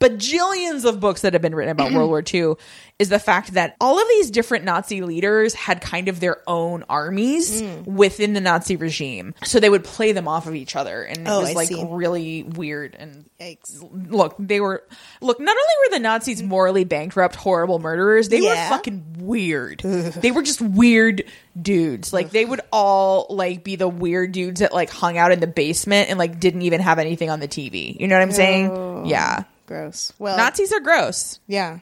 bajillions 0.00 0.84
of 0.84 1.00
books 1.00 1.22
that 1.22 1.32
have 1.32 1.42
been 1.42 1.54
written 1.54 1.72
about 1.72 1.92
World 1.94 2.08
War 2.08 2.22
II 2.22 2.54
is 2.98 3.10
the 3.10 3.18
fact 3.18 3.52
that 3.52 3.76
all 3.78 4.00
of 4.00 4.08
these 4.08 4.30
different 4.30 4.64
Nazi 4.64 5.02
leaders 5.02 5.52
had 5.52 5.82
kind 5.82 6.08
of 6.08 6.18
their 6.18 6.38
own 6.46 6.82
armies 6.88 7.60
hmm. 7.60 7.94
within 7.94 8.32
the 8.32 8.40
Nazi 8.40 8.76
regime. 8.76 9.34
So 9.44 9.60
they 9.60 9.68
would 9.68 9.84
play 9.84 10.12
them 10.12 10.26
off 10.26 10.46
of 10.46 10.54
each 10.54 10.74
other. 10.74 11.02
And 11.02 11.18
it 11.18 11.30
Oh, 11.30 11.40
was 11.40 11.50
I 11.50 11.52
like 11.52 11.68
see. 11.68 11.84
really 11.86 12.42
weird 12.44 12.94
and 12.98 13.28
Yikes. 13.38 13.86
look, 14.10 14.34
they 14.38 14.60
were 14.60 14.82
look. 15.20 15.38
Not 15.38 15.50
only 15.50 15.74
were 15.90 15.96
the 15.96 16.02
Nazis 16.02 16.42
morally 16.42 16.84
bankrupt, 16.84 17.36
horrible 17.36 17.78
murderers, 17.78 18.30
they 18.30 18.38
Yeah. 18.38 18.70
were 18.70 18.76
fucking 18.76 19.04
weird. 19.18 19.80
they 19.80 20.30
were 20.30 20.42
just 20.42 20.62
weird 20.62 21.24
dudes. 21.60 22.14
Like 22.14 22.30
they 22.30 22.46
would 22.46 22.62
all 22.72 23.26
like 23.28 23.62
be 23.62 23.76
the 23.76 23.88
weird 23.88 24.32
dudes 24.32 24.60
that 24.60 24.72
like 24.72 24.88
hung 24.88 25.18
out 25.18 25.32
in 25.32 25.40
the 25.40 25.46
basement 25.46 26.08
and 26.08 26.18
like 26.18 26.40
didn't 26.40 26.62
even 26.62 26.80
have 26.80 26.98
anything 26.98 27.28
on 27.28 27.40
the 27.40 27.48
TV. 27.48 27.98
You 28.00 28.08
know 28.08 28.16
what 28.16 28.22
I'm 28.22 28.32
saying? 28.32 29.04
Yeah. 29.06 29.42
Gross. 29.66 30.12
Well, 30.18 30.36
Nazis 30.38 30.72
are 30.72 30.80
gross. 30.80 31.40
yeah. 31.46 31.80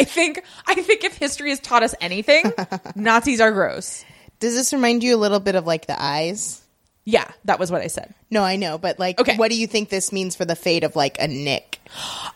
I 0.00 0.04
think. 0.04 0.42
I 0.66 0.74
think 0.74 1.04
if 1.04 1.16
history 1.16 1.50
has 1.50 1.60
taught 1.60 1.82
us 1.82 1.94
anything, 2.00 2.52
Nazis 2.94 3.40
are 3.40 3.52
gross. 3.52 4.04
Does 4.38 4.54
this 4.54 4.72
remind 4.72 5.04
you 5.04 5.14
a 5.14 5.18
little 5.18 5.40
bit 5.40 5.54
of 5.54 5.66
like 5.66 5.86
the 5.86 6.00
eyes? 6.00 6.62
Yeah, 7.04 7.28
that 7.44 7.58
was 7.58 7.70
what 7.70 7.82
I 7.82 7.88
said. 7.88 8.14
No, 8.30 8.42
I 8.42 8.56
know, 8.56 8.78
but 8.78 8.98
like, 8.98 9.18
Okay. 9.18 9.36
what 9.36 9.50
do 9.50 9.58
you 9.58 9.66
think 9.66 9.88
this 9.88 10.12
means 10.12 10.36
for 10.36 10.44
the 10.44 10.56
fate 10.56 10.84
of 10.84 10.96
like 10.96 11.20
a 11.20 11.28
Nick? 11.28 11.78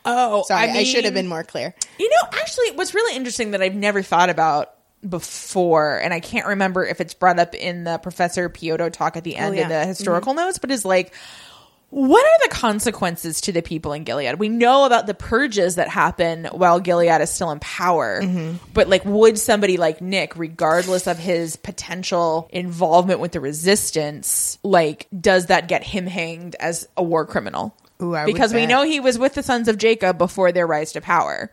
Oh, 0.07 0.43
Sorry, 0.49 0.69
I, 0.69 0.85
should 0.85 1.05
have 1.07 1.15
been 1.15 1.29
more 1.29 1.45
clear. 1.45 1.75
You 1.99 2.11
know, 2.11 2.29
actually, 2.33 2.73
what's 2.73 2.93
really 2.93 3.17
interesting 3.17 3.53
that 3.53 3.63
I've 3.63 3.75
never 3.75 4.03
thought 4.03 4.29
about 4.29 4.75
before, 5.09 5.97
and 5.97 6.13
I 6.13 6.21
can't 6.21 6.47
remember 6.47 6.85
if 6.85 7.01
it's 7.01 7.15
brought 7.15 7.39
up 7.39 7.55
in 7.55 7.85
the 7.85 7.97
Professor 7.97 8.51
Pieixoto 8.51 8.93
talk 8.93 9.17
at 9.17 9.25
the 9.25 9.37
end 9.37 9.55
oh, 9.55 9.57
yeah. 9.57 9.63
in 9.63 9.69
the 9.71 9.87
historical 9.87 10.35
mm-hmm. 10.35 10.45
notes, 10.45 10.59
but 10.59 10.71
is 10.71 10.85
like, 10.85 11.15
what 11.95 12.27
are 12.27 12.49
the 12.49 12.49
consequences 12.53 13.41
to 13.43 13.53
the 13.53 13.63
people 13.63 13.93
in 13.93 14.03
Gilead? 14.03 14.37
We 14.41 14.49
know 14.49 14.85
about 14.85 15.07
the 15.07 15.15
purges 15.15 15.77
that 15.77 15.87
happen 15.89 16.47
while 16.47 16.81
Gilead 16.81 17.21
is 17.21 17.31
still 17.31 17.53
in 17.53 17.61
power, 17.61 18.21
but 18.73 18.89
like, 18.89 19.05
would 19.05 19.39
somebody 19.39 19.77
like 19.77 20.01
Nick, 20.01 20.37
regardless 20.37 21.07
of 21.07 21.19
his 21.19 21.55
potential 21.55 22.49
involvement 22.51 23.21
with 23.21 23.31
the 23.31 23.39
resistance, 23.39 24.59
like, 24.65 25.07
does 25.19 25.47
that 25.47 25.69
get 25.69 25.85
him 25.85 26.07
hanged 26.09 26.57
as 26.59 26.89
a 26.97 27.03
war 27.03 27.25
criminal? 27.27 27.77
Ooh, 28.03 28.17
because 28.27 28.53
we 28.53 28.67
know 28.67 28.83
he 28.83 28.99
was 28.99 29.17
with 29.17 29.35
the 29.35 29.45
sons 29.45 29.69
of 29.69 29.79
Jacob 29.79 30.19
before 30.19 30.51
their 30.51 30.67
rise 30.67 30.91
to 30.95 31.01
power. 31.01 31.53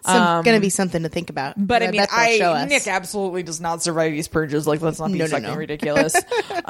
It's 0.00 0.44
going 0.44 0.54
to 0.54 0.60
be 0.60 0.68
something 0.68 1.02
to 1.02 1.08
think 1.08 1.30
about. 1.30 1.56
Um, 1.56 1.64
But 1.66 1.82
I 1.82 1.86
mean, 1.90 2.00
bet 2.02 2.10
they'll 2.14 2.38
show 2.38 2.52
I. 2.52 2.66
Nick 2.66 2.86
absolutely 2.86 3.42
does 3.42 3.60
not 3.60 3.82
survive 3.82 4.12
these 4.12 4.28
purges. 4.28 4.66
Like, 4.66 4.82
let's 4.82 5.00
not 5.00 5.10
be 5.10 5.18
No, 5.18 5.24
no, 5.24 5.30
fucking 5.30 5.48
no. 5.48 5.54
ridiculous. 5.56 6.14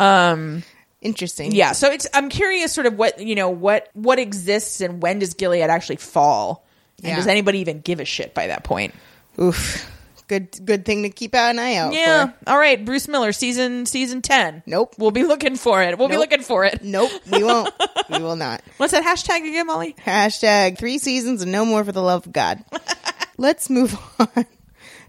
Interesting. 1.01 1.53
yeah. 1.53 1.73
So 1.73 1.91
it's 1.91 2.07
I'm 2.13 2.29
curious, 2.29 2.73
sort 2.73 2.87
of 2.87 2.95
what 2.95 3.21
you 3.21 3.35
know, 3.35 3.51
what 3.51 3.89
what 3.93 4.19
exists, 4.19 4.81
and 4.81 5.01
when 5.03 5.19
does 5.21 5.35
Gilead 5.35 5.63
actually 5.63 5.97
fall? 5.97 6.65
And 6.99 7.09
Yeah. 7.09 7.17
does 7.17 7.27
anybody 7.29 7.61
even 7.61 7.81
give 7.81 8.01
a 8.01 8.05
shit 8.05 8.35
by 8.35 8.49
that 8.49 8.65
point? 8.65 8.95
Oof. 9.41 9.89
Good. 10.27 10.59
Good 10.67 10.85
thing 10.85 11.05
to 11.05 11.09
keep 11.11 11.35
out 11.35 11.51
an 11.53 11.59
eye 11.59 11.77
out. 11.77 11.95
Yeah. 11.95 12.27
For. 12.27 12.35
All 12.49 12.59
right, 12.59 12.85
Bruce 12.85 13.09
Miller, 13.09 13.33
season 13.33 13.87
season 13.87 14.21
ten. 14.21 14.63
Nope. 14.67 14.95
We'll 14.99 15.11
be 15.13 15.23
looking 15.25 15.57
for 15.57 15.83
it. 15.83 15.97
We'll 15.99 16.09
be 16.09 16.19
looking 16.19 16.43
for 16.43 16.65
it. 16.67 16.83
Nope. 16.85 17.11
We 17.33 17.43
won't. 17.45 17.73
we 18.11 18.19
will 18.19 18.37
not. 18.37 18.61
What's 18.77 18.93
that 18.93 19.05
hashtag 19.05 19.39
again, 19.49 19.67
Molly? 19.67 19.95
Hashtag 20.05 20.77
three 20.79 20.99
seasons 20.99 21.41
and 21.43 21.51
no 21.53 21.65
more 21.65 21.83
for 21.85 21.93
the 21.93 22.03
love 22.03 22.27
of 22.27 22.33
God. 22.33 22.63
Let's 23.39 23.71
move 23.71 23.97
on 24.19 24.45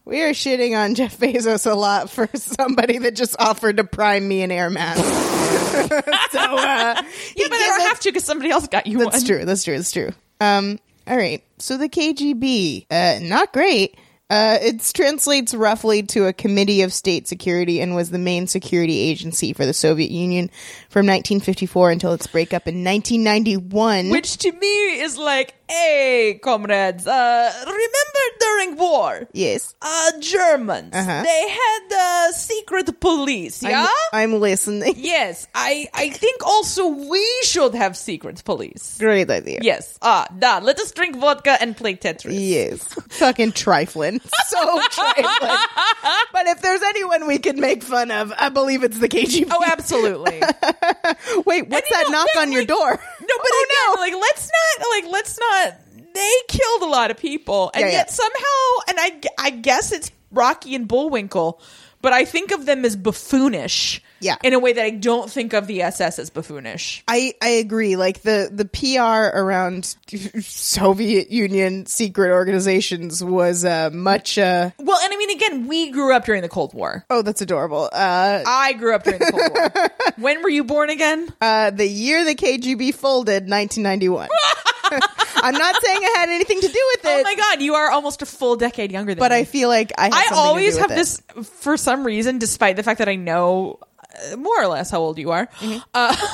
We 0.08 0.22
are 0.22 0.30
shitting 0.30 0.74
on 0.74 0.94
Jeff 0.94 1.18
Bezos 1.18 1.70
a 1.70 1.74
lot 1.74 2.08
for 2.08 2.26
somebody 2.34 2.96
that 2.96 3.14
just 3.14 3.36
offered 3.38 3.76
to 3.76 3.84
prime 3.84 4.26
me 4.26 4.40
an 4.40 4.50
air 4.50 4.70
mask. 4.70 5.04
so, 5.04 6.38
uh, 6.40 7.02
Yeah, 7.36 7.46
but 7.50 7.58
I 7.58 7.66
don't 7.66 7.88
have 7.88 8.00
to 8.00 8.08
because 8.08 8.24
somebody 8.24 8.50
else 8.50 8.66
got 8.68 8.86
you 8.86 8.96
That's 9.00 9.18
one. 9.18 9.26
true. 9.26 9.44
That's 9.44 9.64
true. 9.64 9.76
That's 9.76 9.92
true. 9.92 10.10
Um, 10.40 10.78
all 11.06 11.16
right. 11.16 11.44
So 11.58 11.76
the 11.76 11.90
KGB, 11.90 12.86
uh, 12.90 13.18
not 13.20 13.52
great. 13.52 13.98
Uh, 14.30 14.56
it 14.62 14.90
translates 14.94 15.52
roughly 15.52 16.02
to 16.04 16.26
a 16.26 16.32
committee 16.32 16.82
of 16.82 16.92
state 16.92 17.28
security 17.28 17.80
and 17.82 17.94
was 17.94 18.08
the 18.10 18.18
main 18.18 18.46
security 18.46 18.98
agency 19.00 19.52
for 19.52 19.66
the 19.66 19.74
Soviet 19.74 20.10
Union 20.10 20.50
from 20.98 21.06
1954 21.06 21.90
until 21.92 22.12
its 22.12 22.26
breakup 22.26 22.66
in 22.66 22.82
1991. 22.84 24.10
Which 24.10 24.36
to 24.38 24.50
me 24.52 25.00
is 25.00 25.16
like, 25.16 25.54
hey, 25.68 26.40
comrades, 26.42 27.06
uh, 27.06 27.52
remember 27.66 28.24
during 28.40 28.76
war? 28.76 29.28
yes, 29.32 29.74
Uh, 29.80 30.10
Germans, 30.20 30.92
Uh-huh. 30.94 31.22
they 31.22 31.48
had 31.48 31.92
uh, 31.92 32.32
secret 32.32 32.98
police, 33.00 33.62
yeah? 33.62 33.86
I'm, 34.12 34.32
I'm 34.34 34.40
listening. 34.40 34.94
yes, 34.98 35.46
I, 35.54 35.86
I 35.94 36.10
think 36.10 36.44
also 36.44 36.88
we 36.88 37.24
should 37.44 37.74
have 37.74 37.96
secret 37.96 38.42
police. 38.44 38.96
Great 38.98 39.30
idea. 39.30 39.60
Yes, 39.62 39.98
ah, 40.02 40.26
da, 40.36 40.58
let 40.58 40.80
us 40.80 40.90
drink 40.92 41.16
vodka 41.16 41.56
and 41.60 41.76
play 41.76 41.94
Tetris. 41.94 42.34
Yes. 42.34 42.82
Fucking 43.10 43.52
trifling. 43.52 44.20
So 44.48 44.80
trifling. 44.90 45.56
but 46.32 46.46
if 46.46 46.62
there's 46.62 46.82
anyone 46.82 47.26
we 47.28 47.38
can 47.38 47.60
make 47.60 47.82
fun 47.84 48.10
of, 48.10 48.32
I 48.38 48.48
believe 48.48 48.82
it's 48.82 48.98
the 48.98 49.08
KGB. 49.08 49.48
Oh, 49.52 49.62
absolutely. 49.64 50.40
no, 51.04 51.42
Wait, 51.46 51.68
what's 51.68 51.88
that 51.90 52.04
know, 52.06 52.12
knock 52.18 52.28
on 52.38 52.52
your 52.52 52.62
like- 52.62 52.68
door? 52.68 52.90
but 52.96 53.28
oh, 53.30 53.94
again, 53.96 54.00
like 54.12 54.20
let's 54.20 54.50
not, 54.78 54.86
like 54.90 55.12
let's 55.12 55.38
not. 55.38 55.74
They 56.14 56.32
killed 56.48 56.82
a 56.82 56.86
lot 56.86 57.10
of 57.10 57.16
people, 57.18 57.70
and 57.74 57.82
Yeah, 57.82 57.86
yeah. 57.88 57.92
yet 57.98 58.10
somehow, 58.10 58.82
and 58.88 58.98
I, 59.00 59.20
I 59.38 59.50
guess 59.50 59.92
it's 59.92 60.10
Rocky 60.32 60.74
and 60.74 60.88
Bullwinkle, 60.88 61.60
but 62.02 62.12
I 62.12 62.24
think 62.24 62.52
of 62.52 62.66
them 62.66 62.84
as 62.84 62.96
buffoonish. 62.96 64.00
Yeah. 64.20 64.34
in 64.42 64.52
a 64.52 64.58
way 64.58 64.72
that 64.72 64.84
I 64.84 64.90
don't 64.90 65.30
think 65.30 65.52
of 65.52 65.68
the 65.68 65.80
SS 65.82 66.18
as 66.18 66.28
buffoonish. 66.28 67.04
I, 67.06 67.34
I 67.40 67.50
agree. 67.50 67.94
Like 67.94 68.22
the, 68.22 68.50
the 68.52 68.64
PR 68.64 69.36
around 69.38 69.94
Soviet 70.40 71.30
Union 71.30 71.86
secret 71.86 72.32
organizations 72.32 73.22
was 73.22 73.64
uh, 73.64 73.90
much. 73.92 74.36
Uh, 74.36 74.70
Well, 74.80 74.98
and 75.04 75.12
I 75.12 75.16
mean, 75.16 75.30
again, 75.30 75.68
we 75.68 75.90
grew 75.90 76.12
up 76.12 76.24
during 76.24 76.42
the 76.42 76.48
Cold 76.48 76.74
War. 76.74 77.04
oh, 77.10 77.22
that's 77.22 77.42
adorable. 77.42 77.88
Uh, 77.92 78.42
I 78.44 78.72
grew 78.72 78.92
up 78.96 79.04
during 79.04 79.20
the 79.20 79.30
Cold 79.30 79.52
War. 79.54 79.88
when 80.18 80.42
were 80.42 80.48
you 80.50 80.64
born 80.64 80.90
again? 80.90 81.32
uh, 81.40 81.70
the 81.70 81.86
year 81.86 82.24
the 82.24 82.34
KGB 82.34 82.94
folded, 82.94 83.48
1991. 83.48 84.28
I'm 85.42 85.54
not 85.54 85.82
saying 85.82 85.98
I 86.02 86.14
had 86.18 86.28
anything 86.28 86.60
to 86.60 86.66
do 86.68 86.82
with 86.94 87.04
it, 87.04 87.20
Oh 87.20 87.22
my 87.22 87.34
God, 87.34 87.60
you 87.62 87.74
are 87.74 87.90
almost 87.90 88.22
a 88.22 88.26
full 88.26 88.56
decade 88.56 88.92
younger 88.92 89.12
than 89.14 89.18
me. 89.18 89.20
but 89.20 89.32
me. 89.32 89.38
I 89.38 89.44
feel 89.44 89.68
like 89.68 89.92
I. 89.98 90.04
Have 90.04 90.14
I 90.14 90.36
always 90.36 90.74
do 90.74 90.80
have 90.82 90.90
with 90.90 90.98
it. 90.98 91.00
this 91.36 91.44
for 91.60 91.76
some 91.76 92.04
reason, 92.04 92.38
despite 92.38 92.76
the 92.76 92.82
fact 92.82 92.98
that 92.98 93.08
I 93.08 93.16
know 93.16 93.78
uh, 94.32 94.36
more 94.36 94.60
or 94.62 94.66
less 94.66 94.90
how 94.90 95.00
old 95.00 95.18
you 95.18 95.30
are. 95.30 95.48
Uh, 95.94 96.16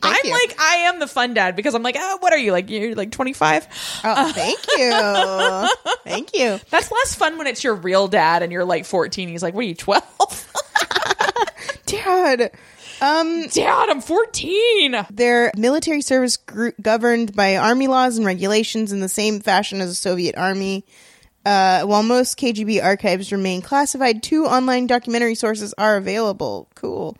I'm 0.00 0.14
Mm-hmm. 0.14 0.26
you. 0.28 0.32
like 0.32 0.60
I 0.60 0.74
am 0.86 1.00
the 1.00 1.08
fun 1.08 1.34
dad 1.34 1.56
because 1.56 1.74
I'm 1.74 1.82
like, 1.82 1.96
oh, 1.98 2.18
what 2.20 2.32
are 2.32 2.38
you 2.38 2.52
like? 2.52 2.70
You're 2.70 2.94
like 2.94 3.10
25. 3.10 3.66
Oh, 4.04 4.32
thank 4.32 4.60
you, 4.76 5.92
thank 6.04 6.34
you. 6.34 6.60
That's 6.70 6.92
less 6.92 7.16
fun 7.16 7.36
when 7.36 7.48
it's 7.48 7.64
your 7.64 7.74
real 7.74 8.06
dad 8.06 8.44
and 8.44 8.52
you're 8.52 8.64
like 8.64 8.84
14. 8.84 9.28
He's 9.28 9.42
like, 9.42 9.54
what 9.54 9.64
are 9.64 9.68
you 9.68 9.74
12? 9.74 10.52
Dad, 11.86 12.52
dad, 13.00 13.88
I'm 13.90 14.00
14. 14.00 15.06
their 15.10 15.52
military 15.56 16.00
service 16.02 16.36
gr- 16.36 16.70
governed 16.80 17.34
by 17.34 17.56
army 17.56 17.86
laws 17.86 18.16
and 18.16 18.26
regulations 18.26 18.92
in 18.92 19.00
the 19.00 19.08
same 19.08 19.40
fashion 19.40 19.80
as 19.80 19.88
the 19.90 19.94
Soviet 19.94 20.36
army. 20.36 20.84
Uh, 21.46 21.82
while 21.84 22.02
most 22.02 22.38
KGB 22.38 22.82
archives 22.82 23.32
remain 23.32 23.62
classified, 23.62 24.22
two 24.22 24.44
online 24.44 24.86
documentary 24.86 25.34
sources 25.34 25.72
are 25.78 25.96
available. 25.96 26.68
Cool. 26.74 27.16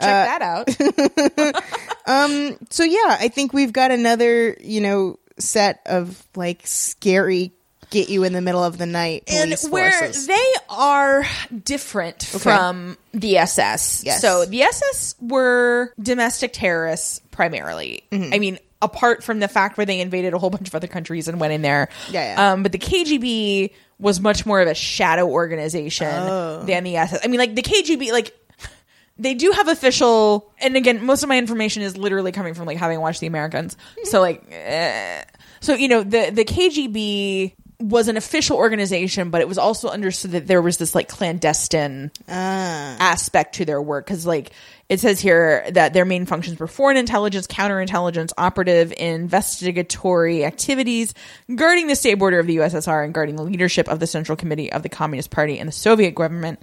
Check 0.00 0.10
Uh, 0.10 0.38
that 0.38 0.42
out. 0.42 1.62
um, 2.06 2.56
So 2.70 2.84
yeah, 2.84 3.16
I 3.18 3.28
think 3.28 3.52
we've 3.52 3.72
got 3.72 3.90
another, 3.90 4.56
you 4.60 4.80
know, 4.80 5.18
set 5.38 5.80
of 5.86 6.22
like 6.36 6.60
scary 6.66 7.52
get 7.92 8.08
you 8.08 8.24
in 8.24 8.32
the 8.32 8.40
middle 8.40 8.64
of 8.64 8.78
the 8.78 8.86
night 8.86 9.24
and 9.28 9.54
where 9.70 9.92
forces. 9.92 10.26
they 10.26 10.52
are 10.70 11.24
different 11.64 12.22
from 12.24 12.96
the 13.12 13.36
SS. 13.36 14.02
Yes. 14.04 14.20
So 14.20 14.46
the 14.46 14.62
SS 14.62 15.14
were 15.20 15.92
domestic 16.00 16.52
terrorists 16.54 17.20
primarily. 17.30 18.04
Mm-hmm. 18.10 18.34
I 18.34 18.38
mean, 18.38 18.58
apart 18.80 19.22
from 19.22 19.38
the 19.40 19.46
fact 19.48 19.76
where 19.76 19.86
they 19.86 20.00
invaded 20.00 20.32
a 20.34 20.38
whole 20.38 20.50
bunch 20.50 20.68
of 20.68 20.74
other 20.74 20.86
countries 20.88 21.28
and 21.28 21.38
went 21.38 21.52
in 21.52 21.62
there. 21.62 21.88
Yeah, 22.10 22.34
yeah. 22.34 22.52
Um, 22.52 22.62
but 22.62 22.72
the 22.72 22.78
KGB 22.78 23.70
was 23.98 24.20
much 24.20 24.44
more 24.46 24.60
of 24.60 24.66
a 24.68 24.74
shadow 24.74 25.28
organization 25.28 26.08
Oh. 26.08 26.64
than 26.64 26.82
the 26.84 26.96
SS. 26.96 27.20
I 27.22 27.28
mean, 27.28 27.38
like 27.38 27.54
the 27.54 27.62
KGB, 27.62 28.10
like 28.10 28.34
they 29.18 29.34
do 29.34 29.52
have 29.52 29.68
official 29.68 30.50
and 30.58 30.76
again 30.76 31.04
most 31.04 31.22
of 31.22 31.28
my 31.28 31.36
information 31.36 31.82
is 31.82 31.96
literally 31.96 32.32
coming 32.32 32.54
from 32.54 32.66
like 32.66 32.78
having 32.78 32.98
watched 32.98 33.20
the 33.20 33.26
americans 33.26 33.76
so 34.04 34.20
like 34.22 34.42
eh. 34.50 35.22
so 35.60 35.74
you 35.74 35.86
know 35.86 36.02
the 36.02 36.30
the 36.30 36.46
kgb 36.46 37.52
was 37.88 38.08
an 38.08 38.16
official 38.16 38.56
organization 38.56 39.30
but 39.30 39.40
it 39.40 39.48
was 39.48 39.58
also 39.58 39.88
understood 39.88 40.32
that 40.32 40.46
there 40.46 40.62
was 40.62 40.76
this 40.76 40.94
like 40.94 41.08
clandestine 41.08 42.10
ah. 42.28 42.96
aspect 43.00 43.56
to 43.56 43.64
their 43.64 43.80
work. 43.80 44.06
Because 44.06 44.26
like 44.26 44.52
it 44.88 45.00
says 45.00 45.20
here 45.20 45.64
that 45.70 45.94
their 45.94 46.04
main 46.04 46.26
functions 46.26 46.58
were 46.58 46.66
foreign 46.66 46.96
intelligence 46.96 47.46
counterintelligence 47.46 48.32
operative 48.36 48.92
investigatory 48.96 50.44
activities 50.44 51.14
guarding 51.54 51.86
the 51.86 51.96
state 51.96 52.14
border 52.14 52.38
of 52.38 52.46
the 52.46 52.58
ussr 52.58 53.04
and 53.04 53.14
guarding 53.14 53.36
the 53.36 53.42
leadership 53.42 53.88
of 53.88 54.00
the 54.00 54.06
central 54.06 54.36
committee 54.36 54.70
of 54.70 54.82
the 54.82 54.88
communist 54.90 55.30
party 55.30 55.58
and 55.58 55.66
the 55.66 55.72
soviet 55.72 56.14
government 56.14 56.60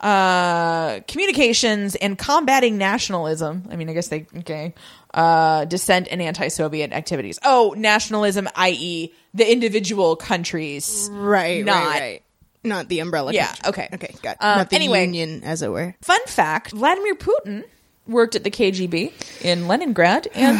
uh 0.00 1.00
communications 1.08 1.96
and 1.96 2.16
combating 2.18 2.78
nationalism 2.78 3.64
i 3.70 3.76
mean 3.76 3.88
i 3.90 3.92
guess 3.92 4.08
they 4.08 4.26
okay 4.36 4.72
uh 5.14 5.64
dissent 5.64 6.06
and 6.10 6.22
anti-soviet 6.22 6.92
activities 6.92 7.38
oh 7.44 7.74
nationalism 7.76 8.48
i.e 8.54 9.12
the 9.34 9.50
individual 9.50 10.14
countries 10.14 11.08
right, 11.12 11.64
not 11.64 11.84
right, 11.84 12.00
right. 12.00 12.22
Not 12.64 12.88
the 12.88 12.98
umbrella. 12.98 13.32
Yeah, 13.32 13.46
country. 13.46 13.68
okay. 13.68 13.88
Okay, 13.94 14.14
got 14.20 14.32
it. 14.32 14.38
Um, 14.42 14.58
Not 14.58 14.70
the 14.70 14.76
anyway. 14.76 15.04
union, 15.04 15.44
as 15.44 15.62
it 15.62 15.70
were. 15.70 15.94
fun 16.02 16.18
fact 16.26 16.72
vladimir 16.72 17.14
putin 17.14 17.64
worked 18.06 18.34
at 18.34 18.42
the 18.42 18.50
kgb 18.50 19.12
in 19.42 19.68
leningrad 19.68 20.26
and 20.34 20.58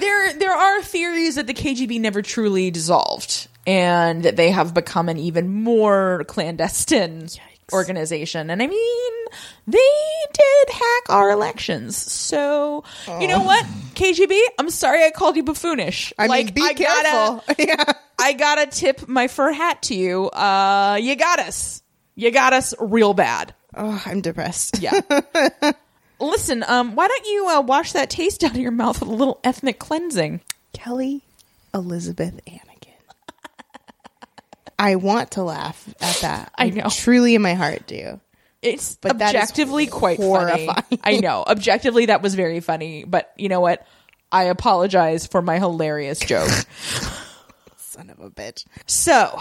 there 0.00 0.34
there 0.34 0.52
are 0.52 0.82
theories 0.82 1.36
that 1.36 1.46
the 1.46 1.54
kgb 1.54 1.98
never 2.00 2.20
truly 2.22 2.70
dissolved 2.70 3.48
and 3.66 4.24
that 4.24 4.36
they 4.36 4.50
have 4.50 4.74
become 4.74 5.08
an 5.08 5.18
even 5.18 5.48
more 5.48 6.24
clandestine 6.28 7.28
organization 7.72 8.50
and 8.50 8.62
i 8.62 8.66
mean 8.66 9.12
they 9.66 9.78
did 10.32 10.74
hack 10.74 11.02
our 11.08 11.30
elections 11.30 11.96
so 11.96 12.84
you 13.20 13.26
know 13.26 13.40
what 13.40 13.64
kgb 13.94 14.38
i'm 14.58 14.70
sorry 14.70 15.04
i 15.04 15.10
called 15.10 15.36
you 15.36 15.44
buffoonish 15.44 16.12
I 16.18 16.26
like 16.26 16.46
mean, 16.46 16.54
be 16.54 16.62
I 16.62 16.72
gotta, 16.72 17.42
careful. 17.48 17.54
yeah. 17.86 17.92
I 18.18 18.32
gotta 18.34 18.66
tip 18.66 19.08
my 19.08 19.26
fur 19.28 19.52
hat 19.52 19.82
to 19.82 19.94
you. 19.94 20.28
Uh, 20.28 20.98
you 21.00 21.16
got 21.16 21.38
us. 21.40 21.82
You 22.14 22.30
got 22.30 22.52
us 22.52 22.74
real 22.78 23.14
bad. 23.14 23.54
Oh, 23.74 24.00
I'm 24.06 24.20
depressed. 24.20 24.78
Yeah. 24.80 25.00
Listen, 26.20 26.64
um, 26.68 26.94
why 26.94 27.08
don't 27.08 27.26
you 27.26 27.48
uh, 27.48 27.60
wash 27.62 27.92
that 27.92 28.10
taste 28.10 28.44
out 28.44 28.52
of 28.52 28.56
your 28.58 28.70
mouth 28.70 29.00
with 29.00 29.08
a 29.08 29.12
little 29.14 29.40
ethnic 29.42 29.78
cleansing? 29.80 30.40
Kelly 30.72 31.22
Elizabeth 31.74 32.40
Anakin. 32.46 32.71
I 34.82 34.96
want 34.96 35.32
to 35.32 35.44
laugh 35.44 35.88
at 36.00 36.16
that. 36.22 36.52
I 36.58 36.70
know. 36.70 36.88
truly 36.90 37.36
in 37.36 37.42
my 37.42 37.54
heart 37.54 37.86
do. 37.86 38.20
It's 38.62 38.96
But 38.96 39.12
objectively 39.12 39.86
quite 39.86 40.18
horrifying. 40.18 40.66
funny. 40.66 41.00
I 41.04 41.18
know. 41.18 41.44
Objectively, 41.46 42.06
that 42.06 42.20
was 42.20 42.34
very 42.34 42.58
funny. 42.58 43.04
But 43.04 43.32
you 43.36 43.48
know 43.48 43.60
what? 43.60 43.86
I 44.32 44.44
apologize 44.44 45.26
for 45.26 45.40
my 45.40 45.58
hilarious 45.58 46.18
joke. 46.18 46.48
Son 47.76 48.10
of 48.10 48.18
a 48.20 48.30
bitch. 48.30 48.64
So, 48.86 49.38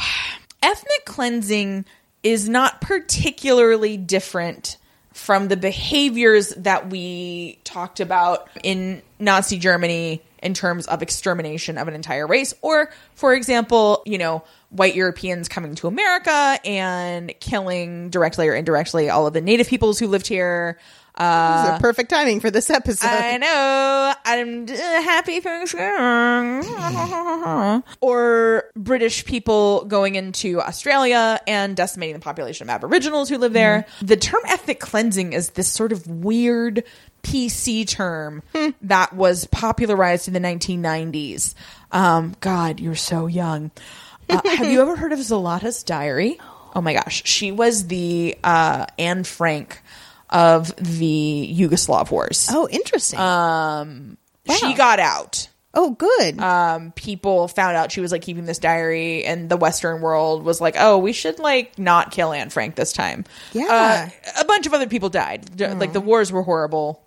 ethnic 0.62 1.06
cleansing 1.06 1.86
is 2.22 2.48
not 2.48 2.80
particularly 2.82 3.98
different 3.98 4.78
from 5.14 5.48
the 5.48 5.58
behaviors 5.58 6.50
that 6.50 6.90
we 6.90 7.60
talked 7.64 8.00
about 8.00 8.48
in 8.64 9.02
Nazi 9.20 9.58
Germany 9.58 10.22
in 10.42 10.54
terms 10.54 10.88
of 10.88 11.02
extermination 11.02 11.78
of 11.78 11.88
an 11.88 11.94
entire 11.94 12.26
race, 12.28 12.54
or, 12.62 12.92
for 13.14 13.34
example, 13.34 14.02
you 14.06 14.18
know, 14.18 14.44
white 14.70 14.96
Europeans 14.96 15.48
coming 15.48 15.76
to 15.76 15.88
America 15.88 16.60
and 16.66 17.34
killing 17.40 18.10
directly 18.10 18.48
or 18.48 18.56
indirectly 18.56 19.10
all 19.10 19.28
of 19.28 19.34
the 19.34 19.42
native 19.42 19.68
peoples 19.68 20.00
who 20.00 20.08
lived 20.08 20.28
here. 20.28 20.78
Uh, 21.14 21.64
This 21.64 21.74
is 21.74 21.78
a 21.78 21.82
perfect 21.82 22.10
timing 22.10 22.40
for 22.40 22.50
this 22.50 22.70
episode. 22.70 23.06
I 23.08 23.38
know. 23.38 24.14
I'm 24.24 24.64
uh, 24.64 24.74
happy 24.76 25.42
Thanksgiving. 25.42 26.64
or 28.00 28.64
British 28.76 29.26
people 29.26 29.84
going 29.86 30.16
into 30.16 30.62
Australia 30.62 31.40
and 31.48 31.76
decimating 31.76 32.16
the 32.16 32.22
population 32.22 32.70
of 32.70 32.74
Aboriginals 32.74 33.28
who 33.30 33.38
live 33.38 33.52
there. 33.54 33.86
The 34.02 34.16
term 34.18 34.42
ethnic 34.48 34.80
cleansing 34.80 35.34
is 35.34 35.52
this 35.52 35.68
sort 35.68 35.92
of 35.92 36.08
weird 36.08 36.84
PC 37.24 37.88
term 37.88 38.44
that 38.82 39.14
was 39.14 39.46
popularized 39.48 40.28
in 40.28 40.34
the 40.34 40.40
1990s. 40.40 41.54
Um, 41.92 42.36
God, 42.40 42.80
you're 42.80 42.96
so 42.96 43.28
young. 43.28 43.72
Uh, 44.30 44.42
have 44.46 44.68
you 44.68 44.82
ever 44.82 44.96
heard 44.96 45.12
of 45.14 45.20
Zlata's 45.20 45.84
Diary? 45.84 46.40
Oh 46.76 46.82
my 46.82 46.94
gosh. 46.94 47.24
She 47.26 47.52
was 47.52 47.88
the 47.88 48.38
uh, 48.44 48.86
Anne 48.98 49.24
Frank 49.24 49.82
of 50.30 50.74
the 50.78 51.56
Yugoslav 51.58 52.10
wars. 52.12 52.48
oh, 52.52 52.68
interesting. 52.70 53.20
She 54.58 54.74
got 54.74 55.00
out 55.00 55.48
Oh, 55.74 55.92
good. 55.92 56.38
um, 56.42 56.92
people 56.92 57.48
found 57.48 57.78
out 57.78 57.94
she 57.94 58.02
was 58.02 58.12
like 58.12 58.22
keeping 58.22 58.44
this 58.46 58.60
diary, 58.60 59.24
and 59.24 59.48
the 59.50 59.56
Western 59.56 60.02
world 60.02 60.44
was 60.44 60.60
like, 60.60 60.76
"Oh, 60.78 60.98
we 60.98 61.14
should 61.14 61.40
like 61.40 61.80
not 61.80 62.12
kill 62.12 62.34
Anne 62.34 62.50
Frank 62.50 62.76
this 62.76 62.92
time." 62.92 63.24
Yeah. 63.54 64.10
uh, 64.36 64.42
a 64.42 64.44
bunch 64.44 64.68
of 64.68 64.74
other 64.74 64.88
people 64.88 65.08
died. 65.08 65.50
D- 65.56 65.66
Like 65.68 65.94
the 65.94 66.02
wars 66.02 66.30
were 66.30 66.42
horrible, 66.44 67.02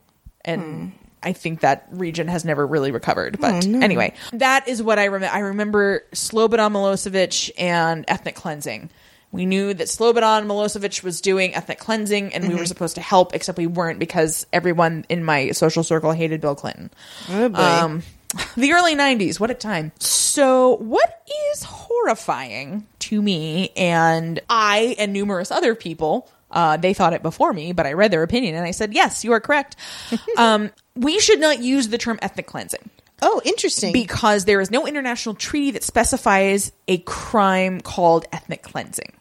and 0.44 0.92
I 1.22 1.32
think 1.32 1.60
that 1.60 1.86
region 1.90 2.28
has 2.28 2.44
never 2.44 2.66
really 2.66 2.90
recovered. 2.90 3.40
But 3.40 3.64
anyway, 3.66 4.14
that 4.32 4.68
is 4.68 4.82
what 4.82 4.98
I 4.98 5.06
remember. 5.06 5.34
I 5.34 5.38
remember 5.40 6.04
Slobodan 6.12 6.72
Milosevic 6.72 7.50
and 7.58 8.04
ethnic 8.08 8.34
cleansing. 8.34 8.90
We 9.32 9.46
knew 9.46 9.74
that 9.74 9.88
Slobodan 9.88 10.46
Milosevic 10.46 11.02
was 11.02 11.20
doing 11.20 11.56
ethnic 11.56 11.80
cleansing, 11.80 12.34
and 12.34 12.46
we 12.46 12.54
were 12.54 12.66
supposed 12.66 12.94
to 12.94 13.00
help, 13.00 13.34
except 13.34 13.58
we 13.58 13.66
weren't 13.66 13.98
because 13.98 14.46
everyone 14.52 15.04
in 15.08 15.24
my 15.24 15.50
social 15.50 15.82
circle 15.82 16.12
hated 16.12 16.40
Bill 16.40 16.54
Clinton. 16.54 16.90
oh. 17.28 17.52
Um, 17.54 18.02
the 18.56 18.72
early 18.72 18.94
90s, 18.94 19.40
what 19.40 19.50
a 19.50 19.54
time. 19.54 19.92
So, 19.98 20.76
what 20.76 21.22
is 21.52 21.64
horrifying 21.64 22.86
to 23.00 23.20
me, 23.20 23.70
and 23.76 24.40
I 24.48 24.94
and 24.98 25.12
numerous 25.12 25.50
other 25.50 25.74
people, 25.74 26.28
uh, 26.54 26.78
they 26.78 26.94
thought 26.94 27.12
it 27.12 27.22
before 27.22 27.52
me, 27.52 27.72
but 27.72 27.86
I 27.86 27.92
read 27.92 28.10
their 28.10 28.22
opinion 28.22 28.54
and 28.54 28.64
I 28.64 28.70
said, 28.70 28.94
yes, 28.94 29.24
you 29.24 29.32
are 29.32 29.40
correct. 29.40 29.76
um, 30.38 30.70
we 30.96 31.20
should 31.20 31.40
not 31.40 31.60
use 31.60 31.88
the 31.88 31.98
term 31.98 32.18
ethnic 32.22 32.46
cleansing 32.46 32.90
oh, 33.24 33.40
interesting. 33.44 33.92
because 33.92 34.44
there 34.44 34.60
is 34.60 34.70
no 34.70 34.86
international 34.86 35.34
treaty 35.34 35.72
that 35.72 35.82
specifies 35.82 36.72
a 36.86 36.98
crime 36.98 37.80
called 37.80 38.26
ethnic 38.32 38.62
cleansing. 38.62 39.12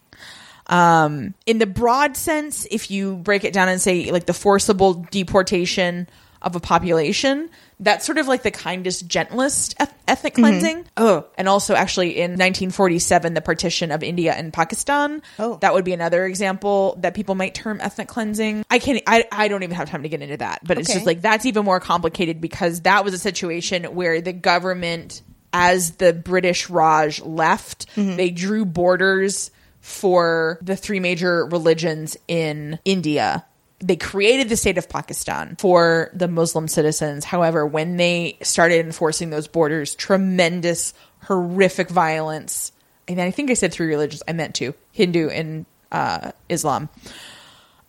Um, 0.68 1.34
in 1.46 1.58
the 1.58 1.66
broad 1.66 2.16
sense, 2.16 2.66
if 2.72 2.90
you 2.90 3.18
break 3.18 3.44
it 3.44 3.54
down 3.54 3.70
and 3.70 3.82
say 3.82 4.12
like 4.12 4.26
the 4.26 4.34
forcible 4.34 5.06
deportation 5.12 6.08
of 6.44 6.56
a 6.56 6.60
population, 6.60 7.50
that's 7.80 8.06
sort 8.06 8.18
of 8.18 8.28
like 8.28 8.44
the 8.44 8.52
kindest, 8.52 9.08
gentlest 9.08 9.76
ethnic 10.08 10.36
cleansing. 10.36 10.78
Mm-hmm. 10.78 10.88
Oh, 10.98 11.26
and 11.38 11.50
also 11.50 11.74
actually 11.76 12.18
in 12.18 12.32
1947, 12.32 13.34
the 13.34 13.42
partition 13.42 13.92
of 13.92 14.04
India 14.04 14.34
and 14.34 14.52
Pakistan. 14.52 15.22
Oh. 15.40 15.58
that 15.62 15.74
would 15.74 15.86
be 15.86 15.94
another 15.94 16.26
example 16.26 16.98
that 17.02 17.14
people 17.14 17.36
might 17.36 17.56
term 17.56 17.80
ethnic 17.82 18.08
cleansing. 18.08 18.66
I 18.70 18.80
can't, 18.80 19.02
I, 19.08 19.26
I 19.32 19.48
don't 19.48 19.64
even 19.64 19.76
have 19.76 19.90
time 19.90 20.04
to 20.04 20.10
get 20.10 20.22
into 20.22 20.38
that, 20.38 20.62
but 20.64 20.78
it's 20.78 20.92
just 20.92 21.06
like 21.06 21.22
that's 21.22 21.46
even 21.46 21.66
more 21.66 21.80
complicated 21.80 22.42
because 22.42 22.82
that 22.82 23.04
was 23.04 23.14
a 23.14 23.20
situation 23.20 23.84
where 23.96 24.22
the 24.22 24.34
government, 24.34 25.22
as 25.52 25.92
the 25.92 26.14
British 26.14 26.70
Raj 26.70 27.22
left, 27.22 27.88
mm-hmm. 27.96 28.16
they 28.16 28.30
drew 28.30 28.66
borders 28.66 29.52
for 29.84 30.60
the 30.62 30.78
three 30.78 31.00
major 31.02 31.46
religions 31.46 32.16
in 32.28 32.80
India. 32.86 33.46
They 33.84 33.98
created 33.98 34.50
the 34.50 34.56
state 34.56 34.78
of 34.78 34.88
Pakistan 34.88 35.58
for 35.60 36.10
the 36.14 36.28
Muslim 36.28 36.68
citizens. 36.68 37.26
However, 37.26 37.66
when 37.66 37.98
they 37.98 38.38
started 38.42 38.86
enforcing 38.86 39.30
those 39.30 39.48
borders, 39.48 39.94
tremendous, 39.94 40.94
horrific 41.24 41.90
violence. 41.90 42.72
And 43.08 43.20
I 43.20 43.32
think 43.32 43.52
I 43.52 43.56
said 43.56 43.74
three 43.74 43.88
religions. 43.88 44.24
I 44.28 44.34
meant 44.34 44.56
two 44.56 44.74
Hindu 44.94 45.30
and 45.30 45.66
uh, 45.92 46.32
Islam. 46.50 46.90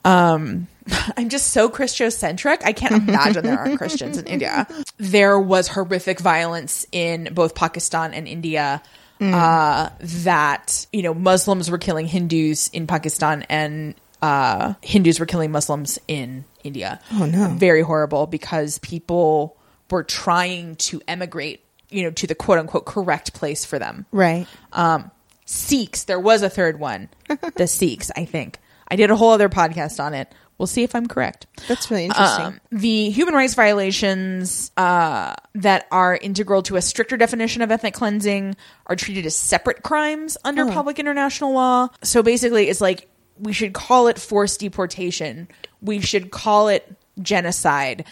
Um, 0.05 0.67
I'm 1.17 1.29
just 1.29 1.51
so 1.51 1.69
Christocentric. 1.71 2.63
I 2.65 2.73
can't 2.73 3.09
imagine 3.09 3.45
there 3.45 3.59
aren't 3.59 3.79
Christians 3.79 4.19
in 4.19 4.27
India. 4.27 4.67
There 4.99 5.39
was 5.39 5.69
horrific 5.69 6.21
violence 6.21 6.87
in 6.93 7.31
both 7.33 7.55
Pakistan 7.55 8.15
and 8.15 8.29
India. 8.29 8.83
Uh, 9.21 9.89
that 10.01 10.87
you 10.93 11.01
know, 11.01 11.15
Muslims 11.15 11.71
were 11.71 11.79
killing 11.79 12.07
Hindus 12.07 12.69
in 12.69 12.87
Pakistan, 12.87 13.47
and 13.49 13.95
uh, 14.25 14.75
Hindus 14.81 15.21
were 15.21 15.27
killing 15.27 15.53
Muslims 15.53 15.99
in 16.09 16.47
India. 16.63 16.99
Oh, 17.13 17.27
no. 17.27 17.49
Very 17.49 17.83
horrible 17.83 18.27
because 18.27 18.79
people 18.79 19.57
were 19.91 20.03
trying 20.03 20.77
to 20.77 21.03
emigrate, 21.07 21.63
you 21.91 22.05
know, 22.05 22.11
to 22.11 22.27
the 22.27 22.35
quote 22.35 22.59
unquote 22.59 22.87
correct 22.87 23.35
place 23.35 23.65
for 23.67 23.79
them. 23.79 24.07
right. 24.13 24.47
Um, 24.73 25.11
Sikhs. 25.47 26.05
There 26.05 26.19
was 26.19 26.43
a 26.43 26.49
third 26.49 26.81
one. 26.81 27.11
the 27.57 27.67
Sikhs, 27.67 28.11
I 28.17 28.25
think. 28.25 28.59
I 28.89 28.97
did 28.97 29.11
a 29.11 29.17
whole 29.17 29.33
other 29.33 29.51
podcast 29.51 30.03
on 30.03 30.15
it. 30.15 30.33
We'll 30.57 30.67
see 30.69 30.85
if 30.85 30.95
I'm 30.95 31.07
correct. 31.07 31.47
That's 31.69 31.91
really 31.91 32.05
interesting. 32.05 32.47
Um, 32.47 32.61
the 32.71 33.11
human 33.11 33.35
rights 33.35 33.55
violations 33.55 34.71
uh, 34.79 35.35
that 35.57 35.87
are 35.91 36.17
integral 36.17 36.63
to 36.63 36.77
a 36.77 36.83
stricter 36.83 37.19
definition 37.19 37.61
of 37.61 37.71
ethnic 37.71 37.93
cleansing 37.93 38.57
are 38.87 38.97
treated 38.97 39.27
as 39.27 39.37
separate 39.37 39.83
crimes 39.83 40.39
under 40.45 40.65
public 40.67 40.99
international 40.99 41.53
law. 41.53 41.89
So 42.03 42.23
basically, 42.23 42.69
it's 42.69 42.81
like 42.81 43.09
we 43.39 43.53
should 43.53 43.73
call 43.73 44.09
it 44.09 44.19
forced 44.19 44.61
deportation. 44.61 45.49
We 45.81 46.01
should 46.01 46.31
call 46.31 46.69
it 46.69 46.91
genocide 47.21 48.05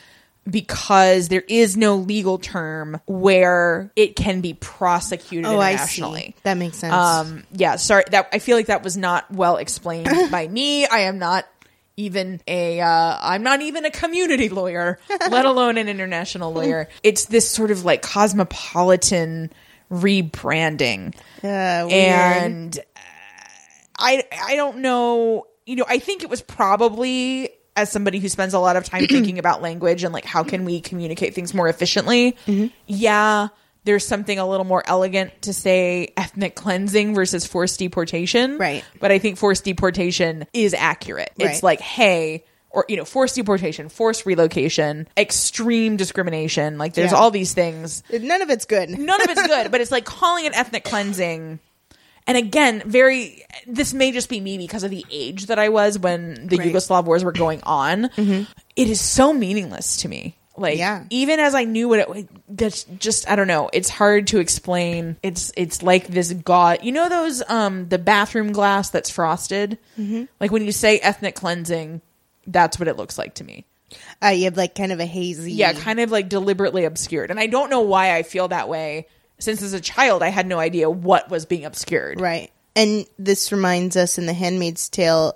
because 0.49 1.29
there 1.29 1.45
is 1.49 1.77
no 1.77 1.97
legal 1.97 2.39
term 2.39 3.01
where 3.07 3.93
it 3.95 4.17
can 4.17 4.41
be 4.41 4.55
prosecuted 4.55 5.47
oh, 5.47 5.59
I 5.59 5.73
internationally. 5.73 6.21
see. 6.21 6.35
That 6.43 6.57
makes 6.57 6.79
sense. 6.79 6.93
Um, 6.93 7.45
yeah, 7.53 7.77
sorry 7.77 8.05
that 8.11 8.29
I 8.33 8.39
feel 8.39 8.57
like 8.57 8.67
that 8.67 8.83
was 8.83 8.97
not 8.97 9.31
well 9.31 9.57
explained 9.57 10.09
by 10.31 10.49
me. 10.49 10.87
I 10.87 11.01
am 11.01 11.19
not 11.19 11.47
even 11.97 12.41
a 12.49 12.81
uh, 12.81 13.19
I'm 13.21 13.43
not 13.43 13.63
even 13.63 13.85
a 13.85 13.91
community 13.91 14.49
lawyer, 14.49 14.99
let 15.31 15.45
alone 15.45 15.79
an 15.79 15.89
international 15.89 16.53
lawyer. 16.53 16.89
It's 17.03 17.27
this 17.27 17.49
sort 17.49 17.71
of 17.71 17.85
like 17.85 18.03
cosmopolitan 18.03 19.53
rebranding. 19.91 21.15
Uh, 21.45 21.47
and 21.47 22.79
I 24.03 24.25
I 24.47 24.57
don't 24.57 24.79
know, 24.79 25.47
you 25.67 25.77
know, 25.77 25.85
I 25.89 25.99
think 25.99 26.23
it 26.23 26.29
was 26.31 26.43
probably 26.43 27.51
as 27.77 27.91
somebody 27.91 28.19
who 28.19 28.29
spends 28.29 28.53
a 28.55 28.59
lot 28.59 28.77
of 28.77 28.85
time 28.85 29.07
thinking 29.09 29.39
about 29.39 29.63
language 29.63 30.05
and 30.05 30.13
like 30.13 30.25
how 30.25 30.43
can 30.45 30.65
we 30.65 30.81
communicate 30.81 31.35
things 31.35 31.55
more 31.55 31.69
efficiently. 31.69 32.33
Mm-hmm. 32.47 32.67
Yeah, 32.87 33.49
there's 33.85 34.07
something 34.07 34.39
a 34.39 34.47
little 34.49 34.67
more 34.67 34.83
elegant 34.87 35.43
to 35.43 35.53
say 35.53 36.13
ethnic 36.17 36.55
cleansing 36.55 37.15
versus 37.15 37.47
forced 37.47 37.79
deportation. 37.79 38.59
Right. 38.59 38.85
But 39.01 39.11
I 39.13 39.19
think 39.19 39.39
forced 39.39 39.65
deportation 39.65 40.47
is 40.53 40.75
accurate. 40.75 41.33
It's 41.39 41.63
like, 41.63 41.81
hey, 41.81 42.45
or 42.71 42.85
you 42.89 42.97
know, 42.97 43.05
forced 43.05 43.35
deportation, 43.37 43.89
forced 43.89 44.25
relocation, 44.27 45.09
extreme 45.17 45.97
discrimination. 45.97 46.79
Like 46.79 46.95
there's 46.95 47.13
Yeah. 47.13 47.19
all 47.19 47.31
these 47.31 47.55
things 47.55 48.03
None 48.13 48.41
of 48.43 48.51
it's 48.51 48.65
good. 48.67 48.91
none 48.91 49.21
of 49.23 49.29
it's 49.31 49.47
good, 49.47 49.71
but 49.71 49.81
it's 49.81 49.91
like 49.91 50.05
calling 50.05 50.45
it 50.47 50.57
ethnic 50.57 50.85
cleansing. 50.85 51.59
And 52.27 52.37
again, 52.39 52.83
very 52.87 53.45
this 53.67 53.93
may 53.93 54.13
just 54.13 54.29
be 54.29 54.41
me 54.41 54.59
because 54.59 54.83
of 54.85 54.91
the 54.91 55.05
age 55.11 55.47
that 55.47 55.59
I 55.59 55.69
was 55.71 55.99
when 55.99 56.47
the 56.47 56.57
Right. 56.57 56.73
Yugoslav 56.73 57.05
wars 57.05 57.25
were 57.25 57.33
going 57.33 57.61
on. 57.65 58.05
It 58.77 58.89
is 58.89 59.01
so 59.01 59.33
meaningless 59.33 59.99
to 59.99 60.09
me. 60.09 60.37
Like 60.57 60.79
Yeah. 60.79 61.05
even 61.11 61.41
as 61.41 61.55
I 61.55 61.65
knew 61.65 61.89
what 61.89 61.99
it 62.01 62.29
that's 62.49 62.85
just 62.85 63.29
I 63.29 63.37
don't 63.37 63.47
know, 63.49 63.71
it's 63.73 63.89
hard 63.89 64.27
to 64.29 64.39
explain. 64.39 65.17
It's 65.23 65.51
it's 65.57 65.83
like 65.83 66.07
this 66.09 66.33
god. 66.33 66.81
You 66.83 66.93
know 66.93 67.09
those 67.09 67.43
um 67.49 67.89
the 67.89 67.99
bathroom 67.99 68.53
glass 68.53 68.91
that's 68.91 69.11
frosted? 69.11 69.79
Like 70.41 70.53
when 70.53 70.65
you 70.65 70.73
say 70.73 70.99
ethnic 70.99 71.35
cleansing, 71.35 72.03
that's 72.47 72.79
what 72.79 72.87
it 72.89 72.97
looks 72.97 73.17
like 73.19 73.35
to 73.37 73.45
me. 73.45 73.65
Uh, 74.23 74.29
you 74.29 74.45
have 74.45 74.57
like 74.57 74.75
kind 74.75 74.93
of 74.93 75.01
a 75.01 75.07
hazy. 75.07 75.53
Yeah, 75.53 75.73
kind 75.73 76.01
of 76.01 76.11
like 76.11 76.29
deliberately 76.29 76.85
obscured. 76.85 77.31
And 77.31 77.39
I 77.41 77.47
don't 77.47 77.69
know 77.71 77.81
why 77.83 78.15
I 78.17 78.23
feel 78.23 78.49
that 78.49 78.69
way. 78.69 79.07
Since 79.43 79.63
as 79.63 79.73
a 79.73 79.81
child, 79.81 80.23
I 80.23 80.29
had 80.29 80.47
no 80.47 80.59
idea 80.59 80.89
what 80.89 81.29
was 81.31 81.47
being 81.47 81.65
obscured. 81.65 82.21
Right. 82.21 82.51
And 82.77 83.05
this 83.19 83.53
reminds 83.53 83.97
us 83.97 84.17
in 84.19 84.27
The 84.27 84.33
Handmaid's 84.33 84.89
Tale, 84.89 85.35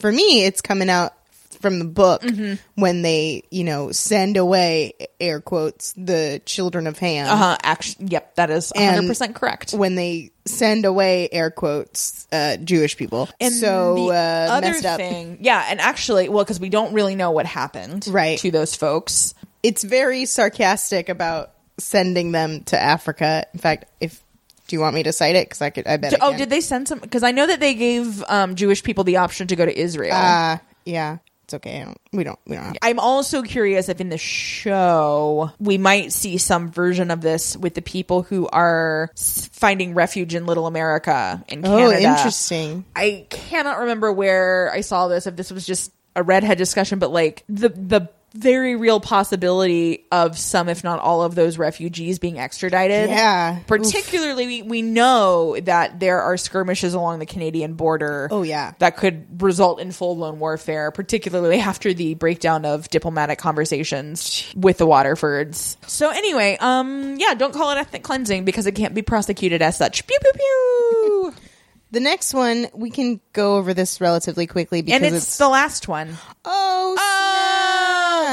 for 0.00 0.10
me, 0.10 0.44
it's 0.44 0.60
coming 0.60 0.88
out 0.88 1.12
from 1.60 1.80
the 1.80 1.84
book 1.84 2.22
Mm-hmm. 2.22 2.54
when 2.80 3.02
they, 3.02 3.42
you 3.50 3.64
know, 3.64 3.90
send 3.90 4.36
away, 4.36 4.92
air 5.20 5.40
quotes, 5.40 5.92
the 5.96 6.40
children 6.46 6.86
of 6.86 6.98
Ham. 7.00 7.26
Uh 7.28 7.36
huh. 7.36 7.56
Actually, 7.64 8.06
yep, 8.06 8.36
that 8.36 8.48
is 8.50 8.72
100% 8.76 9.34
correct. 9.34 9.72
When 9.72 9.96
they 9.96 10.30
send 10.46 10.84
away, 10.84 11.28
air 11.32 11.50
quotes, 11.50 12.28
uh, 12.30 12.58
Jewish 12.58 12.96
people. 12.96 13.28
And 13.40 13.52
so 13.52 14.10
uh, 14.10 14.46
other 14.50 14.68
messed 14.68 14.84
up. 14.86 14.98
thing, 14.98 15.38
yeah, 15.40 15.66
and 15.68 15.80
actually, 15.80 16.28
well, 16.28 16.44
because 16.44 16.60
we 16.60 16.68
don't 16.68 16.92
really 16.94 17.16
know 17.16 17.32
what 17.32 17.44
happened 17.46 18.06
Right. 18.08 18.38
to 18.38 18.50
those 18.52 18.76
folks. 18.76 19.34
It's 19.62 19.82
very 19.82 20.26
sarcastic 20.26 21.08
about 21.08 21.50
sending 21.78 22.32
them 22.32 22.62
to 22.64 22.78
Africa. 22.78 23.46
In 23.52 23.58
fact, 23.60 23.86
if 24.00 24.22
do 24.66 24.76
you 24.76 24.80
want 24.80 24.94
me 24.94 25.02
to 25.04 25.12
cite 25.12 25.34
it? 25.34 25.48
Because 25.48 25.62
I 25.62 25.70
could. 25.70 25.86
I 25.86 25.96
bet. 25.96 26.14
I 26.14 26.26
Oh, 26.26 26.30
can. 26.30 26.38
did 26.40 26.50
they 26.50 26.60
send 26.60 26.88
some? 26.88 26.98
Because 26.98 27.22
I 27.22 27.30
know 27.32 27.46
that 27.46 27.58
they 27.60 27.74
gave 27.74 28.22
um, 28.28 28.54
Jewish 28.54 28.82
people 28.82 29.04
the 29.04 29.16
option 29.16 29.46
to 29.48 29.56
go 29.56 29.64
to 29.64 29.76
Israel. 29.76 30.14
Uh, 30.14 30.58
yeah. 30.84 31.18
It's 31.44 31.54
okay. 31.54 31.80
I 31.80 31.84
don't, 31.84 31.98
we 32.12 32.24
don't. 32.24 32.38
We 32.46 32.56
don't 32.56 32.64
have. 32.66 32.76
I'm 32.82 32.98
also 32.98 33.40
curious 33.42 33.88
if 33.88 34.02
in 34.02 34.10
the 34.10 34.18
show 34.18 35.50
we 35.58 35.78
might 35.78 36.12
see 36.12 36.36
some 36.36 36.70
version 36.70 37.10
of 37.10 37.22
this 37.22 37.56
with 37.56 37.72
the 37.72 37.80
people 37.80 38.22
who 38.22 38.46
are 38.48 39.10
finding 39.16 39.94
refuge 39.94 40.34
in 40.34 40.44
Little 40.44 40.66
America 40.66 41.42
in 41.48 41.62
Canada. 41.62 41.84
Oh, 42.06 42.10
interesting. 42.12 42.84
I 42.94 43.26
cannot 43.30 43.78
remember 43.78 44.12
where 44.12 44.70
I 44.70 44.82
saw 44.82 45.08
this. 45.08 45.26
If 45.26 45.36
this 45.36 45.50
was 45.50 45.66
just 45.66 45.90
a 46.14 46.22
redhead 46.22 46.58
discussion, 46.58 46.98
but 46.98 47.10
like 47.12 47.44
the 47.48 47.70
the 47.70 48.10
very 48.34 48.76
real 48.76 49.00
possibility 49.00 50.06
of 50.12 50.38
some, 50.38 50.68
if 50.68 50.84
not 50.84 51.00
all 51.00 51.22
of 51.22 51.34
those 51.34 51.56
refugees 51.56 52.18
being 52.18 52.38
extradited. 52.38 53.08
Yeah. 53.08 53.60
Particularly, 53.66 54.46
we, 54.46 54.62
we 54.62 54.82
know 54.82 55.58
that 55.60 55.98
there 55.98 56.20
are 56.20 56.36
skirmishes 56.36 56.94
along 56.94 57.20
the 57.20 57.26
Canadian 57.26 57.74
border. 57.74 58.28
Oh, 58.30 58.42
yeah. 58.42 58.74
That 58.78 58.96
could 58.96 59.42
result 59.42 59.80
in 59.80 59.92
full 59.92 60.14
blown 60.16 60.38
warfare, 60.38 60.90
particularly 60.90 61.58
after 61.60 61.94
the 61.94 62.14
breakdown 62.14 62.64
of 62.64 62.88
diplomatic 62.90 63.38
conversations 63.38 64.52
with 64.54 64.78
the 64.78 64.86
Waterfords. 64.86 65.76
So, 65.88 66.10
anyway, 66.10 66.58
um, 66.60 67.16
yeah, 67.18 67.34
don't 67.34 67.54
call 67.54 67.70
it 67.70 67.78
ethnic 67.78 68.02
cleansing 68.02 68.44
because 68.44 68.66
it 68.66 68.72
can't 68.72 68.94
be 68.94 69.02
prosecuted 69.02 69.62
as 69.62 69.76
such. 69.76 70.06
Pew, 70.06 70.18
pew, 70.20 70.32
pew. 70.34 71.34
The 71.90 72.00
next 72.00 72.34
one 72.34 72.66
we 72.74 72.90
can 72.90 73.18
go 73.32 73.56
over 73.56 73.72
this 73.72 73.98
relatively 73.98 74.46
quickly 74.46 74.82
because 74.82 75.02
and 75.02 75.16
it's, 75.16 75.38
the 75.38 75.48
last 75.48 75.88
one. 75.88 76.18
oh 76.44 76.96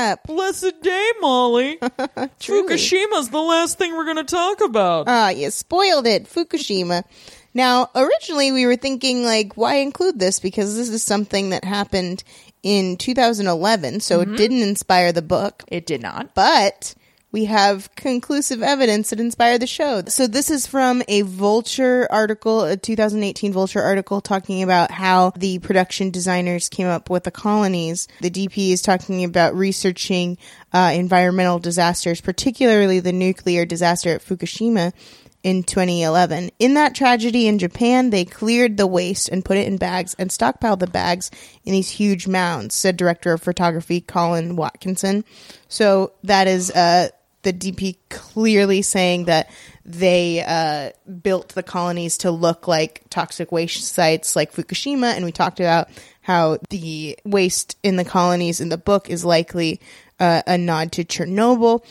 snap. 0.05 0.27
Blessed 0.27 0.81
day, 0.81 1.11
Molly. 1.19 1.77
Truly. 2.39 2.75
Fukushima's 2.75 3.29
the 3.29 3.41
last 3.41 3.77
thing 3.77 3.95
we're 3.95 4.05
going 4.05 4.17
to 4.17 4.23
talk 4.23 4.61
about. 4.61 5.05
Ah, 5.07 5.29
you 5.29 5.49
spoiled 5.51 6.07
it, 6.07 6.25
Fukushima. 6.25 7.03
Now, 7.53 7.89
originally 7.95 8.51
we 8.51 8.65
were 8.65 8.75
thinking 8.75 9.23
like, 9.23 9.55
why 9.55 9.75
include 9.75 10.19
this? 10.19 10.39
Because 10.39 10.75
this 10.75 10.89
is 10.89 11.03
something 11.03 11.51
that 11.51 11.63
happened 11.63 12.23
in 12.63 12.97
2011, 12.97 13.99
so 14.01 14.21
it 14.21 14.35
didn't 14.35 14.61
inspire 14.63 15.11
the 15.11 15.21
book. 15.21 15.63
it 15.67 15.85
did 15.85 16.01
not. 16.01 16.33
but 16.33 16.95
we 17.35 17.43
have 17.43 17.93
conclusive 17.95 18.63
evidence 18.63 19.09
that 19.09 19.19
inspired 19.19 19.61
the 19.61 19.67
show. 19.67 20.01
So 20.07 20.25
this 20.25 20.49
is 20.49 20.65
from 20.65 21.03
a 21.09 21.23
Vulture 21.23 22.07
article, 22.09 22.63
a 22.63 22.77
2018 22.77 23.51
Vulture 23.51 23.81
article 23.81 24.21
talking 24.21 24.63
about 24.63 24.89
how 24.89 25.31
the 25.35 25.59
production 25.59 26.11
designers 26.11 26.69
came 26.69 26.87
up 26.87 27.09
with 27.09 27.25
the 27.25 27.31
colonies. 27.31 28.07
The 28.21 28.31
DP 28.31 28.71
is 28.71 28.81
talking 28.81 29.25
about 29.25 29.53
researching 29.53 30.37
uh, 30.71 30.93
environmental 30.95 31.59
disasters, 31.59 32.21
particularly 32.21 33.01
the 33.01 33.11
nuclear 33.11 33.65
disaster 33.65 34.11
at 34.11 34.21
Fukushima 34.21 34.93
in 35.43 35.61
2011. 35.63 36.51
In 36.57 36.73
that 36.73 36.95
tragedy 36.95 37.47
in 37.47 37.59
Japan, 37.59 38.11
they 38.11 38.23
cleared 38.23 38.77
the 38.77 38.87
waste 38.87 39.27
and 39.27 39.43
put 39.43 39.57
it 39.57 39.67
in 39.67 39.75
bags 39.75 40.15
and 40.17 40.31
stockpiled 40.31 40.79
the 40.79 40.87
bags 40.87 41.29
in 41.65 41.73
these 41.73 41.89
huge 41.89 42.27
mounds, 42.27 42.73
said 42.73 42.95
director 42.95 43.33
of 43.33 43.43
photography 43.43 43.99
Colin 43.99 44.55
Watkinson. 44.55 45.25
So 45.67 46.13
that 46.23 46.47
is 46.47 46.71
uh, 46.71 47.09
the 47.45 47.53
DP 47.53 47.95
clearly 48.09 48.81
saying 48.81 49.25
that 49.25 49.49
they 49.85 50.43
uh, 50.43 50.89
built 51.21 51.49
the 51.49 51.63
colonies 51.63 52.17
to 52.17 52.31
look 52.31 52.67
like 52.67 53.03
toxic 53.09 53.51
waste 53.51 53.85
sites 53.85 54.35
like 54.35 54.51
Fukushima, 54.51 55.13
and 55.13 55.23
we 55.23 55.31
talked 55.31 55.59
about 55.59 55.87
how 56.21 56.57
the 56.71 57.17
waste 57.23 57.77
in 57.83 57.95
the 57.95 58.03
colonies 58.03 58.59
in 58.59 58.69
the 58.69 58.77
book 58.79 59.09
is 59.09 59.23
likely 59.23 59.79
uh, 60.19 60.41
a 60.47 60.57
nod 60.57 60.91
to 60.93 61.05
Chernobyl. 61.05 61.85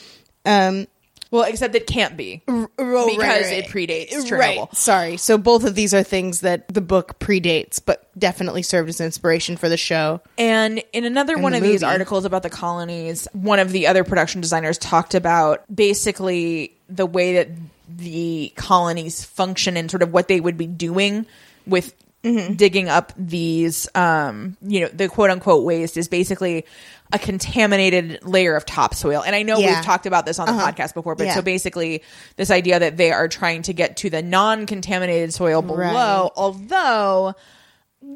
Um, 0.44 0.88
Well, 1.34 1.42
except 1.42 1.74
it 1.74 1.88
can't 1.88 2.16
be 2.16 2.42
Oh, 2.46 2.68
because 2.78 3.18
right, 3.18 3.42
right, 3.42 3.52
it 3.52 3.66
predates. 3.66 4.12
Chernobyl. 4.12 4.38
Right. 4.38 4.76
Sorry. 4.76 5.16
So 5.16 5.36
both 5.36 5.64
of 5.64 5.74
these 5.74 5.92
are 5.92 6.04
things 6.04 6.42
that 6.42 6.68
the 6.68 6.80
book 6.80 7.18
predates, 7.18 7.80
but 7.84 8.08
definitely 8.16 8.62
served 8.62 8.88
as 8.88 9.00
inspiration 9.00 9.56
for 9.56 9.68
the 9.68 9.76
show. 9.76 10.20
And 10.38 10.80
in 10.92 11.04
another 11.04 11.36
one 11.36 11.50
the 11.50 11.58
of 11.58 11.64
these 11.64 11.82
articles 11.82 12.24
about 12.24 12.44
the 12.44 12.50
colonies, 12.50 13.26
one 13.32 13.58
of 13.58 13.72
the 13.72 13.88
other 13.88 14.04
production 14.04 14.42
designers 14.42 14.78
talked 14.78 15.16
about 15.16 15.64
basically 15.74 16.72
the 16.88 17.04
way 17.04 17.34
that 17.34 17.48
the 17.88 18.52
colonies 18.54 19.24
function 19.24 19.76
and 19.76 19.90
sort 19.90 20.04
of 20.04 20.12
what 20.12 20.28
they 20.28 20.38
would 20.38 20.56
be 20.56 20.68
doing 20.68 21.26
with 21.66 21.96
Mm-hmm. 22.24 22.54
digging 22.54 22.88
up 22.88 23.12
these 23.18 23.86
um 23.94 24.56
you 24.62 24.80
know 24.80 24.88
the 24.88 25.08
quote 25.10 25.28
unquote 25.28 25.62
waste 25.62 25.98
is 25.98 26.08
basically 26.08 26.64
a 27.12 27.18
contaminated 27.18 28.24
layer 28.24 28.56
of 28.56 28.64
topsoil 28.64 29.22
and 29.22 29.36
i 29.36 29.42
know 29.42 29.58
Yeah. 29.58 29.74
we've 29.76 29.84
talked 29.84 30.06
about 30.06 30.24
this 30.24 30.38
on 30.38 30.46
the 30.46 30.52
podcast 30.54 30.94
before 30.94 31.14
but 31.16 31.26
Yeah. 31.26 31.34
so 31.34 31.42
basically 31.42 32.02
this 32.36 32.50
idea 32.50 32.78
that 32.78 32.96
they 32.96 33.12
are 33.12 33.28
trying 33.28 33.60
to 33.64 33.74
get 33.74 33.98
to 33.98 34.08
the 34.08 34.22
non-contaminated 34.22 35.34
soil 35.34 35.60
below 35.60 35.76
Right. 35.76 36.30
although 36.34 37.34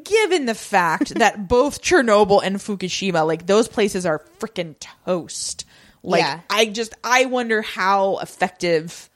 given 0.03 0.45
the 0.47 0.55
fact 0.55 1.13
that 1.19 1.47
both 1.47 1.81
Chernobyl 1.81 2.41
and 2.43 2.57
Fukushima, 2.57 3.25
like 3.25 3.45
those 3.45 3.67
places 3.67 4.05
are 4.05 4.23
freaking 4.39 4.75
toast. 5.05 5.65
Like 6.03 6.21
Yeah. 6.21 6.39
I 6.49 6.65
just 6.65 6.93
I 7.03 7.25
wonder 7.25 7.61
how 7.61 8.17
effective 8.19 9.09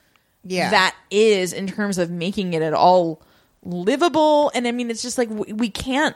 Yeah. 0.43 0.69
that 0.71 0.95
is 1.09 1.53
in 1.53 1.67
terms 1.67 1.97
of 1.97 2.09
making 2.09 2.53
it 2.53 2.61
at 2.61 2.73
all 2.73 3.21
livable. 3.63 4.51
And 4.53 4.67
I 4.67 4.71
mean, 4.71 4.89
it's 4.89 5.01
just 5.01 5.17
like 5.17 5.29
we, 5.29 5.53
we 5.53 5.69
can't. 5.69 6.15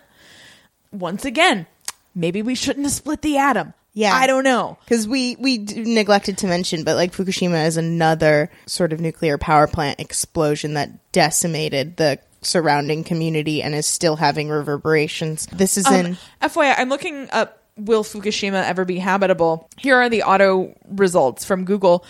Once 0.91 1.25
again, 1.25 1.67
maybe 2.15 2.41
we 2.41 2.55
shouldn't 2.55 2.85
have 2.85 2.93
split 2.93 3.21
the 3.21 3.37
atom. 3.37 3.73
Yeah. 3.93 4.13
I 4.13 4.27
don't 4.27 4.43
know. 4.43 4.77
Because 4.85 5.07
we 5.07 5.35
we 5.37 5.57
neglected 5.57 6.37
to 6.39 6.47
mention, 6.47 6.83
but 6.83 6.95
like 6.95 7.13
Fukushima 7.13 7.65
is 7.65 7.77
another 7.77 8.51
sort 8.67 8.93
of 8.93 8.99
nuclear 8.99 9.37
power 9.37 9.67
plant 9.67 9.99
explosion 9.99 10.75
that 10.75 11.11
decimated 11.11 11.97
the 11.97 12.19
surrounding 12.43 13.03
community 13.03 13.63
and 13.63 13.73
is 13.73 13.87
still 13.87 14.15
having 14.15 14.49
reverberations. 14.49 15.47
This 15.47 15.77
is 15.77 15.89
in 15.89 16.05
Um, 16.05 16.17
FYI, 16.41 16.75
I'm 16.77 16.89
looking 16.89 17.27
up 17.31 17.57
will 17.77 18.03
Fukushima 18.03 18.63
ever 18.63 18.85
be 18.85 18.97
habitable? 18.97 19.69
Here 19.77 19.95
are 19.95 20.09
the 20.09 20.23
auto 20.23 20.75
results 20.89 21.45
from 21.45 21.65
Google. 21.65 22.05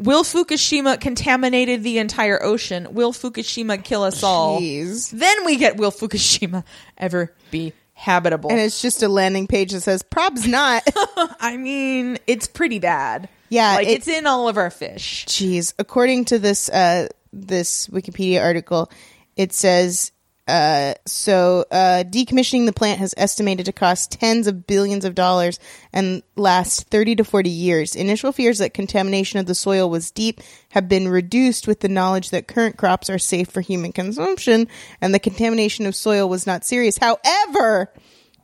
Will 0.00 0.24
Fukushima 0.24 1.00
contaminated 1.00 1.82
the 1.82 1.98
entire 1.98 2.42
ocean? 2.42 2.88
Will 2.94 3.12
Fukushima 3.12 3.82
kill 3.82 4.02
us 4.02 4.22
all? 4.22 4.60
Jeez. 4.60 5.10
Then 5.10 5.44
we 5.44 5.56
get 5.56 5.76
will 5.76 5.92
Fukushima 5.92 6.64
ever 6.98 7.32
be 7.50 7.72
habitable? 7.94 8.50
and 8.50 8.58
it's 8.58 8.82
just 8.82 9.02
a 9.02 9.08
landing 9.08 9.46
page 9.46 9.72
that 9.72 9.82
says 9.82 10.02
probs 10.02 10.48
not. 10.48 10.82
I 11.40 11.56
mean, 11.56 12.18
it's 12.26 12.46
pretty 12.48 12.78
bad. 12.78 13.28
Yeah, 13.48 13.74
like 13.74 13.86
it- 13.86 13.90
it's 13.98 14.08
in 14.08 14.26
all 14.26 14.48
of 14.48 14.56
our 14.56 14.70
fish. 14.70 15.26
Jeez. 15.26 15.74
According 15.78 16.24
to 16.26 16.38
this 16.38 16.68
uh 16.70 17.08
this 17.32 17.86
Wikipedia 17.88 18.42
article, 18.42 18.90
it 19.36 19.52
says 19.52 20.10
uh 20.52 20.94
so 21.06 21.64
uh 21.70 22.04
decommissioning 22.04 22.66
the 22.66 22.72
plant 22.74 22.98
has 22.98 23.14
estimated 23.16 23.64
to 23.64 23.72
cost 23.72 24.12
tens 24.12 24.46
of 24.46 24.66
billions 24.66 25.06
of 25.06 25.14
dollars 25.14 25.58
and 25.94 26.22
last 26.36 26.88
30 26.90 27.16
to 27.16 27.24
40 27.24 27.48
years. 27.48 27.96
Initial 27.96 28.32
fears 28.32 28.58
that 28.58 28.74
contamination 28.74 29.38
of 29.38 29.46
the 29.46 29.54
soil 29.54 29.88
was 29.88 30.10
deep 30.10 30.42
have 30.70 30.88
been 30.88 31.08
reduced 31.08 31.66
with 31.66 31.80
the 31.80 31.88
knowledge 31.88 32.30
that 32.30 32.46
current 32.46 32.76
crops 32.76 33.08
are 33.08 33.18
safe 33.18 33.48
for 33.48 33.62
human 33.62 33.92
consumption 33.92 34.68
and 35.00 35.14
the 35.14 35.18
contamination 35.18 35.86
of 35.86 35.96
soil 35.96 36.28
was 36.28 36.46
not 36.46 36.64
serious. 36.66 36.98
However, 36.98 37.90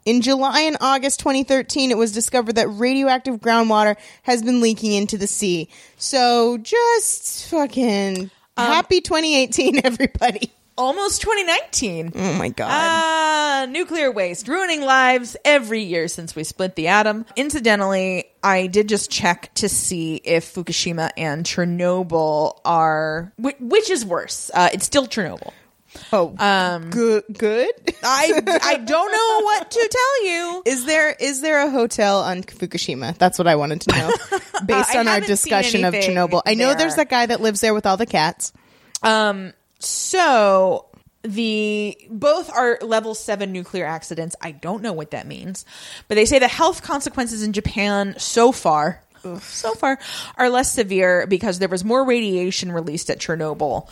in 0.07 0.23
July 0.23 0.63
and 0.63 0.79
August 0.81 1.21
2013, 1.21 1.91
it 1.91 1.99
was 1.99 2.13
discovered 2.13 2.55
that 2.55 2.69
radioactive 2.69 3.41
groundwater 3.41 3.97
has 4.23 4.43
been 4.43 4.63
leaking 4.63 4.95
into 4.95 5.19
the 5.19 5.27
sea. 5.27 5.69
So 5.99 6.57
just 6.57 7.51
fucking 7.51 8.31
happy 8.57 9.03
2018, 9.03 9.81
everybody. 9.85 10.51
Almost 10.79 11.21
2019. 11.23 12.13
Oh 12.15 12.33
my 12.35 12.49
god. 12.51 12.69
Ah, 12.71 13.67
nuclear 13.69 14.11
waste 14.13 14.47
ruining 14.49 14.83
lives 14.83 15.37
every 15.45 15.83
year 15.83 16.07
since 16.09 16.37
we 16.37 16.45
split 16.45 16.77
the 16.77 16.87
atom. 16.89 17.27
Incidentally, 17.37 18.27
I 18.45 18.69
did 18.69 18.89
just 18.89 19.11
check 19.11 19.53
to 19.57 19.69
see 19.69 20.17
if 20.25 20.55
Fukushima 20.55 21.11
and 21.17 21.45
Chernobyl 21.45 22.61
are 22.65 23.33
whi- 23.37 23.57
which 23.59 23.91
is 23.91 24.05
worse. 24.07 24.51
Uh, 24.55 24.69
it's 24.73 24.87
still 24.87 25.07
Chernobyl. 25.09 25.53
oh, 26.13 26.35
Um, 26.39 26.91
good. 26.91 27.25
Good. 27.37 27.73
I 28.05 28.61
I 28.63 28.77
don't 28.77 29.11
know 29.13 29.45
what 29.45 29.71
to 29.73 29.89
tell 29.91 30.27
you. 30.27 30.63
Is 30.65 30.85
there 30.85 31.11
is 31.19 31.41
there 31.41 31.67
a 31.67 31.71
hotel 31.71 32.21
on 32.21 32.43
Fukushima? 32.45 33.19
That's 33.19 33.37
what 33.39 33.49
I 33.49 33.57
wanted 33.57 33.81
to 33.83 33.97
know, 33.99 34.13
based 34.67 34.95
I 34.95 35.01
on 35.01 35.09
our 35.09 35.21
discussion 35.21 35.85
of 35.85 35.95
Chernobyl. 35.95 36.43
I 36.47 36.55
know 36.55 36.69
there. 36.69 36.77
there's 36.77 36.95
that 36.97 37.09
guy 37.11 37.27
that 37.27 37.41
lives 37.41 37.61
there 37.63 37.75
with 37.75 37.85
all 37.87 37.97
the 37.97 38.07
cats. 38.07 38.53
Um, 39.03 39.53
so 39.79 40.87
the 41.23 41.97
both 42.11 42.51
are 42.51 42.79
level 42.81 43.15
seven 43.15 43.53
nuclear 43.53 43.85
accidents. 43.85 44.37
I 44.41 44.53
don't 44.53 44.83
know 44.83 44.93
what 44.93 45.11
that 45.11 45.27
means, 45.27 45.65
but 46.07 46.15
they 46.15 46.25
say 46.25 46.39
the 46.39 46.49
health 46.49 46.83
consequences 46.83 47.43
in 47.43 47.53
Japan 47.53 48.15
so 48.19 48.53
far, 48.53 49.03
so 49.41 49.75
far, 49.75 49.99
are 50.37 50.49
less 50.49 50.73
severe 50.73 51.27
because 51.27 51.59
there 51.59 51.69
was 51.69 51.85
more 51.85 52.05
radiation 52.05 52.73
released 52.73 53.11
at 53.11 53.19
Chernobyl. 53.19 53.89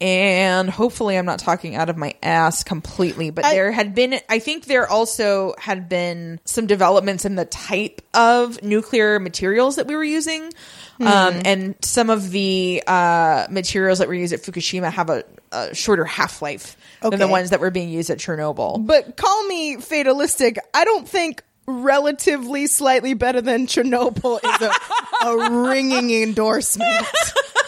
And 0.00 0.70
hopefully, 0.70 1.18
I'm 1.18 1.26
not 1.26 1.40
talking 1.40 1.74
out 1.74 1.90
of 1.90 1.96
my 1.96 2.14
ass 2.22 2.62
completely, 2.62 3.30
but 3.30 3.44
I- 3.44 3.52
there 3.54 3.72
had 3.72 3.94
been, 3.94 4.20
I 4.28 4.38
think 4.38 4.66
there 4.66 4.88
also 4.88 5.54
had 5.58 5.88
been 5.88 6.38
some 6.44 6.66
developments 6.66 7.24
in 7.24 7.34
the 7.34 7.44
type 7.44 8.00
of 8.14 8.62
nuclear 8.62 9.18
materials 9.18 9.76
that 9.76 9.86
we 9.88 9.96
were 9.96 10.04
using. 10.04 10.52
Um, 11.00 11.42
and 11.44 11.74
some 11.82 12.10
of 12.10 12.30
the 12.30 12.82
uh, 12.86 13.46
materials 13.50 13.98
that 14.00 14.08
were 14.08 14.14
used 14.14 14.32
at 14.32 14.40
Fukushima 14.40 14.90
have 14.92 15.10
a, 15.10 15.22
a 15.52 15.72
shorter 15.74 16.04
half 16.04 16.42
life 16.42 16.76
than 17.02 17.18
the 17.20 17.28
ones 17.28 17.50
that 17.50 17.60
were 17.60 17.70
being 17.70 17.88
used 17.88 18.10
at 18.10 18.18
Chernobyl. 18.18 18.84
But 18.84 19.16
call 19.16 19.46
me 19.46 19.76
fatalistic. 19.76 20.58
I 20.74 20.84
don't 20.84 21.08
think 21.08 21.42
relatively 21.66 22.66
slightly 22.66 23.14
better 23.14 23.40
than 23.40 23.66
Chernobyl 23.68 24.40
is 24.42 24.68
a, 24.68 25.28
a 25.28 25.50
ringing 25.70 26.10
endorsement. 26.22 27.06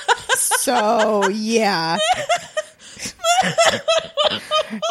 So 0.62 1.28
yeah. 1.28 1.98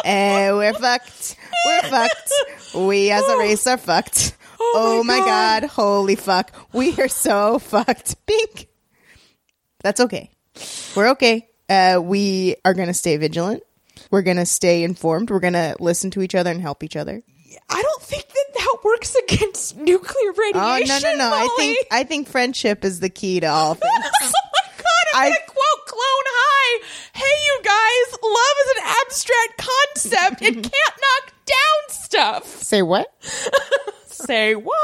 Eh, 0.04 0.52
we're 0.52 0.74
fucked. 0.74 1.36
We're 1.64 1.82
fucked. 1.82 2.32
We 2.74 3.10
as 3.10 3.26
a 3.26 3.38
race 3.38 3.66
are 3.66 3.78
fucked. 3.78 4.36
Oh, 4.60 5.02
my 5.04 5.18
God. 5.18 5.62
god. 5.62 5.70
Holy 5.70 6.16
fuck. 6.16 6.52
We 6.72 7.00
are 7.00 7.08
so 7.08 7.58
fucked. 7.58 8.14
Pink. 8.26 8.68
That's 9.82 10.00
okay. 10.00 10.30
We're 10.94 11.10
okay. 11.12 11.48
Uh, 11.68 12.00
we 12.02 12.56
are 12.64 12.74
going 12.74 12.88
to 12.88 12.94
stay 12.94 13.16
vigilant. 13.16 13.62
We're 14.10 14.22
going 14.22 14.36
to 14.36 14.46
stay 14.46 14.82
informed. 14.82 15.30
We're 15.30 15.40
going 15.40 15.54
to 15.54 15.76
listen 15.80 16.10
to 16.12 16.22
each 16.22 16.34
other 16.34 16.50
and 16.50 16.60
help 16.60 16.82
each 16.84 16.96
other. 16.96 17.22
I 17.68 17.82
don't 17.82 18.02
think 18.02 18.26
that 18.28 18.44
that 18.54 18.76
works 18.84 19.14
against 19.14 19.76
nuclear 19.76 20.32
radiation. 20.32 20.60
Oh 20.60 20.78
no 20.78 20.98
no 21.12 21.16
no! 21.18 21.30
I 21.32 21.48
think 21.56 21.86
I 21.90 22.04
think 22.04 22.28
friendship 22.28 22.84
is 22.84 23.00
the 23.00 23.08
key 23.10 23.40
to 23.40 23.46
all 23.46 23.74
things. 23.74 23.92
oh 23.94 24.30
my 24.32 24.72
god! 24.76 24.84
I'm 24.86 24.99
I- 25.14 25.30
quote 25.46 25.86
Clone 25.86 26.00
High. 26.02 26.84
Hey, 27.14 27.24
you 27.46 27.60
guys, 27.64 28.18
love 28.22 28.56
is 28.64 28.70
an 28.76 28.82
abstract 29.02 29.58
concept. 29.58 30.42
It 30.42 30.54
can't 30.72 31.00
knock 31.00 31.34
down 31.46 31.88
stuff. 31.88 32.46
Say 32.46 32.82
what? 32.82 33.12
Say 34.06 34.54
what? 34.54 34.76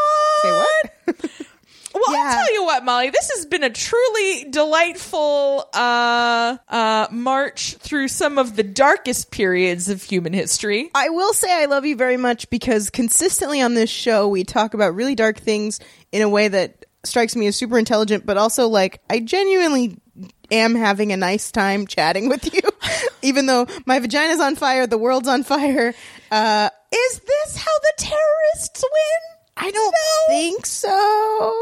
Say 0.42 0.50
what? 0.50 1.30
Well, 1.98 2.14
Yeah. 2.14 2.24
I'll 2.28 2.34
tell 2.44 2.52
you 2.52 2.62
what, 2.64 2.84
Molly. 2.84 3.08
This 3.08 3.30
has 3.36 3.46
been 3.46 3.64
a 3.64 3.70
truly 3.70 4.44
delightful 4.50 5.64
uh, 5.72 6.58
uh, 6.68 7.06
march 7.10 7.74
through 7.78 8.08
some 8.08 8.36
of 8.36 8.54
the 8.54 8.62
darkest 8.62 9.30
periods 9.30 9.88
of 9.88 10.02
human 10.02 10.34
history. 10.34 10.90
I 10.94 11.08
will 11.08 11.32
say 11.32 11.48
I 11.50 11.64
love 11.64 11.86
you 11.86 11.96
very 11.96 12.18
much 12.18 12.50
because 12.50 12.90
consistently 12.90 13.62
on 13.62 13.72
this 13.72 13.88
show 13.88 14.28
we 14.28 14.44
talk 14.44 14.74
about 14.74 14.94
really 14.94 15.14
dark 15.14 15.38
things 15.38 15.80
in 16.12 16.20
a 16.20 16.28
way 16.28 16.48
that 16.48 16.84
strikes 17.02 17.34
me 17.34 17.46
as 17.46 17.56
super 17.56 17.78
intelligent, 17.78 18.26
but 18.26 18.36
also 18.36 18.68
like 18.68 19.00
I 19.08 19.20
genuinely 19.20 19.96
am 20.50 20.74
having 20.74 21.12
a 21.12 21.16
nice 21.16 21.50
time 21.50 21.86
chatting 21.86 22.28
with 22.28 22.52
you, 22.52 22.60
even 23.22 23.46
though 23.46 23.66
my 23.84 23.98
vagina's 23.98 24.40
on 24.40 24.56
fire, 24.56 24.86
the 24.86 24.98
world's 24.98 25.28
on 25.28 25.42
fire. 25.42 25.94
Uh, 26.30 26.70
Is 26.92 27.20
this 27.20 27.56
how 27.56 27.78
the 27.82 27.92
terrorists 27.98 28.82
win? 28.82 29.36
I 29.58 29.70
don't 29.70 29.94
think 30.28 30.66
so. 30.66 31.54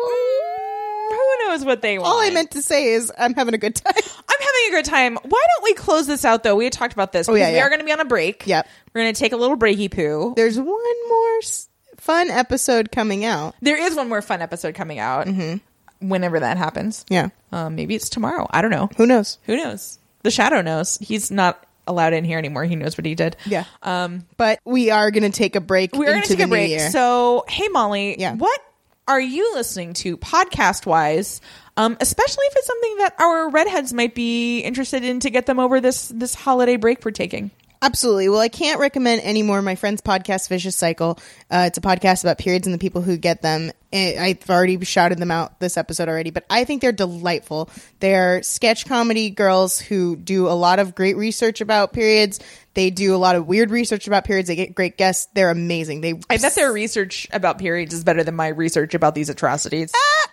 Who 1.11 1.49
knows 1.49 1.65
what 1.65 1.81
they 1.83 1.99
want? 1.99 2.09
All 2.13 2.19
I 2.21 2.31
meant 2.31 2.53
to 2.53 2.63
say 2.63 2.89
is 2.89 3.13
I'm 3.17 3.35
having 3.35 3.55
a 3.55 3.59
good 3.59 3.75
time. 3.77 3.93
I'm 3.97 4.41
having 4.41 4.69
a 4.69 4.71
good 4.71 4.85
time. 4.85 5.15
Why 5.17 5.45
don't 5.55 5.65
we 5.65 5.75
close 5.75 6.07
this 6.07 6.25
out 6.25 6.43
though? 6.43 6.57
We 6.57 6.65
had 6.65 6.73
talked 6.73 6.93
about 6.93 7.13
this. 7.13 7.29
Oh, 7.29 7.35
yeah, 7.35 7.45
because 7.45 7.53
we 7.53 7.57
yeah. 7.59 7.65
are 7.65 7.69
going 7.69 7.81
to 7.81 7.85
be 7.87 7.93
on 7.93 8.01
a 8.01 8.05
break. 8.05 8.47
Yep. 8.47 8.67
We're 8.93 9.03
going 9.03 9.15
to 9.15 9.19
take 9.19 9.33
a 9.33 9.37
little 9.37 9.57
breaky 9.57 9.91
poo. 9.91 10.33
There's 10.35 10.59
one 10.59 11.09
more 11.09 11.37
s- 11.39 11.69
fun 11.99 12.31
episode 12.31 12.91
coming 12.91 13.25
out. 13.25 13.55
There 13.63 13.77
is 13.77 13.95
one 13.95 14.09
more 14.09 14.23
fun 14.23 14.43
episode 14.43 14.75
coming 14.75 14.99
out. 14.99 15.27
Mm-hmm. 15.27 15.59
Whenever 16.01 16.41
that 16.41 16.57
happens. 16.59 17.05
Yeah. 17.09 17.29
Um, 17.53 17.77
maybe 17.77 17.95
it's 17.95 18.09
tomorrow. 18.09 18.47
I 18.51 18.61
don't 18.63 18.71
know. 18.71 18.91
Who 18.97 19.07
knows? 19.07 19.39
Who 19.45 19.57
knows? 19.57 19.99
The 20.23 20.31
Shadow 20.31 20.61
knows. 20.63 20.99
He's 21.01 21.31
not 21.31 21.65
allowed 21.87 22.13
in 22.15 22.25
here 22.25 22.39
anymore. 22.39 22.65
He 22.65 22.77
knows 22.77 22.97
what 22.99 23.05
he 23.07 23.15
did. 23.15 23.37
Yeah. 23.47 23.65
Um, 23.83 24.25
But 24.37 24.59
we 24.65 24.91
are 24.91 25.11
going 25.11 25.31
to 25.31 25.37
take 25.37 25.55
a 25.57 25.61
break 25.61 25.93
we're 25.95 26.07
going 26.07 26.23
to 26.23 26.29
take 26.29 26.41
a 26.41 26.49
break. 26.49 26.71
year. 26.71 26.91
So, 26.91 27.45
hey, 27.49 27.69
Molly, 27.69 28.17
Yeah. 28.19 28.35
what 28.35 28.61
are 29.07 29.21
you 29.21 29.55
listening 29.55 29.93
to 29.95 30.17
podcast 30.17 30.87
wise? 30.87 31.41
Um, 31.77 31.97
especially 32.01 32.45
if 32.47 32.55
it's 32.57 32.67
something 32.67 32.97
that 32.99 33.15
our 33.21 33.51
redheads 33.51 33.93
might 33.93 34.15
be 34.15 34.61
interested 34.61 35.05
in 35.05 35.21
to 35.21 35.31
get 35.31 35.45
them 35.47 35.59
over 35.59 35.81
this 35.81 36.09
this 36.09 36.35
holiday 36.35 36.77
break 36.77 37.05
we're 37.05 37.11
taking. 37.11 37.51
Absolutely. 37.85 38.31
Well, 38.31 38.41
I 38.41 38.49
can't 38.49 38.81
recommend 38.81 39.21
any 39.25 39.43
more 39.43 39.61
my 39.61 39.75
friend's 39.75 40.01
podcast, 40.01 40.49
Vicious 40.49 40.75
Cycle. 40.75 41.19
Uh, 41.51 41.65
it's 41.67 41.77
a 41.77 41.83
podcast 41.83 42.25
about 42.25 42.39
periods 42.39 42.67
and 42.67 42.73
the 42.73 42.79
people 42.79 43.03
who 43.03 43.19
get 43.19 43.43
them. 43.43 43.73
I've 43.93 44.49
already 44.49 44.83
shouted 44.87 45.19
them 45.19 45.31
out 45.31 45.61
this 45.61 45.77
episode 45.77 46.09
already, 46.09 46.31
but 46.31 46.47
I 46.49 46.65
think 46.65 46.81
they're 46.81 46.93
delightful. 46.93 47.69
They're 48.01 48.43
sketch 48.43 48.87
comedy 48.87 49.29
girls 49.29 49.79
who 49.79 50.17
do 50.17 50.49
a 50.49 50.57
lot 50.57 50.79
of 50.79 50.95
great 50.95 51.19
research 51.19 51.61
about 51.61 51.93
periods. 51.93 52.41
They 52.73 52.89
do 52.89 53.15
a 53.15 53.19
lot 53.19 53.37
of 53.37 53.47
weird 53.47 53.71
research 53.71 54.07
about 54.07 54.25
periods. 54.25 54.49
They 54.49 54.57
get 54.57 54.75
great 54.75 54.97
guests. 54.97 55.29
They're 55.35 55.51
amazing. 55.51 56.01
They 56.01 56.15
I 56.31 56.39
bet 56.39 56.55
their 56.55 56.73
research 56.73 57.29
about 57.35 57.59
periods 57.59 57.93
is 57.93 58.03
better 58.03 58.25
than 58.25 58.35
my 58.35 58.49
research 58.49 58.95
about 58.95 59.15
these 59.15 59.29
atrocities. 59.29 59.93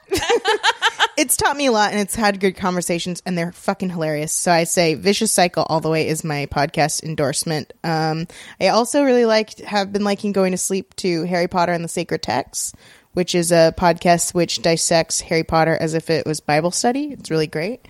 it's 1.17 1.37
taught 1.37 1.57
me 1.57 1.67
a 1.67 1.71
lot 1.71 1.91
and 1.91 1.99
it's 1.99 2.15
had 2.15 2.39
good 2.39 2.55
conversations 2.55 3.21
and 3.25 3.37
they're 3.37 3.51
fucking 3.51 3.89
hilarious. 3.89 4.31
So 4.31 4.51
I 4.51 4.63
say 4.63 4.95
Vicious 4.95 5.31
Cycle 5.31 5.65
all 5.69 5.79
the 5.79 5.89
way 5.89 6.07
is 6.07 6.23
my 6.23 6.47
podcast 6.47 7.03
endorsement. 7.03 7.73
Um, 7.83 8.27
I 8.59 8.69
also 8.69 9.03
really 9.03 9.25
liked, 9.25 9.59
have 9.61 9.91
been 9.91 10.03
liking 10.03 10.31
going 10.31 10.51
to 10.51 10.57
sleep 10.57 10.95
to 10.97 11.23
Harry 11.23 11.47
Potter 11.47 11.71
and 11.71 11.83
the 11.83 11.89
Sacred 11.89 12.21
Texts, 12.21 12.73
which 13.13 13.35
is 13.35 13.51
a 13.51 13.73
podcast 13.77 14.33
which 14.33 14.61
dissects 14.61 15.21
Harry 15.21 15.43
Potter 15.43 15.77
as 15.79 15.93
if 15.93 16.09
it 16.09 16.25
was 16.25 16.39
Bible 16.39 16.71
study. 16.71 17.11
It's 17.11 17.29
really 17.29 17.47
great. 17.47 17.85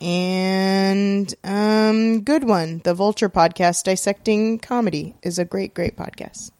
And 0.00 1.32
um, 1.44 2.22
good 2.22 2.44
one, 2.44 2.80
the 2.84 2.94
Vulture 2.94 3.28
podcast 3.28 3.84
dissecting 3.84 4.58
comedy 4.58 5.14
is 5.22 5.38
a 5.38 5.44
great, 5.44 5.74
great 5.74 5.96
podcast. 5.96 6.50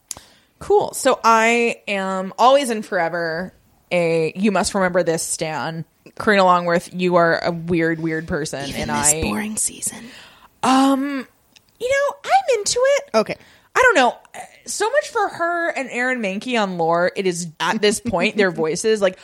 Cool. 0.59 0.92
So 0.95 1.20
I 1.22 1.82
am 1.86 2.32
always 2.38 2.70
and 2.70 2.86
forever 2.86 3.53
a 3.95 4.32
you 4.34 4.51
must 4.51 4.74
remember 4.74 5.03
this 5.03 5.22
Stan. 5.22 5.84
Karina 6.18 6.45
Longworth, 6.45 6.90
you 6.92 7.16
are 7.16 7.38
a 7.42 7.51
weird, 7.51 8.01
weird 8.01 8.28
person, 8.28 8.70
and 8.74 8.90
I 8.90 9.22
boring 9.22 9.57
season. 9.57 10.05
um 10.62 11.26
you 11.80 11.90
know, 11.90 12.16
I'm 12.24 12.59
into 12.59 12.80
it. 12.80 13.11
Okay. 13.14 13.36
I 13.74 13.82
don't 13.82 13.95
know. 13.97 14.16
So 14.66 14.88
much 14.88 15.09
for 15.09 15.28
her 15.28 15.70
and 15.70 15.88
Aaron 15.90 16.22
Mahnke 16.22 16.61
on 16.61 16.78
lore. 16.78 17.11
It 17.16 17.26
is 17.26 17.51
at 17.59 17.80
this 17.82 18.01
point 18.01 18.36
their 18.36 18.51
voices 18.53 19.01
like 19.01 19.18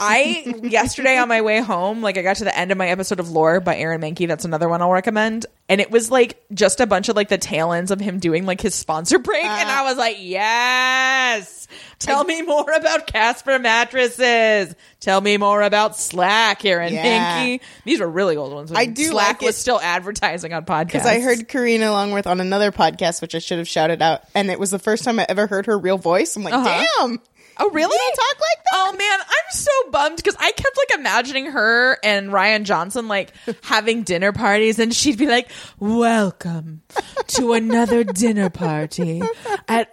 I 0.00 0.54
yesterday 0.62 1.16
on 1.18 1.28
my 1.28 1.40
way 1.40 1.60
home, 1.60 2.02
like 2.02 2.18
I 2.18 2.22
got 2.22 2.36
to 2.36 2.44
the 2.44 2.56
end 2.56 2.70
of 2.72 2.78
my 2.78 2.88
episode 2.88 3.20
of 3.20 3.30
Lore 3.30 3.60
by 3.60 3.76
Aaron 3.76 4.00
Mahnke. 4.00 4.28
That's 4.28 4.44
another 4.44 4.68
one 4.68 4.82
I'll 4.82 4.90
recommend. 4.90 5.46
And 5.68 5.80
it 5.80 5.90
was 5.90 6.10
like 6.10 6.42
just 6.52 6.80
a 6.80 6.86
bunch 6.86 7.08
of 7.08 7.16
like 7.16 7.28
the 7.28 7.38
tail 7.38 7.72
ends 7.72 7.90
of 7.90 8.00
him 8.00 8.18
doing 8.18 8.46
like 8.46 8.60
his 8.60 8.74
sponsor 8.74 9.18
break, 9.18 9.44
and 9.44 9.68
I 9.68 9.82
was 9.84 9.96
like, 9.96 10.16
yes. 10.20 11.66
Tell 11.98 12.24
me 12.24 12.42
more 12.42 12.70
about 12.70 13.06
Casper 13.06 13.58
mattresses. 13.58 14.74
Tell 15.00 15.20
me 15.20 15.36
more 15.36 15.62
about 15.62 15.96
Slack, 15.96 16.64
Aaron 16.64 16.92
Yeah. 16.94 17.44
Mahnke. 17.46 17.60
These 17.84 18.00
were 18.00 18.08
really 18.08 18.36
old 18.36 18.52
ones. 18.52 18.72
I 18.72 18.86
do 18.86 19.04
Slack 19.06 19.26
like 19.40 19.40
was 19.42 19.56
it- 19.56 19.60
still 19.60 19.80
advertising 19.80 20.52
on 20.52 20.64
podcasts. 20.64 20.86
Because 20.86 21.06
I 21.06 21.20
heard 21.20 21.48
Karina 21.48 21.90
Longworth 21.90 22.26
on 22.26 22.40
another 22.40 22.72
podcast, 22.72 23.20
which 23.20 23.34
I 23.34 23.38
should 23.38 23.58
have 23.58 23.68
shouted 23.68 24.00
out, 24.00 24.22
and 24.34 24.50
it 24.50 24.58
was 24.58 24.70
the 24.70 24.78
first 24.78 25.04
time 25.04 25.18
I 25.20 25.26
ever 25.28 25.46
heard 25.46 25.66
her 25.66 25.78
real 25.78 25.98
voice. 25.98 26.36
I'm 26.36 26.42
like, 26.44 26.54
Uh-huh. 26.54 26.84
damn. 27.00 27.18
Oh, 27.58 27.70
really? 27.70 27.92
You 27.92 27.98
don't 27.98 28.16
talk 28.16 28.40
like 28.40 28.64
that? 28.64 28.72
Oh 28.74 28.92
man, 28.96 29.20
I'm 29.20 29.50
so 29.50 29.90
bummed 29.90 30.16
because 30.16 30.36
I 30.38 30.52
kept 30.52 30.76
like 30.76 30.98
imagining 30.98 31.46
her 31.46 31.98
and 32.02 32.30
Rian 32.30 32.64
Johnson 32.64 33.08
like 33.08 33.32
having 33.62 34.02
dinner 34.02 34.32
parties, 34.32 34.78
and 34.78 34.94
she'd 34.94 35.18
be 35.18 35.26
like, 35.26 35.50
"Welcome 35.78 36.82
to 37.28 37.52
another 37.52 38.04
dinner 38.04 38.50
party 38.50 39.22
at." 39.66 39.90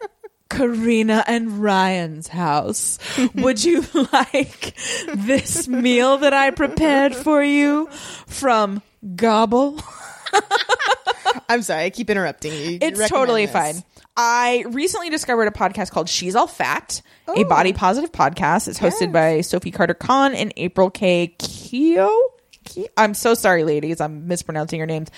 Karina 0.48 1.24
and 1.28 1.54
Rian's 1.54 2.28
house. 2.28 3.00
Would 3.34 3.64
you 3.64 3.84
like 4.14 4.76
this 5.14 5.68
meal 5.68 6.20
that 6.20 6.34
I 6.34 6.52
prepared 6.52 7.16
for 7.16 7.44
you 7.44 7.88
from 8.28 8.82
Gobble? 9.16 9.82
I'm 11.50 11.62
sorry, 11.62 11.86
I 11.86 11.90
keep 11.90 12.10
interrupting 12.10 12.54
you. 12.54 12.78
It's 12.82 13.08
totally 13.10 13.46
this. 13.46 13.54
fine. 13.54 13.76
I 14.18 14.64
recently 14.70 15.10
discovered 15.10 15.48
a 15.48 15.52
podcast 15.52 15.92
called 15.92 16.08
She's 16.10 16.36
All 16.36 16.48
Fat, 16.48 17.02
a 17.28 17.32
Oh. 17.32 17.44
body 17.44 17.74
positive 17.74 18.12
podcast. 18.12 18.68
It's 18.68 18.80
hosted 18.80 19.12
by 19.12 19.42
Sophie 19.42 19.72
Carter 19.72 19.94
Kahn 19.94 20.34
and 20.34 20.54
April 20.56 20.90
K. 20.90 21.36
Quioh. 21.38 22.18
I'm 22.98 23.14
so 23.14 23.34
sorry, 23.34 23.64
ladies. 23.64 24.02
I'm 24.02 24.28
mispronouncing 24.28 24.78
your 24.78 24.88
names. 24.88 25.10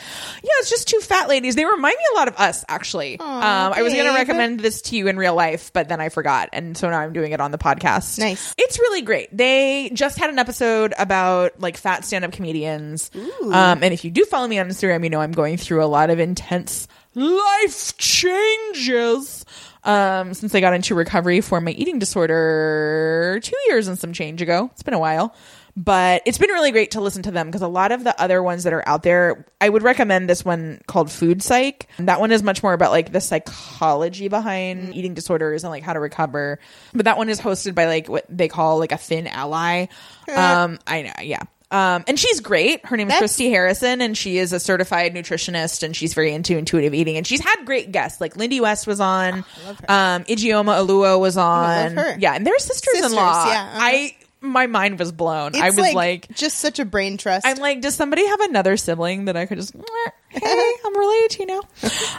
Yeah, 0.43 0.49
it's 0.59 0.69
just 0.69 0.87
two 0.87 0.99
fat 0.99 1.29
ladies. 1.29 1.55
They 1.55 1.65
remind 1.65 1.95
me 1.97 2.03
a 2.13 2.15
lot 2.17 2.27
of 2.27 2.35
us, 2.37 2.63
actually. 2.67 3.19
um, 3.19 3.27
I 3.29 3.81
was 3.81 3.93
going 3.93 4.05
to 4.05 4.13
recommend 4.13 4.59
this 4.59 4.81
to 4.83 4.95
you 4.95 5.07
in 5.07 5.17
real 5.17 5.35
life, 5.35 5.71
but 5.73 5.89
then 5.89 5.99
I 6.01 6.09
forgot, 6.09 6.49
and 6.53 6.77
so 6.77 6.89
now 6.89 6.99
I'm 6.99 7.13
doing 7.13 7.31
it 7.31 7.41
on 7.41 7.51
the 7.51 7.57
podcast. 7.57 8.19
Nice. 8.19 8.53
It's 8.57 8.79
really 8.79 9.01
great. 9.01 9.35
They 9.35 9.89
just 9.93 10.17
had 10.17 10.29
an 10.29 10.39
episode 10.39 10.93
about 10.97 11.59
like 11.59 11.77
fat 11.77 12.05
stand-up 12.05 12.31
comedians. 12.31 13.11
Um, 13.43 13.83
and 13.83 13.93
if 13.93 14.03
you 14.05 14.11
do 14.11 14.25
follow 14.25 14.47
me 14.47 14.59
on 14.59 14.67
Instagram, 14.67 15.03
you 15.03 15.09
know 15.09 15.21
I'm 15.21 15.31
going 15.31 15.57
through 15.57 15.83
a 15.83 15.87
lot 15.87 16.09
of 16.09 16.19
intense 16.19 16.87
life 17.15 17.97
changes. 17.97 19.45
Um, 19.83 20.33
since 20.33 20.53
I 20.53 20.59
got 20.59 20.73
into 20.73 20.95
recovery 20.95 21.39
for 21.39 21.61
my 21.61 21.71
eating 21.71 21.97
disorder 21.97 23.39
two 23.41 23.55
years 23.67 23.87
and 23.87 23.97
some 23.97 24.11
change 24.11 24.41
ago. 24.41 24.69
It's 24.73 24.83
been 24.83 24.93
a 24.93 24.99
while. 24.99 25.33
But 25.79 26.23
it's 26.25 26.39
been 26.39 26.49
really 26.49 26.71
great 26.71 26.91
to 26.91 27.01
listen 27.01 27.21
to 27.21 27.31
them 27.31 27.45
because 27.47 27.61
a 27.61 27.67
lot 27.67 27.91
of 27.91 28.03
the 28.03 28.19
other 28.19 28.41
ones 28.41 28.63
that 28.63 28.73
are 28.73 28.81
out 28.87 29.03
there, 29.03 29.45
I 29.61 29.69
would 29.69 29.83
recommend 29.83 30.27
this 30.27 30.43
one 30.43 30.81
called 30.87 31.11
Food 31.11 31.43
Psych. 31.43 31.87
That 31.99 32.19
one 32.19 32.31
is 32.31 32.41
much 32.41 32.63
more 32.63 32.73
about 32.73 32.89
like 32.89 33.11
the 33.11 33.21
psychology 33.21 34.27
behind 34.27 34.95
eating 34.95 35.13
disorders 35.13 35.63
and 35.63 35.69
like 35.69 35.83
how 35.83 35.93
to 35.93 35.99
recover. 35.99 36.57
But 36.95 37.05
that 37.05 37.17
one 37.19 37.29
is 37.29 37.39
hosted 37.39 37.75
by 37.75 37.85
like 37.85 38.09
what 38.09 38.25
they 38.27 38.47
call 38.47 38.79
like 38.79 38.91
a 38.91 38.97
thin 38.97 39.27
ally. 39.27 39.85
Um, 40.35 40.79
I 40.87 41.03
know, 41.03 41.13
yeah. 41.21 41.43
Um, 41.69 42.05
and 42.07 42.17
she's 42.17 42.39
great. 42.39 42.85
Her 42.85 42.95
name 42.95 43.07
is 43.07 43.11
That's- 43.11 43.19
Christy 43.19 43.49
Harrison, 43.49 44.01
and 44.01 44.17
she 44.17 44.37
is 44.37 44.53
a 44.53 44.59
certified 44.59 45.13
nutritionist, 45.13 45.83
and 45.83 45.93
she's 45.93 46.13
very 46.13 46.33
into 46.33 46.57
intuitive 46.57 46.93
eating. 46.93 47.17
And 47.17 47.27
she's 47.27 47.41
had 47.41 47.65
great 47.65 47.91
guests, 47.91 48.21
like 48.21 48.37
Lindy 48.37 48.61
West 48.61 48.87
was 48.87 49.01
on, 49.01 49.43
um, 49.89 50.23
Ijeoma 50.23 50.79
Oluo 50.87 51.19
was 51.19 51.35
I 51.35 51.87
on, 51.89 51.95
love 51.95 52.05
her. 52.05 52.17
yeah, 52.19 52.35
and 52.35 52.47
they're 52.47 52.57
sisters-in-law. 52.57 53.33
Sisters, 53.43 53.53
yeah, 53.53 53.61
uh-huh. 53.63 53.79
I 53.81 54.15
my 54.41 54.67
mind 54.67 54.99
was 54.99 55.11
blown. 55.11 55.49
It's 55.49 55.59
I 55.59 55.67
was 55.69 55.93
like, 55.93 56.29
just 56.29 56.59
such 56.59 56.79
a 56.79 56.85
brain 56.85 57.17
trust. 57.17 57.45
I'm 57.45 57.57
like, 57.57 57.81
does 57.81 57.95
somebody 57.95 58.25
have 58.27 58.39
another 58.41 58.77
sibling 58.77 59.25
that 59.25 59.35
I 59.35 59.45
could 59.45 59.57
just, 59.57 59.75
hey, 60.29 60.73
I'm 60.85 60.97
related 60.97 61.29
to 61.31 61.39
you 61.39 61.45
now? 61.47 61.61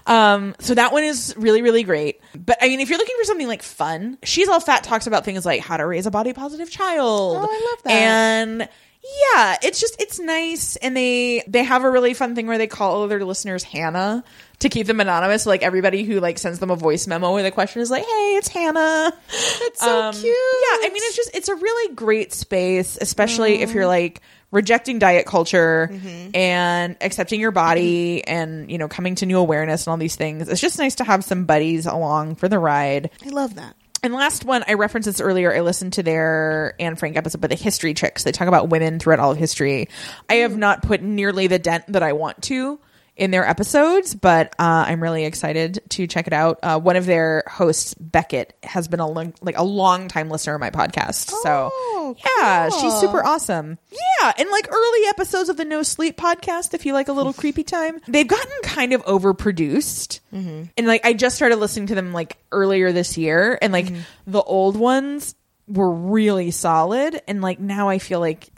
Um, 0.06 0.54
so 0.58 0.74
that 0.74 0.92
one 0.92 1.04
is 1.04 1.34
really, 1.36 1.60
really 1.60 1.82
great. 1.82 2.20
But 2.34 2.56
I 2.62 2.68
mean, 2.68 2.80
if 2.80 2.88
you're 2.88 2.98
looking 2.98 3.16
for 3.18 3.24
something 3.24 3.46
like 3.46 3.62
fun, 3.62 4.16
She's 4.22 4.48
All 4.48 4.58
Fat 4.58 4.82
talks 4.82 5.06
about 5.06 5.26
things 5.26 5.44
like 5.44 5.60
how 5.60 5.76
to 5.76 5.86
raise 5.86 6.06
a 6.06 6.10
body 6.10 6.32
positive 6.32 6.70
child. 6.70 7.36
Oh, 7.36 7.40
I 7.42 7.70
love 7.70 7.82
that. 7.84 7.90
And 7.90 8.60
yeah, 8.62 9.56
it's 9.62 9.80
just, 9.80 10.00
it's 10.00 10.18
nice. 10.18 10.76
And 10.76 10.96
they, 10.96 11.44
they 11.46 11.62
have 11.62 11.84
a 11.84 11.90
really 11.90 12.14
fun 12.14 12.34
thing 12.34 12.46
where 12.46 12.56
they 12.56 12.66
call 12.66 12.94
all 12.94 13.06
their 13.06 13.22
listeners 13.22 13.62
Hannah 13.62 14.24
to 14.60 14.68
keep 14.68 14.86
them 14.86 15.00
anonymous. 15.00 15.44
So 15.44 15.50
like 15.50 15.62
everybody 15.62 16.04
who 16.04 16.20
like 16.20 16.38
sends 16.38 16.58
them 16.58 16.70
a 16.70 16.76
voice 16.76 17.06
memo 17.06 17.34
with 17.34 17.46
a 17.46 17.50
question 17.50 17.82
is 17.82 17.90
like, 17.90 18.04
hey, 18.04 18.36
it's 18.36 18.48
Hannah. 18.48 19.12
That's 19.60 19.80
so 19.80 20.02
um, 20.02 20.14
cute. 20.14 20.24
Yeah, 20.24 20.78
I 20.86 20.90
mean, 20.92 21.02
it's 21.04 21.16
just 21.16 21.30
it's 21.34 21.48
a 21.48 21.54
really 21.54 21.94
great 21.94 22.32
space, 22.32 22.98
especially 23.00 23.60
if 23.62 23.72
you're 23.72 23.84
mm-hmm. 23.84 23.88
like 23.88 24.20
rejecting 24.50 24.98
diet 24.98 25.26
culture 25.26 25.90
mm-hmm. 25.92 26.30
and 26.34 26.96
accepting 27.02 27.38
your 27.38 27.50
body 27.50 28.26
and 28.26 28.70
you 28.70 28.78
know 28.78 28.88
coming 28.88 29.14
to 29.14 29.26
new 29.26 29.38
awareness 29.38 29.86
and 29.86 29.92
all 29.92 29.98
these 29.98 30.16
things. 30.16 30.48
It's 30.48 30.60
just 30.60 30.78
nice 30.78 30.96
to 30.96 31.04
have 31.04 31.24
some 31.24 31.44
buddies 31.44 31.86
along 31.86 32.36
for 32.36 32.48
the 32.48 32.58
ride. 32.58 33.10
I 33.24 33.28
love 33.28 33.54
that. 33.56 33.76
And 34.00 34.14
last 34.14 34.44
one, 34.44 34.64
I 34.68 34.74
referenced 34.74 35.06
this 35.06 35.20
earlier. 35.20 35.52
I 35.52 35.60
listened 35.60 35.94
to 35.94 36.04
their 36.04 36.74
Anne 36.78 36.94
Frank 36.94 37.16
episode, 37.16 37.40
but 37.40 37.50
the 37.50 37.56
History 37.56 37.94
Chicks. 37.94 38.22
They 38.22 38.30
talk 38.30 38.46
about 38.46 38.68
women 38.68 39.00
throughout 39.00 39.18
all 39.18 39.32
of 39.32 39.38
history. 39.38 39.88
I 40.28 40.34
have 40.34 40.52
mm. 40.52 40.58
not 40.58 40.82
put 40.82 41.02
nearly 41.02 41.48
the 41.48 41.58
dent 41.58 41.84
that 41.88 42.04
I 42.04 42.12
want 42.12 42.40
to 42.44 42.78
in 43.18 43.32
their 43.32 43.46
episodes, 43.46 44.14
but 44.14 44.54
uh, 44.60 44.84
I'm 44.86 45.02
really 45.02 45.24
excited 45.24 45.80
to 45.90 46.06
check 46.06 46.28
it 46.28 46.32
out. 46.32 46.60
Uh, 46.62 46.78
one 46.78 46.94
of 46.94 47.04
their 47.04 47.42
hosts, 47.48 47.92
Beckett, 47.94 48.56
has 48.62 48.86
been 48.86 49.00
a 49.00 49.08
long, 49.08 49.34
like 49.42 49.58
a 49.58 49.64
long 49.64 50.06
time 50.06 50.30
listener 50.30 50.54
of 50.54 50.60
my 50.60 50.70
podcast. 50.70 51.30
Oh, 51.32 51.42
so 51.42 52.16
yeah, 52.38 52.68
cool. 52.70 52.80
she's 52.80 53.00
super 53.00 53.24
awesome. 53.24 53.76
Yeah, 53.90 54.32
and 54.38 54.48
like 54.50 54.72
early 54.72 55.06
episodes 55.08 55.48
of 55.48 55.56
the 55.56 55.64
No 55.64 55.82
Sleep 55.82 56.16
podcast, 56.16 56.74
if 56.74 56.86
you 56.86 56.92
like 56.92 57.08
a 57.08 57.12
little 57.12 57.32
creepy 57.32 57.64
time, 57.64 58.00
they've 58.06 58.26
gotten 58.26 58.52
kind 58.62 58.92
of 58.92 59.04
overproduced. 59.04 60.20
And 60.32 60.86
like 60.86 61.04
I 61.04 61.12
just 61.12 61.34
started 61.34 61.56
listening 61.56 61.88
to 61.88 61.96
them 61.96 62.12
like 62.12 62.38
earlier 62.52 62.92
this 62.92 63.18
year, 63.18 63.58
and 63.60 63.72
like 63.72 63.92
the 64.26 64.42
old 64.42 64.76
ones 64.76 65.34
were 65.66 65.90
really 65.90 66.52
solid, 66.52 67.20
and 67.26 67.42
like 67.42 67.58
now 67.58 67.88
I 67.88 67.98
feel 67.98 68.20
like 68.20 68.48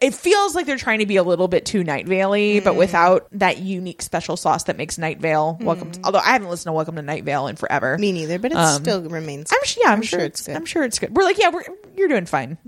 it 0.00 0.14
feels 0.14 0.54
like 0.54 0.66
they're 0.66 0.76
trying 0.76 0.98
to 0.98 1.06
be 1.06 1.16
a 1.16 1.22
little 1.22 1.46
bit 1.48 1.64
too 1.64 1.84
Night 1.84 2.06
Vale, 2.06 2.60
but 2.62 2.74
without 2.74 3.28
that 3.32 3.58
unique 3.58 4.02
special 4.02 4.36
sauce 4.36 4.64
that 4.64 4.76
makes 4.76 4.98
Night 4.98 5.20
Vale. 5.20 5.56
Welcome. 5.60 5.92
To, 5.92 6.00
although 6.04 6.18
I 6.18 6.32
haven't 6.32 6.48
listened 6.50 6.70
to 6.70 6.72
Welcome 6.72 6.96
to 6.96 7.02
Night 7.02 7.24
Vale 7.24 7.46
in 7.46 7.56
forever. 7.56 7.96
Me 7.98 8.10
neither, 8.12 8.38
but 8.38 8.50
it 8.52 8.56
Um, 8.58 8.82
still 8.82 9.02
remains. 9.02 9.52
I'm 9.52 9.64
sure. 9.64 9.82
Yeah, 9.84 9.92
I'm, 9.92 9.98
I'm 9.98 10.02
sure, 10.02 10.18
sure 10.20 10.26
it's 10.26 10.46
good. 10.46 10.56
I'm 10.56 10.64
sure 10.64 10.82
it's 10.84 10.98
good. 10.98 11.14
We're 11.16 11.24
like, 11.24 11.38
yeah, 11.38 11.50
we're 11.50 11.62
you're 11.96 12.08
doing 12.08 12.26
fine, 12.26 12.58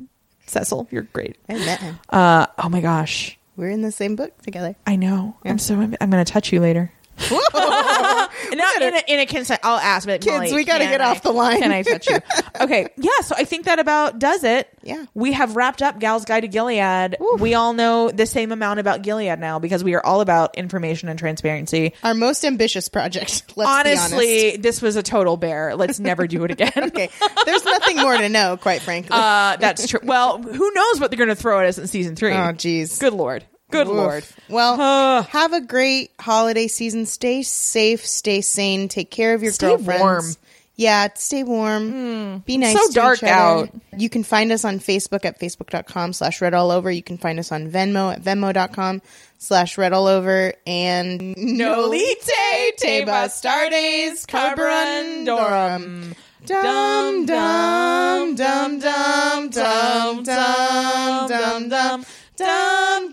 Cecil. 0.47 0.89
You're 0.91 1.03
great. 1.03 1.37
I 1.49 1.55
met 1.55 1.81
him. 1.81 1.99
Uh, 2.09 2.47
oh 2.59 2.69
my 2.69 2.81
gosh, 2.81 3.39
We're 3.57 3.71
in 3.71 3.83
the 3.83 3.93
same 3.93 4.15
book 4.17 4.41
together. 4.43 4.77
I 4.87 4.97
know. 4.97 5.37
I'm 5.45 5.59
so. 5.59 5.75
I'm, 5.75 5.95
I'm 6.01 6.11
going 6.11 6.25
to 6.25 6.33
touch 6.33 6.53
you 6.53 6.61
later. 6.61 6.93
Not 7.31 8.83
in 8.83 8.95
a, 8.95 9.03
in 9.09 9.21
a 9.21 9.27
consent. 9.27 9.61
I'll 9.63 9.79
ask, 9.79 10.07
but 10.07 10.21
Kids, 10.21 10.35
Molly, 10.37 10.53
we 10.55 10.65
gotta 10.65 10.85
can 10.85 10.93
get 10.93 11.01
I- 11.01 11.11
off 11.11 11.23
the 11.23 11.33
line. 11.33 11.61
Can 11.61 11.73
I 11.73 11.83
touch 11.83 12.09
you? 12.09 12.19
Okay, 12.61 12.89
yeah. 12.99 13.11
So 13.23 13.35
I 13.39 13.45
think 13.45 13.65
that 13.65 13.79
about 13.79 14.19
does 14.19 14.45
it. 14.45 14.69
Yeah. 14.83 15.07
we 15.15 15.33
have 15.33 15.57
wrapped 15.57 15.81
up 15.83 15.99
Gal's 15.99 16.27
Guide 16.27 16.41
to 16.41 16.49
Gilead. 16.49 17.17
We 17.39 17.55
all 17.55 17.73
know 17.73 18.11
the 18.11 18.27
same 18.27 18.53
amount 18.53 18.81
about 18.81 19.01
Gilead 19.03 19.39
now 19.39 19.59
because 19.59 19.83
we 19.83 19.95
are 19.95 20.05
all 20.05 20.21
about 20.21 20.57
information 20.59 21.09
and 21.09 21.19
transparency. 21.19 21.95
Our 22.03 22.13
most 22.13 22.45
ambitious 22.45 22.89
project. 22.91 23.45
Let's 23.57 23.83
be 23.85 23.91
honest. 23.91 24.13
Honestly, 24.13 24.57
this 24.59 24.83
was 24.83 24.97
a 24.97 25.03
total 25.03 25.39
bear. 25.39 25.75
Let's 25.75 25.99
never 25.99 26.27
do 26.27 26.45
it 26.45 26.51
again. 26.51 26.73
Okay, 26.77 27.09
there's 27.47 27.65
nothing 27.65 27.97
more 27.97 28.17
to 28.17 28.29
know, 28.29 28.59
quite 28.59 28.83
frankly. 28.83 29.11
Uh, 29.13 29.57
that's 29.57 29.87
true. 29.87 30.01
Well, 30.03 30.43
who 30.43 30.71
knows 30.75 31.01
what 31.01 31.11
they're 31.11 31.19
going 31.19 31.29
to 31.29 31.35
throw 31.37 31.61
at 31.61 31.67
us 31.67 31.79
in 31.79 31.87
season 31.87 32.15
three? 32.17 32.33
oh, 32.33 32.53
jeez. 32.53 33.01
Good 33.01 33.15
lord. 33.15 33.45
Good 33.71 33.87
Oof. 33.89 33.95
lord. 33.95 34.25
Well, 34.49 34.81
Uh. 34.81 35.23
have 35.23 35.53
a 35.53 35.61
great 35.61 36.11
holiday 36.21 36.67
season. 36.69 37.07
Stay 37.07 37.43
safe, 37.43 38.05
stay 38.07 38.41
sane, 38.41 38.89
take 38.89 39.11
care 39.11 39.35
of 39.35 39.43
your 39.43 39.53
girlfriends. 39.53 39.85
Stay 39.85 39.93
girlfriends. 39.99 40.03
warm. 40.03 40.25
Hmm. 40.25 40.33
Yeah, 40.77 41.09
stay 41.15 41.43
warm. 41.43 42.39
Be 42.47 42.57
nice. 42.57 42.73
so 42.75 42.87
to 42.89 42.93
dark 42.95 43.19
each 43.19 43.25
other. 43.25 43.33
out. 43.33 43.71
You 43.99 44.09
can 44.09 44.23
find 44.25 44.51
us 44.51 44.65
on 44.65 44.79
Facebook 44.81 45.27
at 45.27 45.39
facebook.com 45.39 46.15
slash 46.15 46.41
red 46.41 46.55
all 46.55 46.71
over. 46.71 46.91
You 46.91 47.03
can 47.03 47.19
find 47.19 47.39
us 47.39 47.53
on 47.53 47.71
Venmo 47.71 48.11
at 48.15 48.23
venmo.com 48.23 49.03
slash 49.37 49.77
red 49.77 49.93
all 49.93 50.07
over. 50.07 50.55
And 50.67 51.21
Nolite 51.37 52.77
te 52.79 53.05
bastardes 53.05 54.25
carborundorum. 54.27 56.15
Dum 56.47 57.27
dum 57.27 58.35
dum 58.37 58.79
dum 58.79 59.51
dum 59.51 59.51
dum 59.51 61.29
dum 61.29 61.69
dum 61.69 61.69
dum 61.69 62.05
dum 62.39 63.13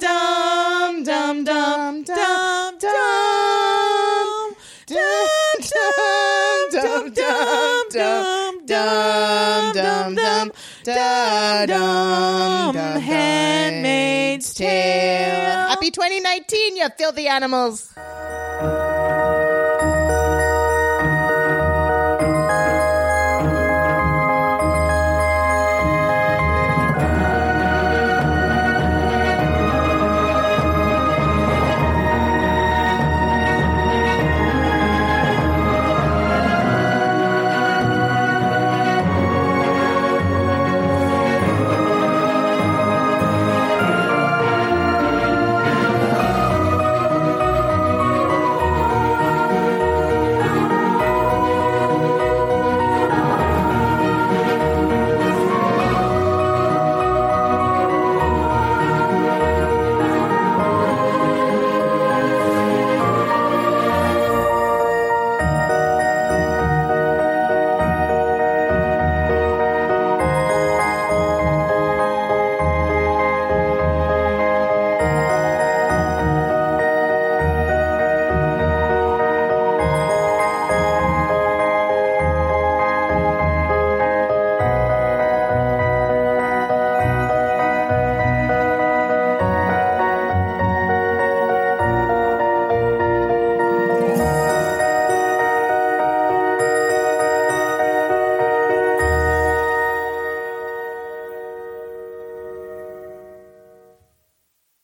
dum 1.27 1.43
dum 1.43 2.03
dum 2.03 2.79
dum 2.79 2.87
dum 4.87 5.19
dum 5.67 6.71
dum 6.71 7.11
dum 7.11 7.91
dum 7.91 8.93
dum 9.73 10.15
dum 10.15 10.51
dum 10.85 12.73
dum. 12.73 13.01
Handmaid's 13.01 14.53
Tale. 14.53 15.67
Happy 15.67 15.91
2019, 15.91 16.77
you 16.77 16.87
filthy 16.97 17.27
animals. 17.27 17.91